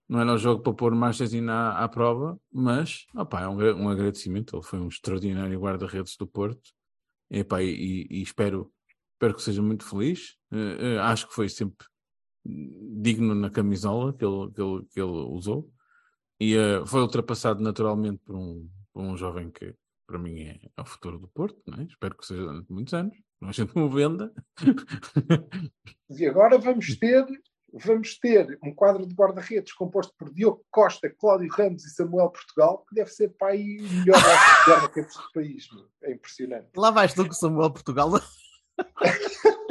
não 0.08 0.20
era 0.20 0.34
o 0.34 0.38
jogo 0.38 0.62
para 0.62 0.74
pôr 0.74 0.94
o 0.94 0.96
Marchezinho 0.96 1.50
à, 1.50 1.84
à 1.84 1.88
prova, 1.88 2.38
mas 2.52 3.06
opá, 3.16 3.42
é 3.42 3.48
um, 3.48 3.84
um 3.84 3.90
agradecimento. 3.90 4.56
Ele 4.56 4.64
foi 4.64 4.80
um 4.80 4.88
extraordinário 4.88 5.60
guarda-redes 5.60 6.18
do 6.18 6.28
Porto. 6.28 6.72
E, 7.30 7.40
epá, 7.40 7.62
e, 7.62 8.08
e- 8.10 8.22
espero, 8.22 8.72
espero 9.14 9.36
que 9.36 9.42
seja 9.42 9.62
muito 9.62 9.86
feliz. 9.86 10.38
Eh, 10.52 10.96
eh, 10.96 11.00
acho 11.00 11.28
que 11.28 11.34
foi 11.34 11.48
sempre 11.48 11.86
digno 12.46 13.34
na 13.36 13.50
camisola 13.50 14.14
que 14.14 14.26
ele, 14.26 14.52
que 14.52 14.62
ele, 14.62 14.86
que 14.91 15.02
ele 15.02 15.12
usou. 15.12 15.70
E 16.39 16.56
eh, 16.56 16.86
foi 16.86 17.02
ultrapassado 17.02 17.62
naturalmente 17.62 18.22
por 18.26 18.36
um, 18.36 18.70
por 18.91 19.04
um 19.04 19.16
jovem 19.16 19.50
que 19.52 19.74
para 20.06 20.20
mim 20.20 20.41
é, 20.41 20.60
é 20.76 20.82
o 20.82 20.86
futuro 20.86 21.18
do 21.18 21.28
Porto. 21.28 21.62
não 21.68 21.80
é? 21.80 21.84
Espero 21.86 22.16
que 22.18 22.26
seja 22.26 22.44
durante 22.44 22.72
muitos 22.72 22.94
anos. 22.94 23.16
Não 23.41 23.50
a 23.50 23.52
gente 23.52 23.76
não 23.76 23.89
venda. 23.89 24.32
E 26.16 26.28
agora 26.28 26.60
vamos 26.60 26.96
ter, 27.00 27.26
vamos 27.74 28.20
ter 28.20 28.60
um 28.64 28.72
quadro 28.72 29.08
de 29.08 29.16
guarda-redes 29.16 29.74
composto 29.74 30.14
por 30.16 30.32
Diogo 30.32 30.64
Costa, 30.70 31.10
Cláudio 31.10 31.50
Ramos 31.52 31.84
e 31.84 31.89
Samuel 31.89 32.30
Portugal, 32.30 32.86
que 32.88 32.94
deve 32.94 33.10
ser 33.10 33.30
para 33.30 33.54
aí 33.54 33.80
o 33.80 33.84
melhor 33.84 34.16
guarda-redes 34.70 35.16
do 35.16 35.32
país. 35.34 35.68
É 36.04 36.14
impressionante. 36.14 36.70
lá 36.78 36.91
vais 36.91 37.16
tu 37.16 37.26
com 37.26 37.32
o 37.32 37.34
Samuel 37.34 37.72
Portugal. 37.72 38.12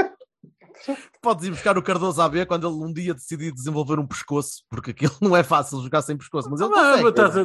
Podes 1.20 1.44
ir 1.46 1.50
buscar 1.50 1.76
o 1.78 1.82
Cardoso 1.82 2.20
AB 2.20 2.44
quando 2.46 2.66
ele 2.68 2.76
um 2.84 2.92
dia 2.92 3.14
decidir 3.14 3.52
desenvolver 3.52 3.98
um 3.98 4.06
pescoço, 4.06 4.64
porque 4.68 4.90
aquilo 4.90 5.14
não 5.20 5.36
é 5.36 5.42
fácil 5.42 5.80
jogar 5.82 6.02
sem 6.02 6.16
pescoço, 6.16 6.50
mas 6.50 6.60
ele 6.60 6.70
consegue. 6.70 7.08
estás 7.08 7.36
a- 7.36 7.40
a- 7.40 7.44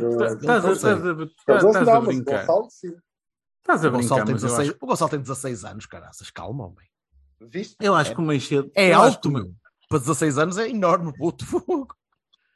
a- 1.77 1.81
a 1.81 1.83
não, 1.83 2.05
brincar. 2.05 2.39
Gonçalo, 2.45 2.67
sim. 2.69 2.93
Estás 3.61 3.85
a 3.85 3.87
O 3.87 3.91
Gonçalo, 3.91 4.21
brincar, 4.21 4.25
tem 4.25 4.33
mas 4.33 4.43
eu 4.43 4.49
16, 4.49 4.69
acho, 4.69 4.77
o 4.81 4.87
Gonçalo 4.87 5.11
tem 5.11 5.19
16 5.19 5.65
anos, 5.65 5.85
caraças, 5.85 6.31
calma, 6.31 6.65
homem. 6.67 6.87
Viste? 7.39 7.75
eu 7.79 7.93
acho 7.93 8.15
que 8.15 8.19
o 8.19 8.23
Meixedo... 8.23 8.71
É 8.73 8.91
alto, 8.93 9.29
meu. 9.29 9.53
Para 9.89 9.99
16 9.99 10.37
anos 10.39 10.57
é 10.57 10.67
enorme, 10.69 11.13
puto. 11.15 11.45
Fogo. 11.45 11.95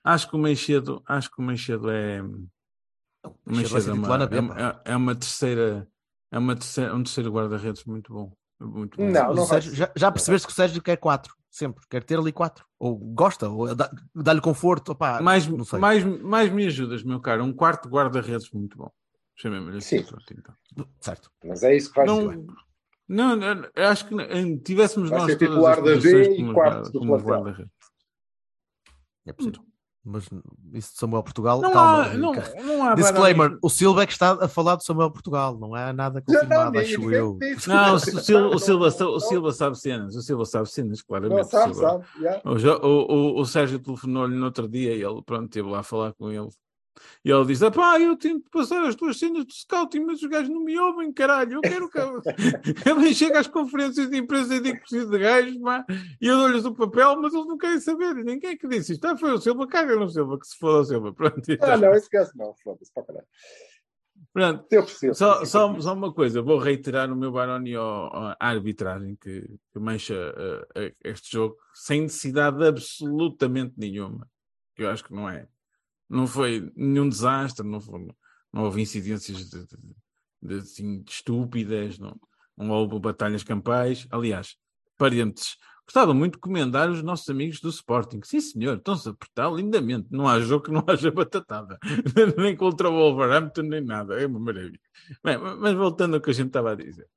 Acho 0.03 0.27
que 0.29 0.35
o 0.35 0.39
Meixedo, 0.39 1.03
acho 1.07 1.29
que 1.29 1.39
o 1.39 1.43
Meixedo 1.45 1.89
é... 1.91 2.23
O 2.23 3.35
Meixedo 3.45 3.91
é 3.91 4.27
B, 4.27 4.37
é, 4.37 4.93
é 4.93 4.95
uma 4.95 5.13
terceira... 5.15 5.87
É 6.31 6.39
uma 6.39 6.55
terceira, 6.55 6.95
um 6.95 7.03
terceiro 7.03 7.29
guarda-redes 7.31 7.83
muito 7.83 8.11
bom. 8.11 8.33
Muito 8.65 8.97
bom. 8.97 9.09
Não, 9.09 9.33
não 9.33 9.45
Sérgio- 9.45 9.73
já, 9.73 9.91
já 9.95 10.11
percebeste 10.11 10.47
que 10.47 10.53
o 10.53 10.55
Sérgio 10.55 10.81
quer 10.81 10.97
4, 10.97 11.35
sempre. 11.49 11.83
Quer 11.89 12.03
ter 12.03 12.17
ali 12.19 12.31
4. 12.31 12.65
Ou 12.79 12.95
gosta, 12.95 13.49
ou 13.49 13.73
dá- 13.75 13.91
dá-lhe 14.13 14.41
conforto. 14.41 14.91
Opá, 14.91 15.21
mais, 15.21 15.47
não 15.47 15.63
sei. 15.65 15.79
mais, 15.79 16.03
mais 16.03 16.51
me 16.51 16.65
ajudas, 16.67 17.03
meu 17.03 17.19
caro. 17.19 17.43
Um 17.43 17.53
quarto 17.53 17.89
guarda-redes 17.89 18.49
muito 18.51 18.77
bom. 18.77 18.91
Chamei-me 19.35 19.77
assim. 19.77 19.97
Sim. 19.99 20.03
pronto, 20.03 20.25
então. 20.37 20.55
Certo. 20.99 21.31
Mas 21.43 21.63
é 21.63 21.75
isso 21.75 21.89
que 21.89 21.95
ser. 22.15 22.37
Não, 23.07 23.35
não, 23.35 23.55
não, 23.55 23.69
eu 23.75 23.87
acho 23.87 24.07
que 24.07 24.13
eh, 24.21 24.57
tivéssemos 24.63 25.09
Vai 25.09 25.19
nós 25.19 25.31
ser 25.31 25.37
titular 25.37 25.81
da 25.81 25.95
e 25.95 26.53
quarto 26.53 26.91
do 26.91 26.99
plantel. 27.01 27.25
guarda-redes. 27.27 27.71
É 29.25 29.33
possível. 29.33 29.63
Mas 30.03 30.23
isso 30.73 30.93
de 30.93 30.99
Samuel 30.99 31.21
Portugal, 31.21 31.61
Não 31.61 31.71
calma. 31.71 32.05
há, 32.05 32.13
não, 32.15 32.33
não 32.65 32.83
há 32.83 32.95
Disclaimer: 32.95 33.55
o 33.61 33.69
Silva 33.69 34.01
é 34.01 34.07
que 34.07 34.13
está 34.13 34.31
a 34.31 34.47
falar 34.47 34.75
de 34.75 34.83
Samuel 34.83 35.11
Portugal, 35.11 35.55
não 35.59 35.75
há 35.75 35.93
nada 35.93 36.23
confirmado, 36.23 36.71
nem- 36.71 36.81
acho 36.81 36.99
ninguém 36.99 37.19
eu. 37.19 37.37
Não, 37.67 37.93
o 37.93 37.99
Silva, 37.99 38.47
o, 38.55 38.57
Silva, 38.59 38.89
Não, 38.99 39.07
o 39.15 39.19
Silva 39.19 39.51
sabe 39.53 39.77
cenas, 39.79 40.15
o 40.15 40.21
Silva 40.23 40.45
sabe 40.45 40.69
cenas, 40.71 41.03
claramente. 41.03 41.37
Não, 41.37 41.45
o 41.45 41.49
sabe, 41.49 41.73
Silva. 41.75 41.89
sabe. 41.89 42.05
já. 42.19 42.41
O, 42.43 42.57
Jo- 42.57 42.79
o, 42.81 43.13
o, 43.37 43.41
o 43.41 43.45
Sérgio 43.45 43.77
telefonou-lhe 43.77 44.35
no 44.35 44.45
outro 44.45 44.67
dia 44.67 44.95
e 44.95 45.03
ele, 45.03 45.21
pronto, 45.23 45.45
esteve 45.45 45.69
lá 45.69 45.81
a 45.81 45.83
falar 45.83 46.13
com 46.13 46.31
ele. 46.31 46.49
E 47.23 47.31
ele 47.31 47.45
disse: 47.45 47.69
pá, 47.71 47.99
eu 47.99 48.15
tento 48.17 48.49
passar 48.49 48.83
as 48.85 48.95
tuas 48.95 49.17
cenas 49.17 49.45
de 49.45 49.53
scouting, 49.53 50.01
mas 50.01 50.21
os 50.21 50.29
gajos 50.29 50.49
não 50.49 50.63
me 50.63 50.77
ouvem, 50.77 51.11
caralho. 51.13 51.53
Eu 51.53 51.61
quero 51.61 51.89
que. 51.89 51.97
eu- 51.97 52.21
nem 52.99 53.13
chego 53.13 53.37
às 53.37 53.47
conferências 53.47 54.09
de 54.09 54.17
imprensa 54.17 54.55
e 54.55 54.59
digo 54.59 54.75
que 54.75 54.81
preciso 54.81 55.09
de 55.09 55.17
gajos, 55.19 55.57
pá, 55.57 55.85
e 56.19 56.27
eu 56.27 56.37
dou-lhes 56.37 56.65
o 56.65 56.73
papel, 56.73 57.19
mas 57.21 57.33
eles 57.33 57.47
não 57.47 57.57
querem 57.57 57.79
saber. 57.79 58.17
E 58.17 58.23
ninguém 58.23 58.57
que 58.57 58.67
disse 58.67 58.93
isto. 58.93 59.05
Ah, 59.05 59.17
foi 59.17 59.31
o 59.31 59.37
Silva, 59.37 59.67
caga 59.67 59.95
no 59.95 60.09
Silva, 60.09 60.37
que 60.39 60.47
se 60.47 60.57
foda 60.57 60.79
o 60.79 60.83
Silva. 60.85 61.13
Pronto, 61.15 61.49
e 61.49 61.53
Ah, 61.53 61.57
tá. 61.57 61.77
não, 61.77 61.93
esquece 61.93 62.37
não. 62.37 62.53
Foda-se 62.63 62.91
para 62.93 63.03
caralho. 63.03 63.27
pronto. 64.33 64.65
Só, 65.13 65.45
só, 65.45 65.79
só 65.79 65.93
uma 65.93 66.13
coisa, 66.13 66.41
vou 66.41 66.57
reiterar 66.57 67.11
o 67.11 67.15
meu 67.15 67.31
baroni 67.31 67.73
à 67.75 68.35
arbitragem 68.39 69.15
que, 69.15 69.41
que 69.71 69.79
mancha 69.79 70.13
eh, 70.75 70.93
este 71.03 71.31
jogo 71.31 71.55
sem 71.73 72.01
necessidade 72.01 72.63
absolutamente 72.65 73.73
nenhuma. 73.77 74.27
Que 74.75 74.83
eu 74.83 74.89
acho 74.89 75.03
que 75.03 75.13
não 75.13 75.27
é. 75.29 75.47
Não 76.11 76.27
foi 76.27 76.71
nenhum 76.75 77.07
desastre, 77.09 77.65
não, 77.67 77.79
foi, 77.81 77.99
não 78.53 78.63
houve 78.63 78.81
incidências 78.81 79.49
de, 79.49 79.65
de- 79.65 79.95
de, 80.43 80.55
assim, 80.55 81.01
de 81.03 81.11
estúpidas, 81.11 81.97
não, 81.99 82.19
não 82.57 82.69
houve 82.71 82.99
batalhas 82.99 83.43
campais. 83.43 84.07
Aliás, 84.11 84.55
parentes, 84.97 85.55
gostava 85.85 86.13
muito 86.13 86.33
de 86.33 86.39
comentar 86.39 86.89
os 86.89 87.01
nossos 87.03 87.29
amigos 87.29 87.59
do 87.61 87.69
Sporting. 87.69 88.19
Sim, 88.23 88.41
senhor, 88.41 88.77
estão-se 88.77 89.07
a 89.07 89.11
apertar 89.11 89.51
lindamente. 89.53 90.07
Não 90.11 90.27
há 90.27 90.39
jogo 90.39 90.65
que 90.65 90.71
não 90.71 90.83
haja 90.87 91.11
batatada. 91.11 91.77
nem 92.37 92.55
contra 92.55 92.89
o 92.89 92.93
Wolverhampton, 92.93 93.61
nem 93.63 93.81
nada. 93.81 94.19
É 94.21 94.25
uma 94.27 94.39
maravilha. 94.39 94.79
Bem, 95.23 95.37
mas 95.37 95.73
voltando 95.75 96.15
ao 96.15 96.21
que 96.21 96.29
a 96.31 96.33
gente 96.33 96.47
estava 96.47 96.71
a 96.71 96.75
dizer. 96.75 97.07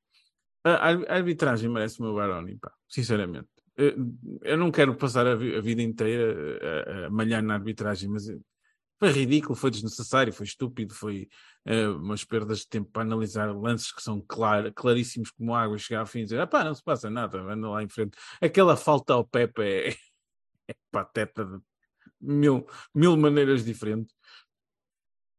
A 0.65 0.71
ar- 0.89 1.05
a 1.11 1.15
arbitragem 1.17 1.69
merece 1.71 2.01
o 2.01 2.05
meu 2.05 2.15
Baroni, 2.15 2.57
pá, 2.59 2.73
sinceramente. 2.89 3.49
Eh, 3.77 3.95
Eu 4.43 4.57
não 4.59 4.71
quero 4.71 4.95
passar 4.97 5.27
a, 5.27 5.35
vi- 5.35 5.55
a 5.57 5.61
vida 5.61 5.83
inteira 5.83 7.05
a, 7.05 7.07
a 7.07 7.11
malhar 7.11 7.43
na 7.43 7.55
arbitragem, 7.55 8.09
mas 8.09 8.29
eh, 8.29 8.39
foi 8.99 9.11
ridículo, 9.11 9.55
foi 9.55 9.71
desnecessário, 9.71 10.33
foi 10.33 10.47
estúpido, 10.47 10.95
foi 10.95 11.29
eh, 11.65 11.89
umas 11.89 12.25
perdas 12.25 12.61
de 12.61 12.69
tempo 12.69 12.91
para 12.91 13.03
analisar 13.03 13.55
lances 13.55 13.93
que 13.93 14.03
são 14.03 14.21
clar, 14.21 14.73
claríssimos 14.73 15.31
como 15.31 15.55
água 15.55 15.79
chegar 15.79 16.01
ao 16.01 16.07
fim 16.07 16.21
e 16.21 16.25
dizer, 16.25 16.41
ah 16.41 16.47
pá, 16.47 16.65
não 16.65 16.75
se 16.75 16.83
passa 16.83 17.11
nada, 17.11 17.41
anda 17.41 17.69
lá 17.69 17.83
em 17.83 17.89
frente. 17.89 18.17
Aquela 18.41 18.77
falta 18.77 19.15
ao 19.15 19.27
Pepe 19.27 19.63
é, 19.63 19.89
é 20.69 20.75
pateta 20.91 21.45
de 21.45 21.59
mil, 22.21 22.67
mil 22.95 23.17
maneiras 23.17 23.65
diferentes. 23.65 24.15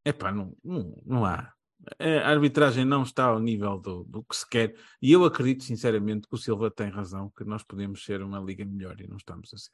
É 0.04 0.14
pá, 0.14 0.32
não, 0.32 0.56
não, 0.64 1.02
não 1.06 1.26
há. 1.26 1.54
A 2.00 2.30
arbitragem 2.30 2.86
não 2.86 3.04
está 3.04 3.26
ao 3.26 3.40
nível 3.40 3.78
do, 3.80 4.04
do 4.06 4.24
que 4.24 4.36
se 4.36 4.48
quer 4.50 4.76
e 5.02 5.12
eu 5.12 5.24
acredito 5.24 5.64
sinceramente 5.64 6.28
que 6.28 6.34
o 6.36 6.38
Silva 6.38 6.72
tem 6.72 6.90
razão, 6.90 7.30
que 7.38 7.44
nós 7.44 7.64
podemos 7.64 8.04
ser 8.04 8.22
uma 8.24 8.40
liga 8.40 8.66
melhor 8.66 9.00
e 9.00 9.08
não 9.08 9.18
estamos 9.18 9.54
a 9.54 9.58
ser. 9.58 9.72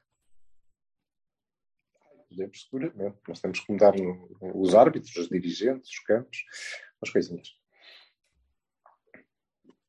Podemos, 2.31 2.61
seguramente. 2.63 3.17
Nós 3.27 3.41
temos 3.41 3.59
que 3.59 3.71
mudar 3.73 3.93
no- 3.95 4.29
os 4.55 4.73
árbitros, 4.73 5.13
os 5.17 5.27
dirigentes, 5.27 5.89
os 5.91 5.99
campos, 5.99 6.37
as 7.01 7.09
coisinhas. 7.09 7.49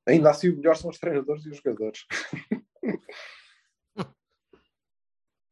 Ainda 0.07 0.31
assim, 0.31 0.49
o 0.49 0.57
melhor 0.57 0.75
são 0.77 0.91
os 0.91 0.99
treinadores 0.99 1.45
e 1.47 1.51
os 1.51 1.59
jogadores. 1.59 2.05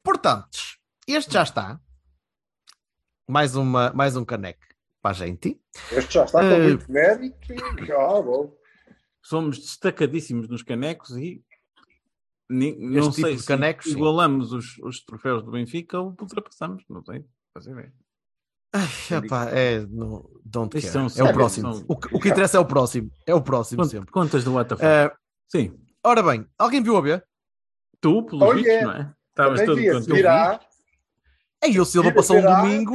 Portanto, 0.02 0.58
este 1.06 1.32
já 1.34 1.44
está. 1.44 1.80
Mais, 3.28 3.54
uma, 3.54 3.92
mais 3.92 4.16
um 4.16 4.24
caneco 4.24 4.66
para 5.00 5.12
a 5.12 5.14
gente. 5.14 5.62
Este 5.92 6.14
já 6.14 6.24
está 6.24 6.40
com 6.40 6.46
Eh, 6.46 6.68
muito 6.70 6.90
mérito. 6.90 7.52
e- 7.52 7.92
Ah, 7.92 8.20
bom. 8.20 8.52
Somos 9.22 9.58
destacadíssimos 9.58 10.48
nos 10.48 10.64
canecos 10.64 11.10
e 11.16 11.44
ni- 12.50 12.76
não 12.78 13.10
tipo 13.10 13.22
sei 13.26 13.34
de 13.36 13.40
se 13.42 13.46
canecos, 13.46 13.86
sim. 13.86 13.92
igualamos 13.92 14.52
os, 14.52 14.76
os 14.82 15.00
troféus 15.04 15.42
do 15.42 15.52
Benfica 15.52 15.98
ou 16.00 16.14
ultrapassamos, 16.20 16.82
não 16.88 17.02
sei. 17.04 17.24
Fazer 17.54 17.74
bem. 17.74 17.92
Ai, 18.72 18.88
epá, 19.18 19.46
é, 19.50 19.80
no, 19.80 20.30
don't 20.44 20.76
Isto 20.78 20.92
care. 20.92 21.10
são- 21.10 21.26
é 21.26 21.30
o 21.30 21.32
próximo. 21.32 21.72
são- 21.74 21.84
O, 21.88 21.96
que- 21.96 22.14
o 22.16 22.20
que 22.20 22.28
interessa 22.28 22.56
é 22.56 22.60
o 22.60 22.64
próximo. 22.66 23.10
É 23.26 23.34
o 23.34 23.40
próximo 23.40 23.84
sempre. 23.84 24.10
Contas 24.12 24.44
do 24.44 24.52
WTF. 24.52 24.84
Eh, 24.84 25.10
Sim. 25.48 25.76
ora 26.04 26.22
bem, 26.22 26.46
alguém 26.58 26.82
viu 26.82 26.96
a 26.96 27.00
ver? 27.00 27.24
Tu, 28.00 28.22
pelos 28.24 28.42
Oh, 28.42 28.52
vistos, 28.54 28.66
yeah. 28.72 28.86
não 28.86 29.00
é? 29.02 29.14
Estavas 29.30 29.60
todo 29.64 29.76
vi 29.76 29.88
a 29.88 29.92
contente. 29.94 30.10
seguir 30.10 30.26
à- 30.26 30.60
Aí 31.62 31.78
o 31.80 31.84
Silva 31.84 32.12
passou 32.12 32.36
um 32.38 32.42
domingo. 32.42 32.94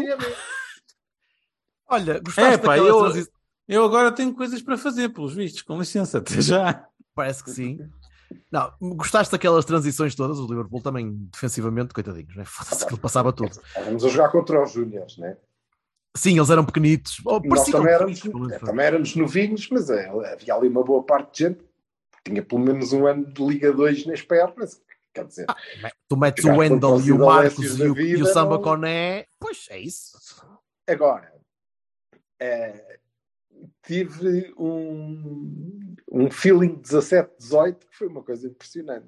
Olha, 1.87 2.19
gostaste 2.19 2.53
É, 2.53 2.57
pá, 2.57 2.69
daquela 2.75 2.87
eu- 2.87 2.99
transi- 3.11 3.29
Eu 3.67 3.83
agora 3.83 4.11
tenho 4.11 4.31
coisas 4.33 4.61
para 4.61 4.77
fazer, 4.77 5.09
pelos 5.09 5.33
vistos, 5.33 5.61
com 5.63 5.79
licença, 5.79 6.19
até 6.19 6.39
já. 6.39 6.87
Parece 7.15 7.43
que 7.43 7.49
sim. 7.51 7.79
Não, 8.51 8.71
gostaste 8.95 9.31
daquelas 9.31 9.65
transições 9.65 10.15
todas? 10.15 10.39
O 10.39 10.47
Liverpool 10.47 10.81
também, 10.81 11.11
defensivamente, 11.31 11.93
coitadinhos, 11.93 12.35
né? 12.35 12.43
Foda-se 12.47 12.85
que 12.85 12.93
ele 12.93 13.01
passava 13.01 13.31
tudo. 13.33 13.51
Estávamos 13.51 14.03
a 14.05 14.09
jogar 14.09 14.29
contra 14.29 14.63
os 14.63 14.71
Júniors, 14.71 15.17
né? 15.17 15.37
Sim, 16.17 16.37
eles 16.37 16.49
eram 16.49 16.65
pequenitos. 16.65 17.21
Oh, 17.25 17.39
Nós 17.43 17.65
também 17.65 17.93
éramos, 17.93 18.21
é, 18.51 18.59
também 18.59 18.85
éramos 18.85 19.15
novinhos, 19.15 19.67
mas 19.69 19.89
é, 19.89 20.07
havia 20.31 20.53
ali 20.55 20.67
uma 20.69 20.83
boa 20.83 21.03
parte 21.03 21.31
de 21.33 21.43
gente 21.49 21.59
que 22.23 22.31
tinha 22.31 22.41
pelo 22.43 22.61
menos 22.61 22.93
um 22.93 23.05
ano 23.05 23.25
de 23.33 23.45
Liga 23.45 23.73
2 23.73 24.05
nas 24.05 24.21
pernas. 24.21 24.81
Quer 25.13 25.25
dizer, 25.25 25.45
Ah, 25.49 25.55
Tu 26.07 26.17
metes 26.17 26.43
o 26.45 26.49
Wendel 26.49 26.79
contra 26.91 26.95
os 26.97 27.07
e 27.07 27.11
o 27.11 27.19
Marcos 27.19 27.79
e 27.79 27.83
o, 27.83 27.85
e 27.85 27.89
o 27.89 27.93
vida, 27.93 28.33
Samba 28.33 28.55
não- 28.55 28.61
Coné, 28.61 29.25
pois 29.39 29.65
é 29.69 29.79
isso. 29.79 30.17
Agora, 30.89 31.33
eh, 32.39 32.99
tive 33.85 34.53
um, 34.57 35.95
um 36.11 36.29
feeling 36.31 36.81
17-18 36.81 37.75
que 37.89 37.97
foi 37.97 38.07
uma 38.07 38.23
coisa 38.23 38.47
impressionante. 38.47 39.07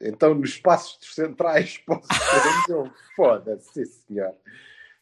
Então, 0.00 0.34
nos 0.34 0.60
dos 0.60 1.14
centrais, 1.14 1.78
posso 1.86 2.08
dizer, 2.08 2.72
eu, 2.72 2.90
foda-se, 3.14 3.84
senhor. 3.86 4.34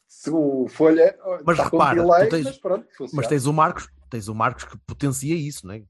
Se 0.06 0.28
o 0.30 0.66
Folha 0.68 1.16
Mas 1.44 1.56
com 1.58 1.64
repara, 1.78 2.02
delay, 2.02 2.28
tens- 2.28 2.44
mas 2.44 2.58
pronto. 2.58 2.86
Mas 3.12 3.26
tens 3.28 3.46
o 3.46 3.52
Marcos, 3.52 3.88
tens 4.10 4.28
o 4.28 4.34
Marcos 4.34 4.64
que 4.64 4.76
potencia 4.78 5.36
isso, 5.36 5.66
né? 5.66 5.84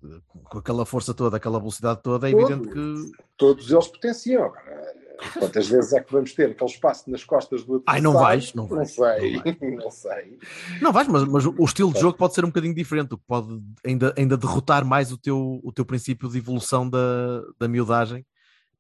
com 0.44 0.58
aquela 0.58 0.84
força 0.84 1.14
toda, 1.14 1.38
aquela 1.38 1.58
velocidade 1.58 2.02
toda, 2.02 2.28
é 2.28 2.32
Todo. 2.32 2.42
evidente 2.52 2.68
que. 2.72 3.12
Todos 3.36 3.70
eles 3.70 3.88
potenciam. 3.88 4.44
Agora, 4.44 4.94
quantas 5.38 5.68
vezes 5.68 5.92
é 5.92 6.00
que 6.00 6.12
vamos 6.12 6.32
ter 6.34 6.50
aquele 6.50 6.70
espaço 6.70 7.10
nas 7.10 7.24
costas 7.24 7.64
do 7.64 7.82
Ai, 7.86 8.00
não 8.00 8.10
adversário? 8.12 8.40
vais, 8.40 8.54
não 8.54 8.68
Não 8.68 8.76
vais, 8.76 8.92
sei, 8.94 9.32
não 9.70 9.76
não 9.84 9.90
sei. 9.90 10.38
Não 10.80 10.92
vais, 10.92 11.08
mas, 11.08 11.24
mas 11.24 11.46
o 11.46 11.64
estilo 11.64 11.92
de 11.92 12.00
jogo 12.00 12.16
pode 12.16 12.34
ser 12.34 12.44
um 12.44 12.48
bocadinho 12.48 12.74
diferente, 12.74 13.14
o 13.14 13.18
que 13.18 13.24
pode 13.26 13.60
ainda, 13.84 14.14
ainda 14.16 14.36
derrotar 14.36 14.84
mais 14.84 15.10
o 15.12 15.18
teu, 15.18 15.60
o 15.62 15.72
teu 15.72 15.84
princípio 15.84 16.28
de 16.28 16.38
evolução 16.38 16.88
da, 16.88 17.42
da 17.58 17.68
miudagem. 17.68 18.24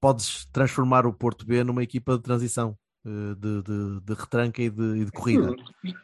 Podes 0.00 0.46
transformar 0.52 1.06
o 1.06 1.12
Porto 1.12 1.44
B 1.44 1.62
numa 1.62 1.82
equipa 1.82 2.16
de 2.16 2.22
transição, 2.22 2.74
eh, 3.04 3.34
de, 3.36 3.62
de, 3.62 4.00
de 4.00 4.14
retranca 4.14 4.62
e 4.62 4.70
de, 4.70 4.82
e 4.96 5.04
de 5.04 5.12
corrida. 5.12 5.54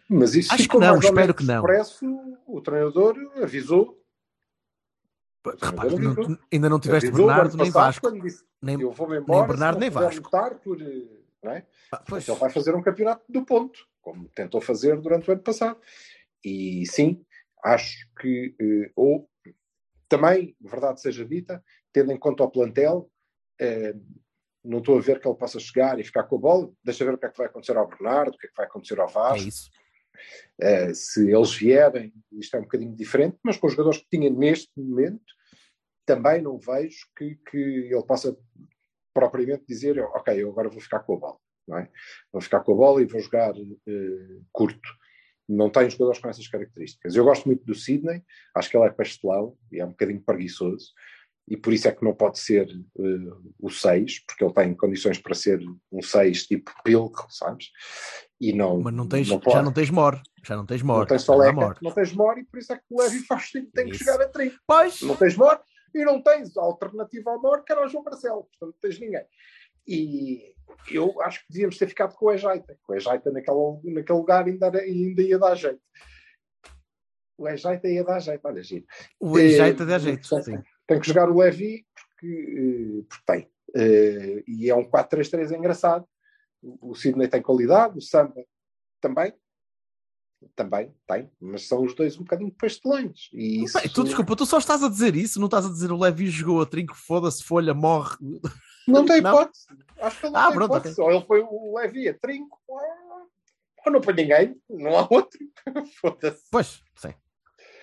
Mas 0.08 0.34
isso 0.34 0.52
Acho 0.52 0.68
que 0.68 0.76
não, 0.78 0.98
espero 0.98 1.32
que 1.32 1.44
não. 1.44 1.60
expresso, 1.60 2.04
o 2.46 2.60
treinador 2.60 3.16
avisou. 3.42 3.96
Não- 5.46 5.80
avisou. 5.80 6.38
ainda 6.52 6.68
não 6.68 6.80
tiveste 6.80 7.08
Avisou 7.08 7.26
Bernardo 7.28 7.56
nem 7.56 7.70
Vasco. 7.70 8.00
quando 8.08 8.20
disse, 8.20 8.42
Nem, 8.66 8.80
eu 8.80 8.92
vou-me 8.92 9.18
embora, 9.18 9.46
Bernardo, 9.48 9.78
nem 9.80 9.88
não 9.88 9.94
puder 9.94 10.06
Vasco. 10.08 10.24
lutar 10.24 10.58
por, 10.60 10.80
eh, 10.82 11.02
não 11.42 11.52
é? 11.52 11.66
Ah, 11.92 12.02
pois. 12.06 12.28
Ele 12.28 12.38
vai 12.38 12.50
fazer 12.50 12.74
um 12.74 12.82
campeonato 12.82 13.24
do 13.28 13.44
ponto, 13.44 13.78
como 14.00 14.28
tentou 14.30 14.60
fazer 14.60 15.00
durante 15.00 15.28
o 15.30 15.32
ano 15.32 15.42
passado. 15.42 15.80
E 16.44 16.84
sim, 16.86 17.24
acho 17.64 18.08
que, 18.20 18.54
eh, 18.60 18.90
ou 18.96 19.28
também, 20.08 20.56
verdade 20.60 21.00
seja 21.00 21.24
dita, 21.24 21.62
tendo 21.92 22.12
em 22.12 22.18
conta 22.18 22.44
o 22.44 22.50
plantel, 22.50 23.10
eh, 23.60 23.94
não 24.64 24.78
estou 24.78 24.98
a 24.98 25.00
ver 25.00 25.20
que 25.20 25.28
ele 25.28 25.36
possa 25.36 25.58
chegar 25.60 25.98
e 25.98 26.04
ficar 26.04 26.24
com 26.24 26.36
a 26.36 26.40
bola. 26.40 26.70
Deixa 26.82 27.04
ver 27.04 27.14
o 27.14 27.18
que 27.18 27.26
é 27.26 27.30
que 27.30 27.38
vai 27.38 27.46
acontecer 27.46 27.76
ao 27.76 27.88
Bernardo, 27.88 28.34
o 28.34 28.38
que 28.38 28.46
é 28.46 28.50
que 28.50 28.56
vai 28.56 28.66
acontecer 28.66 28.98
ao 29.00 29.08
É 29.08 29.12
Vasco. 29.12 29.48
isso. 29.48 29.70
Eh, 30.60 30.94
se 30.94 31.30
eles 31.30 31.54
vierem, 31.54 32.12
isto 32.32 32.56
é 32.56 32.58
um 32.60 32.62
bocadinho 32.62 32.94
diferente, 32.94 33.36
mas 33.42 33.56
com 33.56 33.66
os 33.66 33.72
jogadores 33.74 33.98
que 34.00 34.08
tinha 34.10 34.30
neste 34.30 34.70
momento, 34.76 35.22
também 36.06 36.40
não 36.40 36.58
vejo 36.58 36.98
que, 37.16 37.38
que 37.50 37.58
ele 37.58 38.04
possa 38.04 38.36
propriamente 39.12 39.64
dizer, 39.68 39.98
ok, 39.98 40.42
eu 40.42 40.50
agora 40.50 40.68
vou 40.68 40.80
ficar 40.80 41.00
com 41.00 41.14
a 41.14 41.18
bola, 41.18 41.38
não 41.66 41.78
é? 41.78 41.90
Vou 42.32 42.40
ficar 42.40 42.60
com 42.60 42.72
a 42.72 42.76
bola 42.76 43.02
e 43.02 43.06
vou 43.06 43.20
jogar 43.20 43.54
eh, 43.56 44.38
curto. 44.52 44.88
Não 45.48 45.70
tem 45.70 45.88
jogadores 45.88 46.20
com 46.20 46.28
essas 46.28 46.46
características. 46.48 47.14
Eu 47.14 47.24
gosto 47.24 47.46
muito 47.46 47.64
do 47.64 47.74
Sidney, 47.74 48.22
acho 48.54 48.68
que 48.70 48.76
ele 48.76 48.86
é 48.86 48.90
pastelão 48.90 49.56
e 49.72 49.80
é 49.80 49.84
um 49.84 49.90
bocadinho 49.90 50.20
preguiçoso, 50.20 50.92
e 51.48 51.56
por 51.56 51.72
isso 51.72 51.86
é 51.88 51.92
que 51.92 52.04
não 52.04 52.12
pode 52.14 52.38
ser 52.38 52.68
eh, 52.68 53.52
o 53.58 53.70
6, 53.70 54.24
porque 54.26 54.44
ele 54.44 54.52
tem 54.52 54.74
condições 54.74 55.18
para 55.18 55.34
ser 55.34 55.60
um 55.90 56.02
6 56.02 56.46
tipo 56.46 56.70
Pilgrim, 56.84 57.24
sabes? 57.30 57.70
E 58.40 58.52
não, 58.52 58.80
Mas 58.82 58.92
não 58.94 59.08
tens, 59.08 59.28
pode. 59.28 59.50
já 59.50 59.62
não 59.62 59.72
tens 59.72 59.88
Mor. 59.88 60.20
Já 60.44 60.56
não 60.56 60.66
tens 60.66 60.82
Mor. 60.82 60.98
Não 60.98 61.06
tens 61.06 61.26
não 61.26 61.34
Soleca, 61.34 61.52
Mor. 61.52 61.78
não 61.80 61.90
tens 61.92 62.12
Mor, 62.12 62.38
e 62.38 62.44
por 62.44 62.58
isso 62.58 62.72
é 62.72 62.76
que 62.76 62.82
o 62.90 63.00
Levi 63.00 63.20
faz 63.20 63.50
tem, 63.50 63.64
tem 63.70 63.86
que 63.86 63.96
chegar 63.96 64.20
a 64.20 64.28
30. 64.28 64.56
Pois, 64.66 65.00
Não 65.00 65.16
tens 65.16 65.36
Mor 65.36 65.58
e 66.00 66.04
não 66.04 66.22
tens 66.22 66.56
a 66.56 66.62
alternativa 66.62 67.30
ao 67.30 67.40
Mor, 67.40 67.64
que 67.64 67.72
era 67.72 67.84
o 67.84 67.88
João 67.88 68.04
Marcelo. 68.04 68.44
Portanto, 68.44 68.74
não 68.74 68.80
tens 68.80 68.98
ninguém. 69.00 69.24
E 69.86 70.54
eu 70.90 71.20
acho 71.22 71.40
que 71.40 71.52
devíamos 71.52 71.78
ter 71.78 71.88
ficado 71.88 72.14
com 72.14 72.26
o 72.26 72.32
Ejaita. 72.32 72.78
Com 72.82 72.92
o 72.92 72.96
Ejaita 72.96 73.30
naquele, 73.30 73.94
naquele 73.94 74.18
lugar 74.18 74.44
ainda, 74.44 74.70
ainda 74.78 75.22
ia 75.22 75.38
dar 75.38 75.54
jeito. 75.54 75.80
O 77.38 77.48
Ejaita 77.48 77.88
ia 77.88 78.02
dar 78.04 78.18
jeito, 78.18 78.40
olha, 78.46 78.62
giro. 78.62 78.84
o 79.20 79.38
Ejeita 79.38 79.82
Eh, 79.82 79.86
dá 79.86 79.98
jeito. 79.98 80.20
portanto, 80.28 80.44
Sim. 80.44 80.62
Tem 80.86 81.00
que 81.00 81.06
jogar 81.08 81.28
o 81.30 81.38
Levi 81.38 81.86
porque, 81.94 82.26
eh, 82.26 83.04
porque 83.08 83.24
tem. 83.26 83.50
Eh, 83.76 84.42
e 84.46 84.70
é 84.70 84.74
um 84.74 84.84
4-3-3 84.88 85.52
engraçado. 85.52 86.06
O 86.62 86.94
Sidney 86.94 87.28
tem 87.28 87.42
qualidade, 87.42 87.98
o 87.98 88.00
Samba 88.00 88.44
também. 89.00 89.32
Também 90.54 90.94
tem, 91.06 91.30
mas 91.40 91.66
são 91.66 91.82
os 91.82 91.94
dois 91.94 92.16
um 92.16 92.22
bocadinho 92.22 92.52
pastelões. 92.52 93.28
E 93.32 93.64
isso... 93.64 93.78
Bem, 93.78 93.88
tu, 93.88 94.04
desculpa, 94.04 94.36
tu 94.36 94.46
só 94.46 94.58
estás 94.58 94.82
a 94.82 94.88
dizer 94.88 95.16
isso, 95.16 95.38
não 95.38 95.46
estás 95.46 95.66
a 95.66 95.70
dizer 95.70 95.90
o 95.90 95.98
Levi 95.98 96.28
jogou 96.28 96.60
a 96.60 96.66
trinco, 96.66 96.94
foda-se, 96.94 97.42
folha, 97.42 97.72
morre. 97.74 98.16
Não 98.86 99.04
tem 99.04 99.20
Não? 99.22 99.32
hipótese. 99.32 99.66
Acho 100.00 100.20
que 100.20 100.26
ele 100.26 100.32
não 100.32 100.40
Ah, 100.40 100.46
tem 100.46 100.54
pronto, 100.54 100.70
hipótese. 100.72 101.00
Ou 101.00 101.10
ele 101.10 101.24
foi 101.24 101.40
o 101.42 101.76
Levi 101.78 102.08
a 102.08 102.14
trinco, 102.14 102.58
ou 102.68 103.92
não 103.92 104.00
põe 104.00 104.14
ninguém. 104.14 104.60
Não 104.68 104.98
há 104.98 105.06
outro. 105.10 105.38
Foda-se. 106.00 106.44
Pois, 106.50 106.82
sim. 106.96 107.14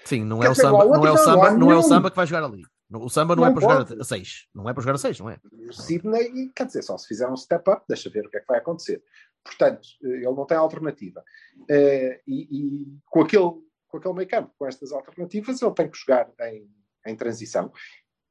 Sim, 0.06 0.24
não 0.26 0.44
é 0.44 0.50
o 0.50 0.56
samba, 0.56 0.86
não 0.86 1.08
é 1.08 1.12
o 1.12 1.18
samba, 1.18 1.52
não 1.52 1.72
é 1.72 1.76
o 1.76 1.82
samba 1.84 2.10
que 2.12 2.16
vai 2.18 2.28
jogar 2.28 2.44
ali. 2.44 2.64
O 2.92 3.10
samba 3.10 3.36
não, 3.36 3.44
Não 3.44 3.50
é 3.50 3.54
para 3.54 3.62
jogar 3.62 4.00
a 4.00 4.04
6. 4.04 4.48
Não 4.54 4.70
é 4.70 4.74
para 4.74 4.82
jogar 4.84 4.96
a 4.96 4.98
6, 5.00 5.20
não 5.20 5.30
é? 5.30 5.40
O 5.68 5.74
Sidney, 5.74 6.52
quer 6.56 6.68
dizer, 6.68 6.84
só 6.84 6.96
se 6.98 7.08
fizer 7.08 7.28
um 7.28 7.36
step 7.36 7.68
up, 7.72 7.84
deixa 7.88 8.10
ver 8.10 8.26
o 8.28 8.30
que 8.30 8.38
é 8.38 8.40
que 8.42 8.48
vai 8.48 8.60
acontecer. 8.60 9.02
Portanto, 9.44 9.88
eh, 10.04 10.08
ele 10.08 10.34
não 10.34 10.46
tem 10.46 10.58
alternativa. 10.58 11.24
Eh, 11.70 12.22
e, 12.28 12.42
e 12.84 12.98
com 13.06 13.22
aquele, 13.22 13.52
com 13.88 13.98
aquele 13.98 14.14
meio 14.14 14.30
campo, 14.30 14.54
com 14.58 14.66
estas 14.68 14.92
alternativas, 14.92 15.62
ele 15.62 15.74
tem 15.74 15.90
que 15.90 15.98
jogar 15.98 16.32
em, 16.42 16.70
em 17.06 17.16
transição. 17.16 17.72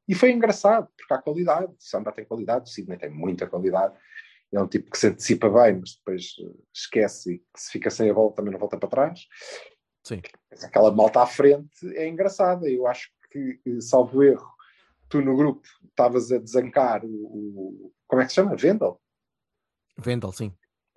E 0.08 0.14
foi 0.14 0.32
engraçado, 0.32 0.88
porque 0.96 1.14
há 1.14 1.18
qualidade. 1.18 1.66
O 1.72 1.76
Samba 1.78 2.12
tem 2.12 2.24
qualidade, 2.24 2.64
o 2.68 2.72
Sidney 2.72 2.98
tem 2.98 3.10
muita 3.10 3.46
qualidade. 3.46 3.94
É 4.52 4.60
um 4.60 4.66
tipo 4.68 4.90
que 4.90 4.98
se 4.98 5.06
antecipa 5.06 5.48
bem, 5.48 5.78
mas 5.80 5.94
depois 5.96 6.34
eh, 6.40 6.52
esquece 6.74 7.34
e 7.34 7.38
que 7.38 7.44
se 7.60 7.70
fica 7.70 7.90
sem 7.90 8.10
a 8.10 8.14
bola 8.14 8.34
também 8.34 8.52
não 8.52 8.58
volta 8.58 8.76
para 8.78 8.88
trás. 8.88 9.20
Sim. 10.04 10.20
Aquela 10.64 10.90
malta 10.90 11.22
à 11.22 11.26
frente 11.26 11.70
é 11.96 12.08
engraçada. 12.08 12.68
Eu 12.68 12.86
acho 12.86 13.10
que, 13.30 13.60
salvo 13.80 14.22
erro, 14.22 14.50
tu 15.08 15.22
no 15.22 15.36
grupo 15.36 15.62
estavas 15.88 16.30
a 16.32 16.38
desancar 16.38 17.04
o, 17.04 17.08
o- 17.08 17.92
Como 18.06 18.20
é 18.20 18.24
que 18.24 18.30
se 18.30 18.34
chama? 18.36 18.56
Vendel? 18.56 19.00
Vendel, 19.96 20.32
sim. 20.32 20.52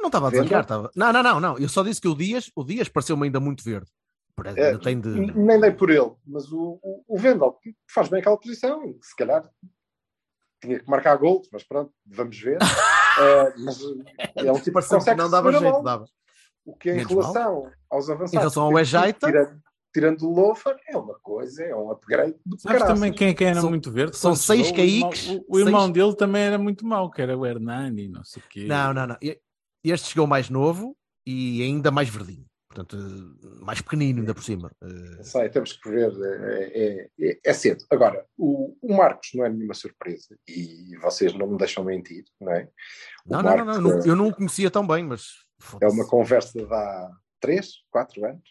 Não 0.05 0.09
estava 0.09 0.27
a 0.27 0.29
desancar, 0.31 0.61
estava. 0.61 0.91
Não, 0.95 1.11
não, 1.11 1.23
não, 1.23 1.39
não. 1.39 1.57
Eu 1.57 1.67
só 1.67 1.81
disse 1.83 1.99
que 1.99 2.07
o 2.07 2.13
Dias, 2.15 2.51
o 2.55 2.63
Dias 2.63 2.87
pareceu-me 2.87 3.25
ainda 3.25 3.39
muito 3.39 3.63
verde. 3.63 3.87
É, 4.55 4.77
tem 4.77 4.99
de. 4.99 5.09
Nem 5.09 5.59
dei 5.59 5.71
por 5.71 5.89
ele, 5.89 6.11
mas 6.27 6.51
o, 6.51 6.79
o, 6.83 7.03
o 7.07 7.17
Vendel 7.17 7.57
faz 7.89 8.07
bem 8.09 8.19
aquela 8.19 8.37
posição. 8.37 8.83
e 8.85 8.95
Se 9.01 9.15
calhar 9.15 9.49
tinha 10.61 10.79
que 10.79 10.89
marcar 10.89 11.15
gols, 11.17 11.47
mas 11.51 11.63
pronto, 11.63 11.91
vamos 12.05 12.37
ver. 12.39 12.57
Eh, 13.17 13.53
mas 13.59 13.79
é 14.35 14.51
um 14.51 14.59
tipo 14.59 14.77
que 14.81 14.89
consegue 14.89 15.17
não 15.17 15.29
dava 15.29 15.49
jeito, 15.49 15.81
dava. 15.83 16.05
O 16.65 16.75
que 16.75 16.89
em 16.91 16.95
Menos 16.97 17.09
relação 17.09 17.71
aos 17.89 18.09
avançados. 18.09 18.33
Em 18.33 18.37
relação 18.39 18.63
ao 18.63 18.77
Ejaita- 18.77 19.27
Tirando, 19.27 19.61
tirando 19.93 20.21
o 20.23 20.33
Lofer, 20.35 20.75
é 20.89 20.97
uma 20.97 21.17
coisa, 21.19 21.63
é 21.63 21.73
um 21.73 21.89
upgrade 21.91 22.35
do 22.45 22.59
Sabes 22.59 22.79
caraças. 22.79 22.93
também 22.99 23.13
quem 23.13 23.29
é 23.29 23.33
que 23.33 23.45
era 23.45 23.61
São- 23.61 23.69
muito 23.69 23.89
verde? 23.89 24.17
são 24.17 24.35
seis 24.35 24.67
chegou, 24.67 24.81
o 24.83 24.85
irmão- 24.85 25.09
caíques, 25.11 25.29
O, 25.29 25.45
o 25.47 25.59
irmão 25.61 25.81
seis- 25.83 25.93
dele 25.93 26.15
também 26.17 26.41
era 26.41 26.57
muito 26.57 26.85
mau, 26.85 27.09
que 27.09 27.21
era 27.21 27.37
o 27.37 27.45
Hernani, 27.45 28.09
não 28.09 28.21
sei 28.25 28.43
o 28.43 28.49
quê. 28.49 28.65
Não, 28.65 28.93
não, 28.93 29.07
não. 29.07 29.15
Este 29.91 30.09
chegou 30.09 30.25
mais 30.27 30.49
novo 30.49 30.95
e 31.25 31.61
ainda 31.63 31.91
mais 31.91 32.09
verdinho. 32.09 32.45
Portanto, 32.67 32.97
mais 33.61 33.79
pequenino 33.81 34.19
ainda 34.19 34.33
por 34.33 34.43
cima. 34.43 34.69
Eh, 34.81 34.87
Não 35.17 35.23
sei, 35.23 35.49
temos 35.49 35.73
que 35.73 35.89
ver, 35.89 36.11
é, 36.21 36.63
é- 36.65 37.09
é- 37.29 37.39
é 37.45 37.53
cedo. 37.53 37.85
Agora, 37.89 38.25
o, 38.37 38.75
o 38.81 38.97
Marcos 38.97 39.29
não 39.33 39.45
é 39.45 39.49
nenhuma 39.49 39.73
surpresa 39.73 40.37
e 40.47 40.97
vocês 41.01 41.33
não 41.33 41.47
me 41.47 41.57
deixam 41.57 41.85
mentir, 41.85 42.25
não 42.41 42.51
é? 42.51 42.69
Não, 43.25 43.41
não, 43.41 43.57
não, 43.65 43.81
não, 43.81 43.91
eu 44.05 44.13
é- 44.13 44.15
não- 44.15 44.27
o 44.27 44.35
conhecia 44.35 44.69
tão 44.69 44.85
bem, 44.85 45.03
mas. 45.05 45.45
É 45.81 45.87
uma 45.87 46.05
conversa 46.05 46.51
de 46.65 46.73
há 46.73 47.09
3, 47.39 47.75
4 47.89 48.25
anos, 48.25 48.43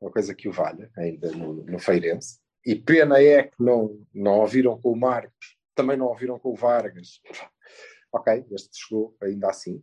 uma 0.00 0.10
coisa 0.10 0.34
que 0.34 0.48
o 0.48 0.52
valha, 0.52 0.90
ainda 0.96 1.30
no, 1.30 1.62
no 1.64 1.78
Feirense. 1.78 2.40
E 2.66 2.74
pena 2.74 3.22
é 3.22 3.44
que 3.44 3.62
não, 3.62 4.04
não 4.12 4.40
ouviram 4.40 4.80
com 4.80 4.90
o 4.90 4.96
Marcos, 4.98 5.56
também 5.76 5.96
não 5.96 6.06
ouviram 6.06 6.38
com 6.40 6.50
o 6.50 6.56
Vargas. 6.56 7.20
Ok, 8.12 8.44
este 8.50 8.70
chegou 8.72 9.16
ainda 9.22 9.48
assim. 9.48 9.80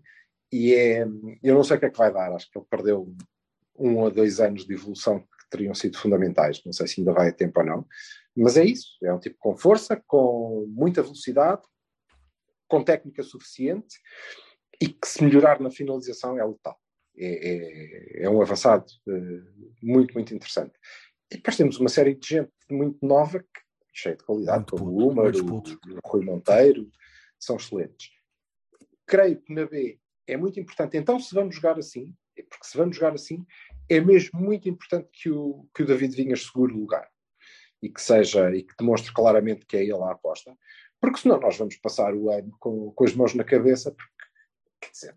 E 0.52 0.74
é, 0.74 1.02
eu 1.44 1.56
não 1.56 1.64
sei 1.64 1.78
o 1.78 1.80
que 1.80 1.86
é 1.86 1.90
que 1.90 1.98
vai 1.98 2.12
dar, 2.12 2.32
acho 2.34 2.50
que 2.50 2.58
ele 2.58 2.68
perdeu 2.70 3.14
um 3.78 3.98
ou 3.98 4.10
dois 4.10 4.40
anos 4.40 4.66
de 4.66 4.74
evolução 4.74 5.20
que 5.20 5.50
teriam 5.50 5.74
sido 5.74 5.98
fundamentais. 5.98 6.62
Não 6.66 6.74
sei 6.74 6.88
se 6.88 7.02
ainda 7.02 7.14
vai 7.14 7.30
a 7.30 7.34
tempo 7.34 7.60
ou 7.60 7.66
não. 7.66 7.88
Mas 8.36 8.58
é 8.58 8.64
isso, 8.64 8.98
é 9.04 9.14
um 9.14 9.20
tipo 9.20 9.38
com 9.40 9.58
força, 9.58 10.02
com 10.08 10.66
muita 10.70 11.02
velocidade, 11.02 11.62
com 12.68 12.84
técnica 12.84 13.24
suficiente 13.24 13.98
e 14.82 14.88
que 14.88 15.08
se 15.08 15.24
melhorar 15.24 15.60
na 15.60 15.72
finalização 15.72 16.38
é 16.38 16.46
letal. 16.46 16.78
É, 17.18 18.22
é, 18.22 18.24
é 18.26 18.30
um 18.30 18.42
avançado 18.42 18.86
eh, 19.08 19.42
muito, 19.82 20.14
muito 20.14 20.36
interessante. 20.36 20.74
E 21.32 21.38
depois 21.38 21.58
temos 21.58 21.80
uma 21.80 21.90
série 21.90 22.14
de 22.14 22.28
gente 22.28 22.52
muito 22.70 23.04
nova, 23.04 23.40
que, 23.40 23.62
cheia 23.92 24.16
de 24.16 24.24
qualidade, 24.24 24.60
Muito 24.60 24.70
como 24.70 24.86
puto, 24.86 25.10
o 25.10 25.16
muito 25.16 25.80
o, 25.88 25.96
o 25.96 26.00
Rui 26.08 26.24
Monteiro, 26.24 26.92
são 27.40 27.56
excelentes. 27.56 28.12
Creio 29.08 29.42
que 29.42 29.52
na 29.52 29.66
B 29.66 30.00
é 30.28 30.38
muito 30.38 30.60
importante, 30.60 30.98
então 30.98 31.20
se 31.20 31.34
vamos 31.34 31.56
jogar 31.56 31.78
assim, 31.80 32.14
é 32.38 32.44
porque 32.44 32.66
se 32.68 32.78
vamos 32.78 32.96
jogar 32.96 33.14
assim, 33.14 33.46
é 33.90 34.00
mesmo 34.00 34.40
muito 34.40 34.68
importante 34.70 35.08
que 35.12 35.30
o, 35.30 35.68
que 35.74 35.84
o 35.84 35.86
David 35.86 36.16
Vinhas 36.16 36.44
segure 36.44 36.74
o 36.74 36.78
lugar 36.80 37.08
e 37.82 37.90
que 37.90 38.02
seja, 38.02 38.54
e 38.56 38.64
que 38.64 38.76
demonstre 38.78 39.14
claramente 39.14 39.66
que 39.66 39.78
é 39.78 39.84
ele 39.84 39.94
a 40.04 40.12
aposta, 40.12 40.56
Porque 41.00 41.20
senão 41.20 41.40
nós 41.40 41.56
vamos 41.58 41.78
passar 41.78 42.14
o 42.16 42.30
ano 42.32 42.52
com, 42.60 42.92
com 42.92 43.04
as 43.06 43.14
mãos 43.14 43.34
na 43.36 43.44
cabeça, 43.44 43.92
porque, 43.92 44.26
quer 44.82 44.92
dizer, 44.92 45.16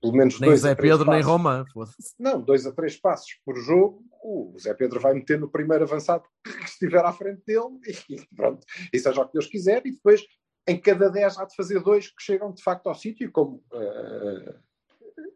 pelo 0.00 0.12
menos 0.16 0.38
Nem 0.38 0.48
dois 0.50 0.60
Zé 0.60 0.70
a 0.70 0.76
três 0.76 0.92
Pedro, 0.92 1.10
nem 1.10 1.20
passos- 1.20 1.26
Roma. 1.32 1.66
foda-se. 1.72 2.14
Não, 2.18 2.40
dois 2.40 2.64
a 2.66 2.72
três 2.72 2.96
passos 2.96 3.36
por 3.44 3.56
jogo, 3.56 4.04
o 4.22 4.56
Zé 4.60 4.72
Pedro 4.74 5.00
vai 5.00 5.12
meter 5.12 5.40
no 5.40 5.50
primeiro 5.50 5.82
avançado 5.84 6.22
que 6.44 6.50
estiver 6.64 7.04
à 7.04 7.12
frente 7.12 7.42
dele 7.44 7.80
e 8.08 8.24
pronto, 8.36 8.64
e 8.92 8.98
seja 8.98 9.20
o 9.20 9.26
que 9.26 9.32
Deus 9.32 9.46
quiser, 9.46 9.84
e 9.84 9.90
depois 9.90 10.24
em 10.68 10.78
cada 10.80 11.08
dez 11.10 11.38
há 11.38 11.44
de 11.44 11.54
fazer 11.56 11.80
dois 11.82 12.08
que 12.08 12.22
chegam 12.22 12.52
de 12.52 12.62
facto 12.62 12.86
ao 12.88 12.94
sítio, 12.94 13.30
como 13.32 13.62
eh, 13.72 14.54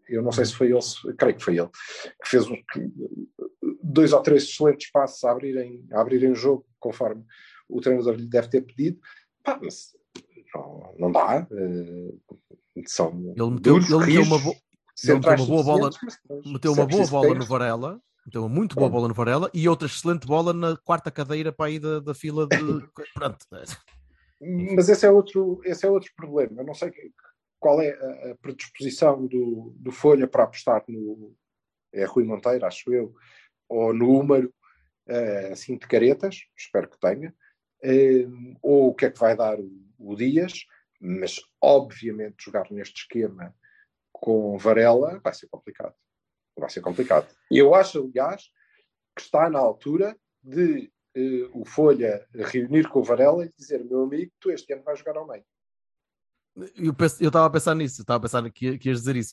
eu 0.09 0.23
não 0.23 0.31
sei 0.33 0.45
se 0.45 0.55
foi 0.55 0.71
ele, 0.71 0.81
creio 1.17 1.37
que 1.37 1.43
foi 1.45 1.59
ele, 1.59 1.69
que 2.23 2.29
fez 2.29 2.47
um- 2.49 2.57
dois 3.83 4.13
ou 4.13 4.23
três 4.23 4.45
excelentes 4.45 4.91
passos 4.91 5.23
a 5.25 5.31
abrirem, 5.33 5.85
a 5.93 6.01
abrirem 6.01 6.31
o 6.33 6.35
jogo, 6.37 6.67
conforme 6.79 7.25
o 7.69 7.81
treinador 7.81 8.15
lhe 8.15 8.27
deve 8.27 8.49
ter 8.49 8.61
pedido. 8.63 9.01
Pá, 9.43 9.59
mas 9.63 9.97
não, 10.55 10.95
não 10.99 11.13
dá. 11.13 11.47
eh, 11.51 12.13
são 12.87 13.11
Ele 13.37 13.51
meteu, 13.51 13.75
duros, 13.81 13.91
ele 13.91 13.99
meteu 14.07 14.23
uma, 14.23 14.39
bo- 14.39 14.57
ele 15.03 15.15
meteu 15.15 15.35
uma 15.35 15.47
boa 15.47 15.63
bola, 15.63 15.91
meteu 16.45 16.73
uma 16.73 16.87
boa 16.87 17.07
bola 17.09 17.29
ter- 17.33 17.39
no 17.39 17.45
Varela, 17.47 18.01
meteu 18.27 18.43
uma 18.43 18.49
muito 18.49 18.77
boa 18.77 18.89
Pronto. 18.89 18.93
bola 19.01 19.09
no 19.09 19.15
Varela 19.15 19.51
e 19.55 19.69
outra 19.69 19.87
excelente 19.87 20.27
bola 20.27 20.53
na 20.53 20.77
quarta 20.77 21.11
cadeira 21.11 21.53
para 21.53 21.67
aí 21.67 21.79
da, 21.79 22.01
da 22.01 22.15
fila 22.15 22.47
de. 22.47 22.53
Pronto. 23.15 23.47
Mas 24.75 24.89
esse 24.89 25.07
é 25.07 25.11
outro, 25.11 25.61
esse 25.65 25.87
é 25.87 25.91
outro 25.91 26.11
problema. 26.17 26.61
Eu 26.61 26.67
não 26.67 26.75
sei 26.75 26.93
qual 27.61 27.81
é 27.81 27.91
a, 27.91 28.35
predisposição 28.37 29.27
do, 29.27 29.73
do 29.77 29.93
Folha 29.93 30.27
para 30.27 30.45
apostar 30.45 30.83
no. 30.89 31.35
É 31.93 32.05
Rui 32.05 32.25
Monteiro, 32.25 32.65
acho 32.65 32.93
eu, 32.93 33.15
ou 33.69 33.93
no 33.93 34.11
Húmero, 34.11 34.53
eh, 35.07 35.51
assim 35.53 35.77
de 35.77 35.87
caretas, 35.87 36.47
espero 36.57 36.89
que 36.89 36.99
tenha, 36.99 37.35
eh, 37.83 38.27
ou 38.63 38.89
o 38.89 38.95
que 38.95 39.05
é 39.05 39.11
que 39.11 39.19
vai 39.19 39.37
dar 39.37 39.59
o 39.99 40.17
Dias, 40.17 40.65
mas 40.99 41.39
obviamente 41.61 42.45
jogar 42.45 42.71
neste 42.71 43.03
esquema 43.03 43.55
com 44.11 44.57
Varela 44.57 45.21
vai 45.23 45.35
ser 45.35 45.49
complicado. 45.49 45.95
Vai 46.57 46.71
ser 46.71 46.81
complicado. 46.81 47.29
E 47.51 47.59
eu 47.59 47.75
acho, 47.75 48.05
aliás, 48.05 48.45
que 49.15 49.23
está 49.23 49.51
na 49.51 49.59
altura 49.59 50.17
de 50.43 50.91
eh, 51.15 51.49
o 51.53 51.65
Folha 51.65 52.27
reunir 52.35 52.89
com 52.89 53.01
o 53.01 53.05
Varela 53.05 53.45
e 53.45 53.53
dizer: 53.59 53.85
meu 53.85 54.03
amigo, 54.05 54.33
tu 54.41 54.51
este 54.51 54.73
ano 54.73 54.83
vais 54.83 54.99
jogar 54.99 55.17
ao 55.17 55.27
meio. 55.27 55.45
Eu 56.77 56.95
estava 57.01 57.47
a 57.47 57.51
pensar 57.51 57.75
nisso, 57.75 58.01
eu 58.01 58.03
estava 58.03 58.19
a 58.19 58.21
pensar 58.21 58.51
que, 58.51 58.77
que 58.77 58.89
ias 58.91 58.99
dizer 58.99 59.17
isso. 59.17 59.33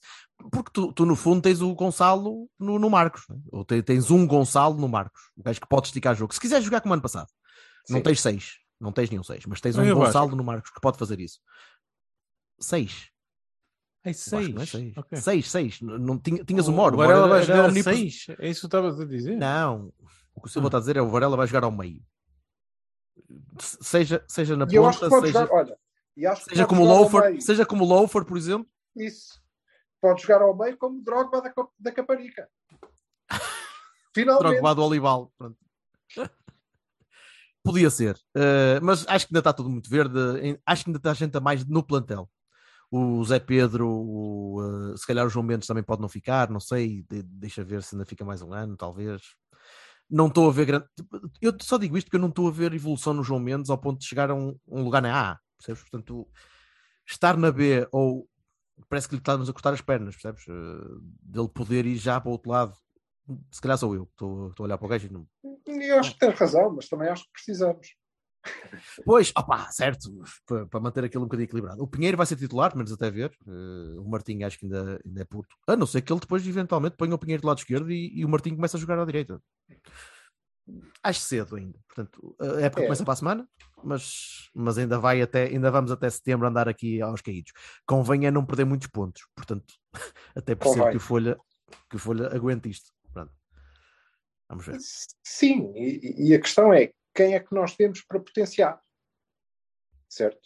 Porque 0.51 0.71
tu, 0.73 0.93
tu, 0.93 1.05
no 1.05 1.17
fundo, 1.17 1.41
tens 1.41 1.61
o 1.61 1.75
Gonçalo 1.75 2.49
no, 2.57 2.80
no 2.80 2.89
Marcos, 2.89 3.23
né? 3.27 3.36
ou 3.51 3.65
te- 3.65 3.84
tens 3.84 4.09
um 4.09 4.25
Gonçalo 4.25 4.75
no 4.80 4.88
Marcos, 4.88 5.21
o 5.36 5.43
gajo 5.43 5.59
que 5.59 5.67
pode 5.67 5.88
esticar 5.88 6.15
jogo. 6.15 6.34
Se 6.34 6.39
quiseres 6.39 6.63
jogar 6.63 6.80
como 6.80 6.93
ano 6.93 7.01
passado, 7.03 7.27
não 7.89 7.97
Sim. 7.97 8.03
tens 8.03 8.21
seis, 8.21 8.53
não 8.80 8.93
tens 8.93 9.09
nenhum 9.09 9.23
seis, 9.23 9.45
mas 9.45 9.59
tens 9.59 9.75
Não, 9.75 9.84
um 9.84 9.88
eu 9.88 9.97
acho. 9.97 10.05
Gonçalo 10.05 10.34
no 10.34 10.43
Marcos 10.45 10.71
que 10.71 10.80
pode 10.80 10.97
fazer 10.97 11.19
isso. 11.19 11.39
Seis. 12.57 13.09
É 14.01 14.13
que 14.13 14.49
não 14.53 14.61
é 14.61 14.65
seis. 14.65 14.97
Ok. 14.97 15.17
Seis, 15.19 15.51
seis. 15.51 15.82
Não, 15.82 15.97
não 15.97 16.17
tinha- 16.17 16.43
tinhas 16.45 16.69
o 16.69 16.71
Moro. 16.71 16.95
O 16.95 16.97
Varela 16.99 17.27
vai 17.27 17.39
era 17.39 17.45
jogar 17.47 17.69
omnipres- 17.69 18.23
seis? 18.23 18.39
É 18.39 18.47
isso 18.49 18.61
que 18.61 18.67
estavas 18.67 18.97
a 18.97 19.05
dizer? 19.05 19.36
Não, 19.36 19.91
o 20.40 20.42
que 20.42 20.48
o 20.48 20.52
Silva 20.52 20.68
está 20.70 20.78
a 20.78 20.80
dizer 20.80 20.98
é 20.98 21.02
o 21.02 21.10
Varela 21.10 21.36
vai 21.38 21.46
jogar 21.46 21.66
ao 21.66 21.72
meio. 21.72 22.02
Se- 23.60 23.78
Seja, 23.82 24.24
seja 24.28 24.56
na 24.56 24.66
ponta, 24.66 25.10
seja, 25.10 25.28
jogar, 25.28 25.52
olha, 25.54 25.78
seja 26.38 26.66
como 26.66 26.84
Loafer, 26.86 27.42
seja 27.42 27.66
como 27.66 27.86
Loafer, 27.86 28.26
por 28.26 28.38
exemplo. 28.38 28.68
Isso. 28.96 29.40
Pode 30.02 30.22
jogar 30.22 30.42
ao 30.42 30.56
meio 30.58 30.78
como 30.78 31.02
Drogba 31.04 31.42
da, 31.42 31.54
da 31.78 31.92
Caparica. 31.92 32.50
Finalmente. 34.16 34.52
Drogba 34.54 34.76
do 34.76 34.84
Olival. 34.84 35.32
Podia 37.62 37.90
ser, 37.90 38.18
Eh, 38.34 38.80
mas 38.82 39.06
acho 39.08 39.28
que 39.28 39.34
ainda 39.34 39.40
está 39.42 39.52
tudo 39.54 39.70
muito 39.70 39.90
verde. 39.90 40.18
Acho 40.66 40.84
que 40.86 40.90
ainda 40.90 40.98
está 40.98 41.14
gente 41.14 41.36
a 41.38 41.42
mais 41.42 41.66
no 41.66 41.84
plantel. 41.84 42.30
O 42.90 43.24
Zé 43.26 43.38
Pedro, 43.40 43.88
o, 43.88 44.94
eh, 44.94 44.98
se 44.98 45.06
calhar 45.06 45.26
o 45.26 45.30
João 45.30 45.46
Mendes 45.46 45.68
também 45.68 45.84
pode 45.84 46.02
não 46.02 46.10
ficar, 46.10 46.50
não 46.50 46.60
sei. 46.60 47.04
de- 47.10 47.22
deixa 47.22 47.64
ver 47.64 47.84
se 47.84 47.94
ainda 47.96 48.06
fica 48.06 48.24
mais 48.26 48.42
um 48.42 48.54
ano, 48.54 48.76
talvez. 48.78 49.22
Não 50.10 50.28
estou 50.28 50.49
a 50.49 50.51
ver 50.51 50.66
grande. 50.66 50.86
Eu 51.41 51.53
só 51.62 51.78
digo 51.78 51.97
isto 51.97 52.07
porque 52.07 52.18
eu 52.18 52.22
não 52.22 52.30
estou 52.30 52.47
a 52.47 52.51
ver 52.51 52.74
evolução 52.74 53.14
no 53.14 53.24
João 53.24 53.39
Mendes 53.39 53.70
ao 53.70 53.78
ponto 53.78 53.99
de 53.99 54.05
chegar 54.05 54.32
a 54.32 54.36
um, 54.36 54.57
um 54.68 54.84
lugar 54.84 55.01
na 55.01 55.32
A, 55.32 55.39
percebes? 55.57 55.82
Portanto, 55.82 56.28
estar 57.05 57.38
na 57.38 57.51
B 57.51 57.88
ou 57.91 58.28
parece 58.88 59.07
que 59.07 59.16
lhe 59.16 59.20
estamos 59.20 59.49
a 59.49 59.53
cortar 59.53 59.74
as 59.74 59.82
pernas, 59.82 60.16
percebes? 60.16 60.47
Eh, 60.47 60.97
Dele 61.22 61.49
poder 61.49 61.86
ir 61.86 61.97
já 61.97 62.20
para 62.20 62.30
o 62.30 62.32
outro 62.32 62.49
lado. 62.51 62.74
Se 63.51 63.62
calhar 63.62 63.78
sou 63.78 63.93
eu 63.93 64.03
estou, 64.03 64.49
estou 64.49 64.64
a 64.64 64.66
olhar 64.66 64.78
para 64.78 64.86
o 64.86 64.89
gajo 64.89 65.07
e 65.07 65.12
não, 65.12 65.28
Eu 65.68 65.99
acho 65.99 66.14
que 66.14 66.20
tem 66.20 66.32
razão, 66.32 66.74
mas 66.76 66.88
também 66.88 67.10
acho 67.10 67.26
que 67.26 67.32
precisamos. 67.34 67.95
Pois, 69.06 69.32
opá, 69.36 69.70
certo, 69.72 70.10
para, 70.70 70.80
manter 70.80 71.04
aquilo 71.04 71.24
um 71.24 71.28
bocadinho 71.28 71.46
equilibrado. 71.46 71.84
O 71.84 71.88
Pinheiro 71.88 72.18
vai 72.18 72.26
ser 72.26 72.36
titular, 72.36 72.76
menos 72.76 72.92
até 72.92 73.10
ver. 73.12 73.32
Eh, 73.48 74.00
o 74.00 74.10
Martinho 74.10 74.46
acho 74.46 74.58
que 74.58 74.66
ainda, 74.66 75.00
ainda 75.06 75.22
é 75.22 75.26
puto. 75.26 75.56
A 75.68 75.76
não 75.76 75.86
ser 75.86 76.02
que 76.02 76.12
ele 76.12 76.20
depois, 76.20 76.46
eventualmente, 76.48 76.96
ponha 76.96 77.14
o 77.14 77.20
Pinheiro 77.20 77.42
do 77.42 77.48
lado 77.48 77.60
esquerdo 77.60 77.92
e, 77.92 78.20
e 78.20 78.26
o 78.26 78.30
Martinho 78.30 78.56
começa 78.56 78.78
a 78.78 78.80
jogar 78.80 79.00
à 79.00 79.06
direita. 79.06 79.42
Acho 81.04 81.22
cedo 81.22 81.56
ainda. 81.56 81.80
Portanto, 81.88 82.36
a 82.40 82.62
época 82.62 82.84
É. 82.84 82.86
começa 82.86 83.04
para 83.04 83.14
a 83.14 83.18
semana, 83.18 83.50
mas, 83.84 84.50
mas 84.54 84.78
ainda, 84.78 85.00
vai 85.00 85.22
até, 85.22 85.46
ainda 85.46 85.72
vamos 85.72 85.92
até 85.92 86.10
setembro 86.10 86.48
andar 86.48 86.70
aqui 86.70 87.02
aos 87.02 87.22
caídos. 87.22 87.52
Convém 87.86 88.26
é 88.28 88.32
não 88.32 88.46
perder 88.46 88.66
muitos 88.66 88.88
pontos. 88.88 89.24
Portanto, 89.36 89.74
até 90.36 90.56
percebo 90.56 90.82
Convém. 90.82 90.92
que 90.92 90.98
o, 90.98 91.00
Folha, 91.00 91.38
que 91.90 91.96
o 91.96 92.00
Folha 92.00 92.28
aguente 92.28 92.70
isto. 92.70 92.92
Pronto. 93.12 93.34
Vamos 94.48 94.66
ver. 94.66 94.78
Sim, 95.24 95.72
e, 95.76 96.30
e 96.30 96.36
a 96.36 96.40
questão 96.40 96.74
é 96.74 96.92
quem 97.20 97.36
é 97.36 97.39
que 97.41 97.53
nós 97.53 97.76
temos 97.76 98.01
para 98.01 98.17
potenciar? 98.17 98.82
Certo? 100.07 100.39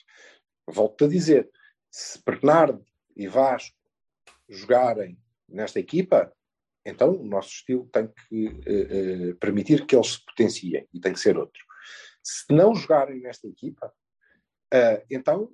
Volto 0.68 1.06
a 1.06 1.08
dizer, 1.08 1.48
se 1.92 2.20
Bernardo 2.26 2.84
e 3.16 3.28
Vasco 3.28 3.78
jogarem 4.50 5.22
nesta 5.48 5.80
equipa, 5.80 6.36
então 6.84 7.16
o 7.16 7.24
nosso 7.24 7.50
estilo 7.50 7.88
tem 7.94 8.08
que 8.08 8.48
eh, 8.66 9.30
eh, 9.30 9.34
permitir 9.36 9.86
que 9.86 9.96
eles 9.96 10.14
se 10.14 10.26
potenciem 10.26 10.88
e 10.92 11.00
tem 11.00 11.14
que 11.14 11.20
ser 11.20 11.38
outro. 11.38 11.64
Se 12.24 12.52
não 12.52 12.74
jogarem 12.74 13.22
nesta 13.22 13.48
equipa, 13.48 13.94
eh, 14.74 15.06
então 15.12 15.54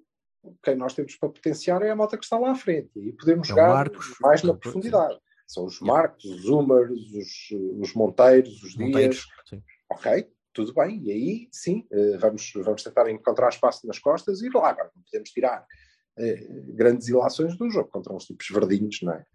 quem 0.63 0.77
nós 0.77 0.93
temos 0.93 1.17
para 1.17 1.27
potenciar 1.27 1.81
é 1.81 1.89
a 1.89 1.95
malta 1.97 2.17
que 2.17 2.23
está 2.23 2.39
lá 2.39 2.51
à 2.51 2.55
frente 2.55 2.91
e 2.95 3.11
podemos 3.11 3.49
É 3.49 3.49
jogar 3.49 3.67
Marcos, 3.73 4.15
mais 4.21 4.41
na 4.41 4.53
sim, 4.53 4.59
profundidade. 4.59 5.19
São 5.45 5.65
os 5.65 5.81
Marcos, 5.81 6.23
os 6.23 6.43
Zumers, 6.43 6.91
os, 6.91 7.51
os 7.81 7.93
Monteiros, 7.93 8.63
os 8.63 8.77
Monteiros, 8.77 9.17
Dias. 9.17 9.49
sim. 9.49 9.63
Ok, 9.91 10.31
tudo 10.53 10.73
bem. 10.73 11.01
E 11.03 11.11
aí, 11.11 11.49
sim, 11.51 11.85
eh, 11.91 12.17
vamos, 12.17 12.51
vamos 12.55 12.83
tentar 12.83 13.09
encontrar 13.09 13.49
espaço 13.49 13.85
nas 13.87 13.99
costas 13.99 14.41
e 14.41 14.47
ir 14.47 14.53
lá. 14.53 14.69
Agora, 14.69 14.91
não 14.95 15.01
podemos 15.03 15.29
tirar 15.29 15.65
eh, 16.17 16.47
grandes 16.73 17.07
ilações 17.07 17.55
do 17.57 17.69
jogo 17.69 17.89
contra 17.89 18.13
uns 18.13 18.25
tipos 18.25 18.47
verdinhos, 18.49 18.99
não 19.01 19.13
é? 19.13 19.25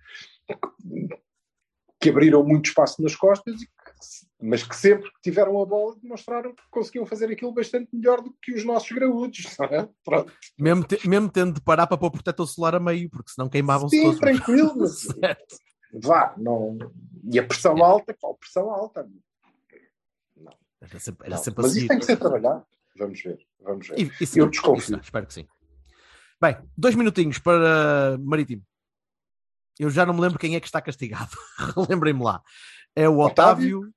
Que 2.01 2.11
abriram 2.11 2.45
muito 2.45 2.67
espaço 2.69 3.01
nas 3.03 3.17
costas, 3.17 3.57
que- 3.61 3.69
mas 4.43 4.63
que 4.63 4.77
sempre 4.77 5.11
que 5.11 5.21
tiveram 5.23 5.61
a 5.63 5.65
bola 5.65 5.97
demonstraram 6.03 6.55
que 6.55 6.63
conseguiam 6.71 7.07
fazer 7.07 7.31
aquilo 7.31 7.53
bastante 7.55 7.89
melhor 7.95 8.21
do 8.21 8.31
que 8.43 8.53
os 8.53 8.63
nossos 8.65 8.91
graúdos. 8.93 9.47
é? 9.71 9.89
Mesmo, 10.59 10.85
te- 10.85 11.09
mesmo 11.09 11.31
tendo 11.31 11.55
de 11.55 11.61
parar 11.63 11.87
para 11.87 11.97
pôr 11.97 12.11
protetor 12.11 12.47
solar 12.47 12.75
a 12.75 12.81
meio, 12.81 13.09
porque 13.09 13.31
senão 13.31 13.49
queimavam-se 13.49 13.97
Sim, 13.97 14.03
todos. 14.03 14.19
tranquilo, 14.21 14.75
mas 14.79 15.07
vá, 16.05 16.35
não. 16.37 16.77
E 17.33 17.39
a 17.39 17.47
pressão 17.47 17.83
alta, 17.83 18.13
qual 18.13 18.35
pressão 18.37 18.69
alta? 18.71 19.09
Era 20.91 20.99
sempre, 21.01 21.27
era 21.27 21.37
Não. 21.37 21.43
sempre 21.43 21.63
Mas 21.63 21.73
seguir. 21.73 21.83
isto 21.85 21.89
tem 21.91 21.99
que 21.99 22.05
ser 22.07 22.17
trabalhado. 22.17 22.67
Vamos 22.97 23.21
ver, 23.23 23.39
vamos 23.61 23.89
ver. 23.89 23.99
E- 23.99 24.13
e 24.21 24.27
sim, 24.27 24.41
Eu 24.41 24.49
desconfio. 24.49 24.79
isso, 24.97 24.97
espero 25.05 25.27
que 25.27 25.35
sim. 25.35 25.49
Bem, 26.41 26.57
dois 26.77 26.95
minutinhos 26.95 27.39
para 27.39 28.17
Marítimo. 28.19 28.65
Eu 29.79 29.91
já 29.91 30.05
não 30.07 30.15
me 30.15 30.21
lembro 30.21 30.39
quem 30.39 30.55
é 30.55 30.61
que 30.61 30.67
está 30.67 30.81
castigado. 30.81 31.31
Lembrem-me 31.91 32.23
lá. 32.23 32.43
É 32.95 33.09
o 33.09 33.19
Otávio. 33.19 33.79
Otávio, 33.81 33.95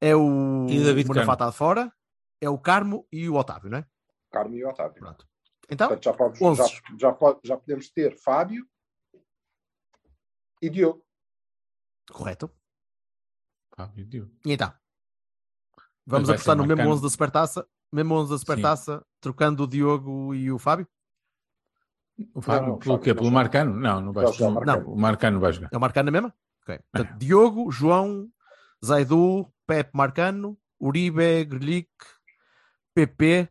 é 0.00 0.16
o 0.16 0.66
E 0.68 0.82
David 0.82 1.08
de 1.08 1.52
fora, 1.52 1.92
é 2.40 2.48
o 2.48 2.58
Carmo 2.58 3.06
e 3.12 3.28
o 3.28 3.34
Otávio, 3.36 3.70
não 3.70 3.78
é? 3.78 3.86
Carmo 4.32 4.54
e 4.56 4.64
Otávio. 4.64 4.94
Pronto. 5.00 5.28
Então, 5.70 5.88
Portanto, 5.88 6.34
já, 6.36 6.46
onze. 6.46 6.62
já, 6.62 6.80
já, 6.98 7.12
pode- 7.12 7.40
já 7.44 7.56
podemos 7.56 7.88
ter 7.90 8.16
Fábio 8.18 8.66
e 10.60 10.68
Diogo. 10.68 11.04
correto. 12.10 12.50
Pá, 13.76 13.90
meu 13.94 14.04
Deus. 14.04 14.28
E 14.44 14.52
então? 14.52 14.72
Vamos 16.06 16.28
apostar 16.28 16.56
no 16.56 16.62
mesmo 16.62 16.76
marcano. 16.76 16.94
11 16.94 17.02
da 17.02 17.10
Supertaça, 17.10 17.68
mesmo 17.92 18.14
11 18.14 18.30
da 18.30 18.38
Supertaça, 18.38 19.06
trocando 19.20 19.64
o 19.64 19.66
Diogo 19.66 20.34
e 20.34 20.52
o 20.52 20.58
Fábio? 20.58 20.86
O 22.34 22.40
Fábio, 22.40 22.68
não, 22.68 22.78
pelo 22.78 22.98
quê? 22.98 23.10
não 23.10 23.16
Pelo. 23.16 23.30
Marcano? 23.30 23.74
Não, 23.74 24.00
não 24.00 24.12
vai 24.12 24.26
jogar 24.26 24.38
jogar. 24.38 24.50
o 24.50 24.54
Marcano. 24.54 24.84
Não, 24.84 24.92
o 24.92 24.98
Marcano 24.98 25.40
vai 25.40 25.52
jogar. 25.52 25.68
É 25.72 25.76
o 25.76 25.80
Marcano 25.80 26.06
na 26.06 26.12
mesma? 26.12 26.34
Ok. 26.62 26.78
Portanto, 26.92 27.18
Diogo, 27.18 27.70
João, 27.70 28.30
Zaidu, 28.84 29.52
Pepe 29.66 29.90
Marcano, 29.94 30.58
Uribe, 30.80 31.44
Grilic, 31.44 31.90
PP, 32.94 33.48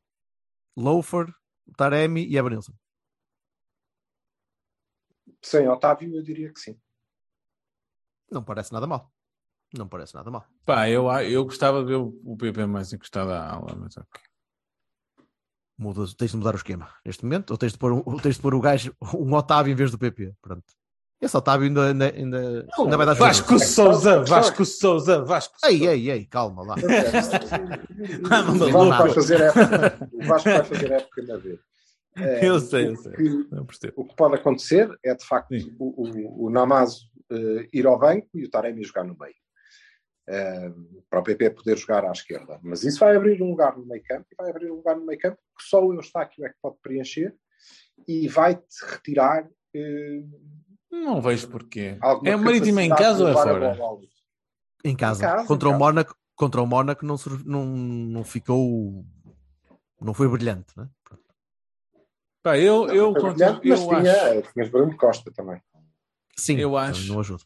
Loafer, 0.78 1.34
Taremi 1.76 2.26
e 2.26 2.38
Evanilson. 2.38 2.74
Sem 5.42 5.68
Otávio, 5.68 6.16
eu 6.16 6.24
diria 6.24 6.54
que 6.54 6.60
sim. 6.60 6.80
Não 8.32 8.44
parece 8.44 8.72
nada 8.72 8.88
mal. 8.88 9.12
Não 9.78 9.88
parece 9.88 10.14
nada 10.16 10.30
mal. 10.30 10.46
Pá, 10.66 10.88
eu, 10.90 11.10
eu 11.24 11.44
gostava 11.46 11.80
de 11.82 11.88
ver 11.88 11.96
o 11.96 12.38
PP 12.38 12.66
mais 12.68 12.94
encostado 12.94 13.32
à 13.32 13.54
ala, 13.54 13.76
mas 13.76 13.98
ok. 13.98 14.22
Mudas, 15.78 16.14
tens 16.14 16.32
de 16.32 16.38
mudar 16.38 16.54
o 16.54 16.58
esquema 16.58 16.88
neste 17.04 17.24
momento, 17.26 17.52
ou 17.52 17.58
tens 17.58 17.72
de 17.72 17.78
pôr, 17.80 17.92
um- 17.92 18.04
ou 18.06 18.20
tens 18.20 18.36
de 18.36 18.42
pôr 18.42 18.54
o 18.54 18.62
gajo, 18.62 18.94
um 19.16 19.34
Otávio 19.34 19.72
em 19.72 19.76
vez 19.76 19.90
do 19.92 19.98
PP. 19.98 20.34
Pronto. 20.42 20.64
Esse 21.20 21.36
Otávio 21.36 21.68
ainda, 21.68 21.88
ainda, 21.88 22.06
ainda, 22.14 22.68
ainda 22.78 22.98
vai 22.98 23.06
dar 23.06 23.14
Vasco 23.16 23.54
jogo. 23.58 23.64
Souza, 23.64 24.24
Vasco 24.24 24.66
Souza, 24.66 25.24
Vasco 25.24 25.56
Ei, 25.66 25.78
Souza. 25.80 25.92
ei, 25.94 26.12
ei, 26.12 26.26
calma 26.26 26.64
lá. 26.64 26.76
Ah, 28.30 28.42
não 28.44 28.54
O 28.56 28.90
Vasco 28.90 29.04
vai 29.04 29.14
fazer 29.14 29.42
época. 29.42 30.10
O 30.14 30.26
Vasco 30.26 30.50
vai 30.50 30.64
fazer 30.66 30.92
época 30.92 31.22
na 31.24 31.38
B. 31.38 31.60
É, 32.18 32.48
Eu 32.48 32.60
sei, 32.60 32.88
eu 32.90 32.94
o 32.94 32.98
sei. 32.98 33.12
que- 33.14 33.48
Não. 33.52 33.66
O 33.96 34.06
que 34.06 34.16
pode 34.16 34.36
acontecer 34.36 34.96
é, 35.04 35.16
de 35.16 35.26
facto, 35.26 35.50
Sim. 35.58 35.76
o, 35.80 36.04
o, 36.08 36.46
o 36.46 36.50
Namazo 36.50 37.10
eh, 37.32 37.68
ir 37.74 37.88
ao 37.88 37.98
banco 37.98 38.28
e 38.36 38.44
o 38.46 38.50
Taremi 38.50 38.84
jogar 38.84 39.04
no 39.04 39.18
meio. 39.18 39.34
Eh, 40.26 40.72
para 41.10 41.20
o 41.20 41.24
PP 41.24 41.50
poder 41.50 41.78
jogar 41.78 42.06
à 42.06 42.12
esquerda. 42.12 42.58
Mas 42.64 42.84
isso 42.84 43.00
vai 43.00 43.16
abrir 43.16 43.42
um 43.42 43.50
lugar 43.50 43.78
no 43.78 43.86
meio 43.86 44.02
campo 44.04 44.26
e 44.32 44.36
vai 44.36 44.50
abrir 44.50 44.72
um 44.72 44.76
lugar 44.76 44.96
no 44.96 45.06
meio 45.06 45.20
campo 45.20 45.38
que 45.58 45.64
só 45.66 45.84
o 45.86 45.94
Eustáquio 45.94 46.46
é 46.46 46.50
que 46.50 46.56
pode 46.62 46.78
preencher 46.82 47.36
e 48.08 48.28
vai-te 48.30 48.64
retirar 48.90 49.46
eh, 49.76 50.24
Não 50.90 51.22
vejo 51.22 51.50
porquê. 51.50 51.98
É 52.24 52.36
o 52.36 52.40
Marítimo 52.40 52.80
em 52.80 52.90
casa 52.90 53.24
ou 53.24 53.30
é 53.30 53.34
fora? 53.34 53.78
Em 54.86 54.96
casa, 54.96 55.26
Em 55.26 55.28
casa, 55.28 55.48
contra, 55.48 55.70
em 55.70 55.74
o. 55.74 55.78
Mónaco, 55.78 56.16
contra 56.36 56.62
o 56.62 56.66
Mónaco 56.66 57.06
não, 57.06 57.16
não, 57.46 57.66
não 57.66 58.24
ficou. 58.24 59.06
Não 60.02 60.14
foi 60.14 60.28
brilhante, 60.30 60.74
né? 60.78 60.90
Pá, 62.42 62.58
eu, 62.58 62.88
eu, 62.90 63.12
Foi 63.14 63.22
contra- 63.22 63.54
brilhante, 63.54 63.68
mas 63.68 63.82
eu 63.82 63.88
tinha, 63.88 64.40
acho, 64.42 64.54
tinhas 64.54 64.70
Bruno 64.70 64.98
Costa 64.98 65.32
também. 65.32 65.62
Sim, 66.38 66.56
Eu 66.58 66.70
então 66.72 66.78
acho- 66.80 67.12
Não 67.14 67.20
ajuda. 67.20 67.44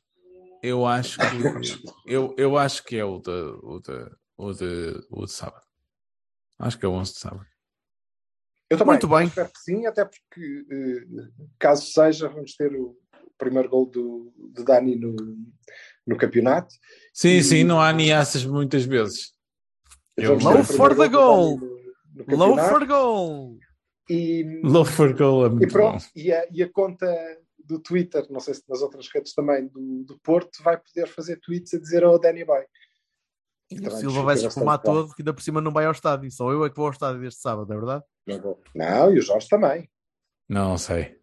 Eu 0.64 0.86
acho 0.86 1.18
que 1.18 1.84
eu, 2.06 2.34
eu 2.38 2.58
acho 2.58 2.84
que 2.84 2.98
é 2.98 3.06
o 3.06 3.20
de, 3.20 3.30
o 3.32 3.80
de, 3.80 4.12
o 4.38 4.54
de, 4.54 5.08
o 5.10 5.26
de 5.26 5.32
sábado. 5.32 5.66
Acho 6.60 6.78
que 6.80 6.86
é 6.86 6.90
o 6.90 6.94
11 6.94 7.14
de 7.14 7.20
sábado. 7.20 7.46
Eu 8.70 8.78
também. 8.78 8.94
Muito 8.94 9.08
bem. 9.08 9.28
Espero 9.28 9.50
que 9.50 9.60
sim, 9.62 9.86
até 9.86 10.04
porque, 10.04 10.66
eh, 10.72 11.28
caso 11.60 11.86
seja, 11.86 12.28
vamos 12.28 12.54
ter 12.56 12.74
o 12.76 12.98
primeiro 13.38 13.70
gol 13.70 13.86
do, 13.86 14.34
de 14.54 14.64
Dani 14.64 14.96
no, 14.96 15.16
no 16.06 16.18
campeonato. 16.18 16.74
Sim, 17.14 17.38
E- 17.38 17.44
sim, 17.44 17.64
não 17.64 17.80
há 17.80 17.90
ameaças 17.90 18.44
muitas 18.46 18.84
vezes. 18.84 19.34
Eu- 20.18 20.38
Low 20.38 20.64
for 20.64 20.96
the 20.96 21.08
goal. 21.08 21.60
no- 21.60 22.26
no 22.28 22.36
Low 22.36 22.58
for 22.58 22.86
goal! 22.88 23.58
E, 24.10 24.62
Low 24.64 24.84
for 24.86 25.14
goal 25.16 25.46
é 25.46 25.50
e 25.50 25.52
muito 25.52 25.72
pronto, 25.72 26.04
bom. 26.04 26.10
e 26.16 26.32
a, 26.34 26.48
e 26.52 26.64
a 26.64 26.70
conta 26.72 27.06
do 27.68 27.80
Twitter, 27.80 28.26
não 28.30 28.40
sei 28.40 28.54
se 28.56 28.64
nas 28.68 28.82
outras 28.82 29.08
redes 29.14 29.34
também, 29.34 29.68
do, 29.68 30.04
do 30.06 30.18
Porto, 30.20 30.64
vai 30.64 30.78
poder 30.78 31.08
fazer 31.08 31.40
tweets 31.40 31.74
a 31.74 31.80
dizer 31.80 32.04
ao 32.04 32.20
Danny 32.20 32.44
Boy. 32.46 32.64
E 33.70 33.86
o 33.86 33.92
Silva 33.92 34.24
vai 34.24 34.38
se 34.38 34.48
espumar 34.48 34.80
todo, 34.80 35.14
que 35.14 35.22
ainda 35.22 35.34
por 35.34 35.42
cima 35.42 35.60
não 35.60 35.72
vai 35.72 35.86
ao 35.86 35.92
estádio. 35.92 36.32
Só 36.32 36.50
eu 36.52 36.64
é 36.66 36.70
que 36.70 36.76
vou 36.78 36.86
ao 36.86 36.92
estádio 36.94 37.26
este 37.26 37.42
sábado, 37.42 37.72
é 37.72 37.76
verdade? 37.76 38.04
Não, 38.74 39.14
e 39.14 39.20
o 39.20 39.22
Jorge 39.22 39.48
também. 39.50 39.90
Não 40.48 40.78
sei. 40.78 41.18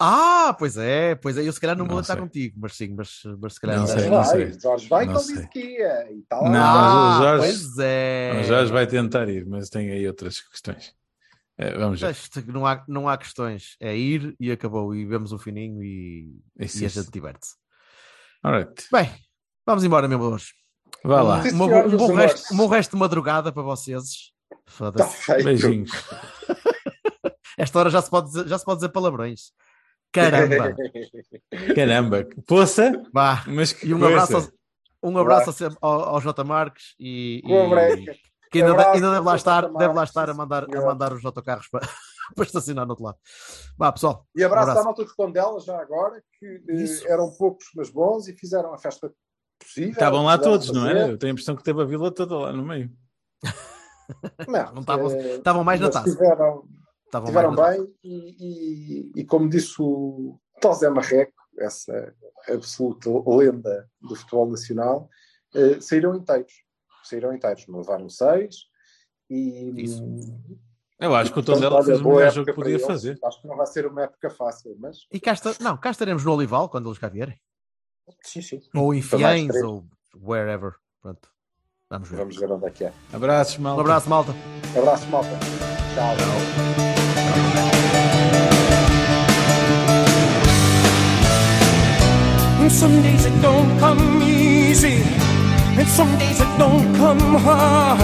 Ah, 0.00 0.54
pois 0.58 0.76
é, 0.76 1.14
pois 1.14 1.36
é. 1.38 1.46
Eu 1.46 1.52
se 1.52 1.60
calhar 1.60 1.76
não 1.76 1.86
vou 1.86 1.94
Não 1.96 2.00
estar 2.02 2.14
sei. 2.14 2.22
contigo, 2.22 2.56
mas 2.60 2.74
sim, 2.76 2.94
mas, 2.94 3.22
mas 3.40 3.54
se 3.54 3.60
calhar 3.60 3.76
Não 3.78 3.84
ainda- 3.86 3.98
sei, 4.00 4.08
Jorge 4.08 4.10
não 4.10 4.22
vai, 4.24 4.50
sei. 4.52 4.60
Jorge 4.60 4.88
vai 4.88 5.06
Não 5.06 5.18
sei. 5.20 5.34
disse 5.36 5.48
que 5.48 5.58
ia. 5.60 6.12
E 6.12 6.22
tá 6.22 6.40
lá. 6.40 6.50
Não, 6.50 6.60
Ah, 6.60 7.18
o 7.18 7.22
Jorge- 7.22 7.46
pois 7.46 7.78
é. 7.78 8.40
O 8.40 8.44
Jorge 8.44 8.72
vai 8.72 8.86
tentar 8.86 9.28
ir, 9.28 9.46
mas 9.46 9.68
tem 9.70 9.90
aí 9.90 10.06
outras 10.06 10.40
questões. 10.40 10.94
É, 11.58 11.76
vamos 11.78 12.00
ver. 12.00 12.14
Não 12.48 12.66
há, 12.66 12.84
não 12.86 13.08
há 13.08 13.16
questões. 13.16 13.76
É 13.80 13.96
ir 13.96 14.34
e 14.38 14.50
acabou. 14.50 14.94
E 14.94 15.04
vemos 15.06 15.32
o 15.32 15.38
fininho 15.38 15.82
e, 15.82 16.38
Isso, 16.58 16.82
e 16.82 16.86
a 16.86 16.88
gente 16.88 17.10
diverte-se. 17.10 17.54
Alright. 18.44 18.86
Bem, 18.92 19.10
vamos 19.64 19.82
embora, 19.84 20.06
meu 20.06 20.20
hoje. 20.20 20.52
Vá 21.02 21.22
lá. 21.22 21.42
Um, 21.42 21.58
bom- 21.58 21.86
um 21.86 21.96
bom 21.96 22.14
meus 22.14 22.32
resto, 22.32 22.54
um 22.54 22.56
bom 22.58 22.66
resto 22.68 22.90
de 22.92 22.96
madrugada 22.98 23.52
para 23.52 23.62
vocês. 23.62 24.32
Foda-se. 24.66 25.16
feito. 25.24 25.44
Beijinhos. 25.44 25.90
Esta 27.58 27.78
hora 27.78 27.90
já 27.90 28.02
se 28.02 28.10
pode 28.10 28.26
dizer, 28.28 28.46
já 28.48 28.58
se 28.58 28.64
pode 28.64 28.78
dizer 28.80 28.90
palavrões. 28.90 29.52
Caramba! 30.12 30.74
Caramba. 31.74 32.26
Poça, 32.46 32.92
Vá. 33.12 33.44
mas 33.46 33.72
que 33.72 33.86
E 33.86 33.94
um 33.94 33.98
coisa. 33.98 34.22
abraço, 34.22 34.52
ao, 35.02 35.10
um 35.10 35.18
abraço 35.18 35.76
ao, 35.80 36.02
ao, 36.16 36.20
J. 36.20 36.44
Marques 36.44 36.94
e, 36.98 37.38
e- 37.38 37.42
Com 37.42 37.66
a 37.66 37.68
breca. 37.68 38.16
Que 38.50 38.58
ainda, 38.60 38.72
Abraço 38.72 38.90
ainda 38.96 39.10
deve 39.12 39.26
lá 39.26 39.36
estar, 39.36 39.68
deve 39.72 39.94
lá 39.94 40.04
estar 40.04 40.30
a 40.30 40.34
mandar, 40.34 40.64
a 40.64 40.80
mandar 40.86 41.12
os 41.12 41.24
autocarros 41.24 41.68
para, 41.68 41.80
para 42.34 42.44
estacionar 42.44 42.84
no 42.86 42.92
outro 42.92 43.04
lado. 43.04 43.18
Vá, 43.78 43.92
pessoal. 43.92 44.26
E 44.36 44.42
abraço, 44.44 44.68
Um 44.68 44.70
abraço. 44.70 44.80
à 44.80 44.84
malta 44.84 45.04
de 45.04 45.16
Tondela 45.16 45.60
já 45.60 45.80
agora, 45.80 46.22
que 46.38 46.46
eh, 46.68 46.74
Isso. 46.74 47.06
eram 47.08 47.30
poucos 47.36 47.66
mas 47.74 47.90
bons 47.90 48.28
e 48.28 48.32
fizeram 48.34 48.72
a 48.74 48.78
festa 48.78 49.12
possível. 49.58 49.90
Estavam 49.92 50.24
lá 50.24 50.38
todos, 50.38 50.70
não 50.70 50.82
fazer. 50.82 50.96
era? 50.96 51.08
Eu 51.12 51.18
tenho 51.18 51.30
a 51.30 51.34
impressão 51.34 51.56
que 51.56 51.62
teve 51.64 51.80
a 51.82 51.84
vila 51.84 52.10
toda 52.12 52.36
lá 52.36 52.52
no 52.52 52.64
meio. 52.64 52.90
Não, 54.46 54.72
Não 54.74 54.80
estavam- 54.80 55.10
eh, 55.10 55.36
Estavam 55.36 55.64
mais 55.64 55.80
na 55.80 55.90
taça. 55.90 56.10
Tiveram, 56.10 56.64
Estavam 57.06 57.26
tiveram 57.28 57.52
mais 57.52 57.76
bem 57.78 57.94
e, 58.04 58.36
e- 59.08 59.12
e 59.20 59.24
como 59.24 59.48
disse 59.48 59.74
o 59.80 60.38
Tosé 60.60 60.88
Marreco, 60.88 61.32
essa 61.58 62.14
absoluta 62.48 63.08
lenda 63.26 63.88
do 64.00 64.14
futebol 64.14 64.48
nacional, 64.48 65.08
eh, 65.54 65.80
saíram 65.80 66.14
inteiros. 66.14 66.52
Saíram 67.08 67.32
inteiros, 67.34 67.66
não 67.68 67.78
levaram 67.80 68.08
seis 68.08 68.56
e 69.30 69.72
Isso. 69.82 70.02
Eu 70.98 71.14
acho 71.14 71.32
que 71.32 71.38
o 71.38 71.42
Portanto, 71.44 71.62
Tondela 71.62 71.84
fez 71.84 72.00
o 72.00 72.08
melhor 72.08 72.32
jogo 72.32 72.46
que 72.46 72.52
podia 72.54 72.74
eles. 72.74 72.86
fazer. 72.86 73.18
Acho 73.22 73.42
que 73.42 73.46
não 73.48 73.56
vai 73.56 73.66
ser 73.66 73.86
uma 73.86 74.02
época 74.04 74.30
fácil, 74.30 74.74
mas 74.78 74.98
E 75.12 75.20
cá, 75.20 75.32
está, 75.32 75.54
não, 75.60 75.76
cá 75.76 75.90
estaremos 75.90 76.24
no 76.24 76.32
Olival 76.32 76.68
quando 76.70 76.88
eles 76.88 76.98
cá 76.98 77.08
vierem. 77.08 77.38
sim, 78.22 78.40
sim. 78.40 78.60
Ou 78.74 78.94
em 78.94 79.02
Fiães, 79.02 79.48
três. 79.48 79.62
ou 79.64 79.84
wherever. 80.16 80.72
Pronto. 81.02 81.28
Vamos 81.90 82.08
ver. 82.08 82.16
Vamos 82.16 82.36
ver 82.36 82.50
onde 82.50 82.66
é 82.66 82.70
que 82.70 82.84
é. 82.84 82.92
Abraços, 83.12 83.58
mal. 83.58 83.76
Um 83.76 83.80
abraço, 83.80 84.08
malta. 84.08 84.32
Abraço, 84.76 85.06
malta. 85.08 85.28
Tchau. 85.94 87.26
And 92.60 92.70
some 92.72 93.02
days 93.02 93.26
it 93.26 93.40
don't 93.42 93.78
come 93.78 94.22
easy, 94.22 95.02
and 95.78 95.88
some 95.88 96.12
days 96.18 96.40
it 96.40 96.52
don't 96.58 96.94
come 96.96 97.34
hard. 97.46 98.00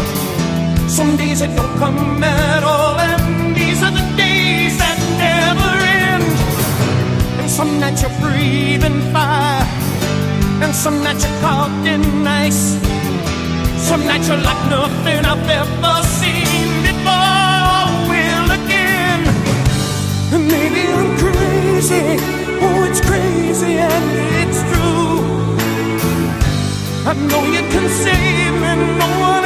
Some 0.89 1.17
days 1.17 1.41
it 1.41 1.55
don't 1.57 1.79
come 1.79 2.23
at 2.23 2.63
all, 2.63 2.99
and 3.01 3.57
these 3.57 3.83
are 3.83 3.91
the 3.91 4.07
days 4.17 4.77
that 4.79 4.99
never 5.27 5.73
end. 6.05 6.29
And 7.41 7.51
some 7.51 7.81
nights 7.81 8.03
you're 8.03 8.19
breathing 8.21 9.01
fire, 9.13 9.65
and 10.63 10.75
some 10.75 11.03
nights 11.03 11.25
you're 11.25 11.41
caught 11.41 11.73
in 11.87 12.27
ice. 12.27 12.77
Some 13.89 14.05
nights 14.07 14.29
you're 14.29 14.45
like 14.51 14.63
nothing 14.71 15.25
I've 15.33 15.49
ever 15.61 15.97
seen 16.21 16.69
before. 16.87 17.83
Will 18.11 18.49
again. 18.61 19.23
And 20.33 20.45
maybe 20.55 20.83
I'm 20.99 21.11
crazy. 21.23 22.05
Oh, 22.65 22.87
it's 22.89 23.01
crazy 23.01 23.79
and 23.79 24.49
it's. 24.49 24.72
I 27.05 27.15
know 27.15 27.45
you 27.47 27.63
can 27.73 27.89
save 27.89 28.55
me. 28.63 28.73
No 28.99 29.09
one 29.21 29.42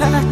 cada 0.00 0.29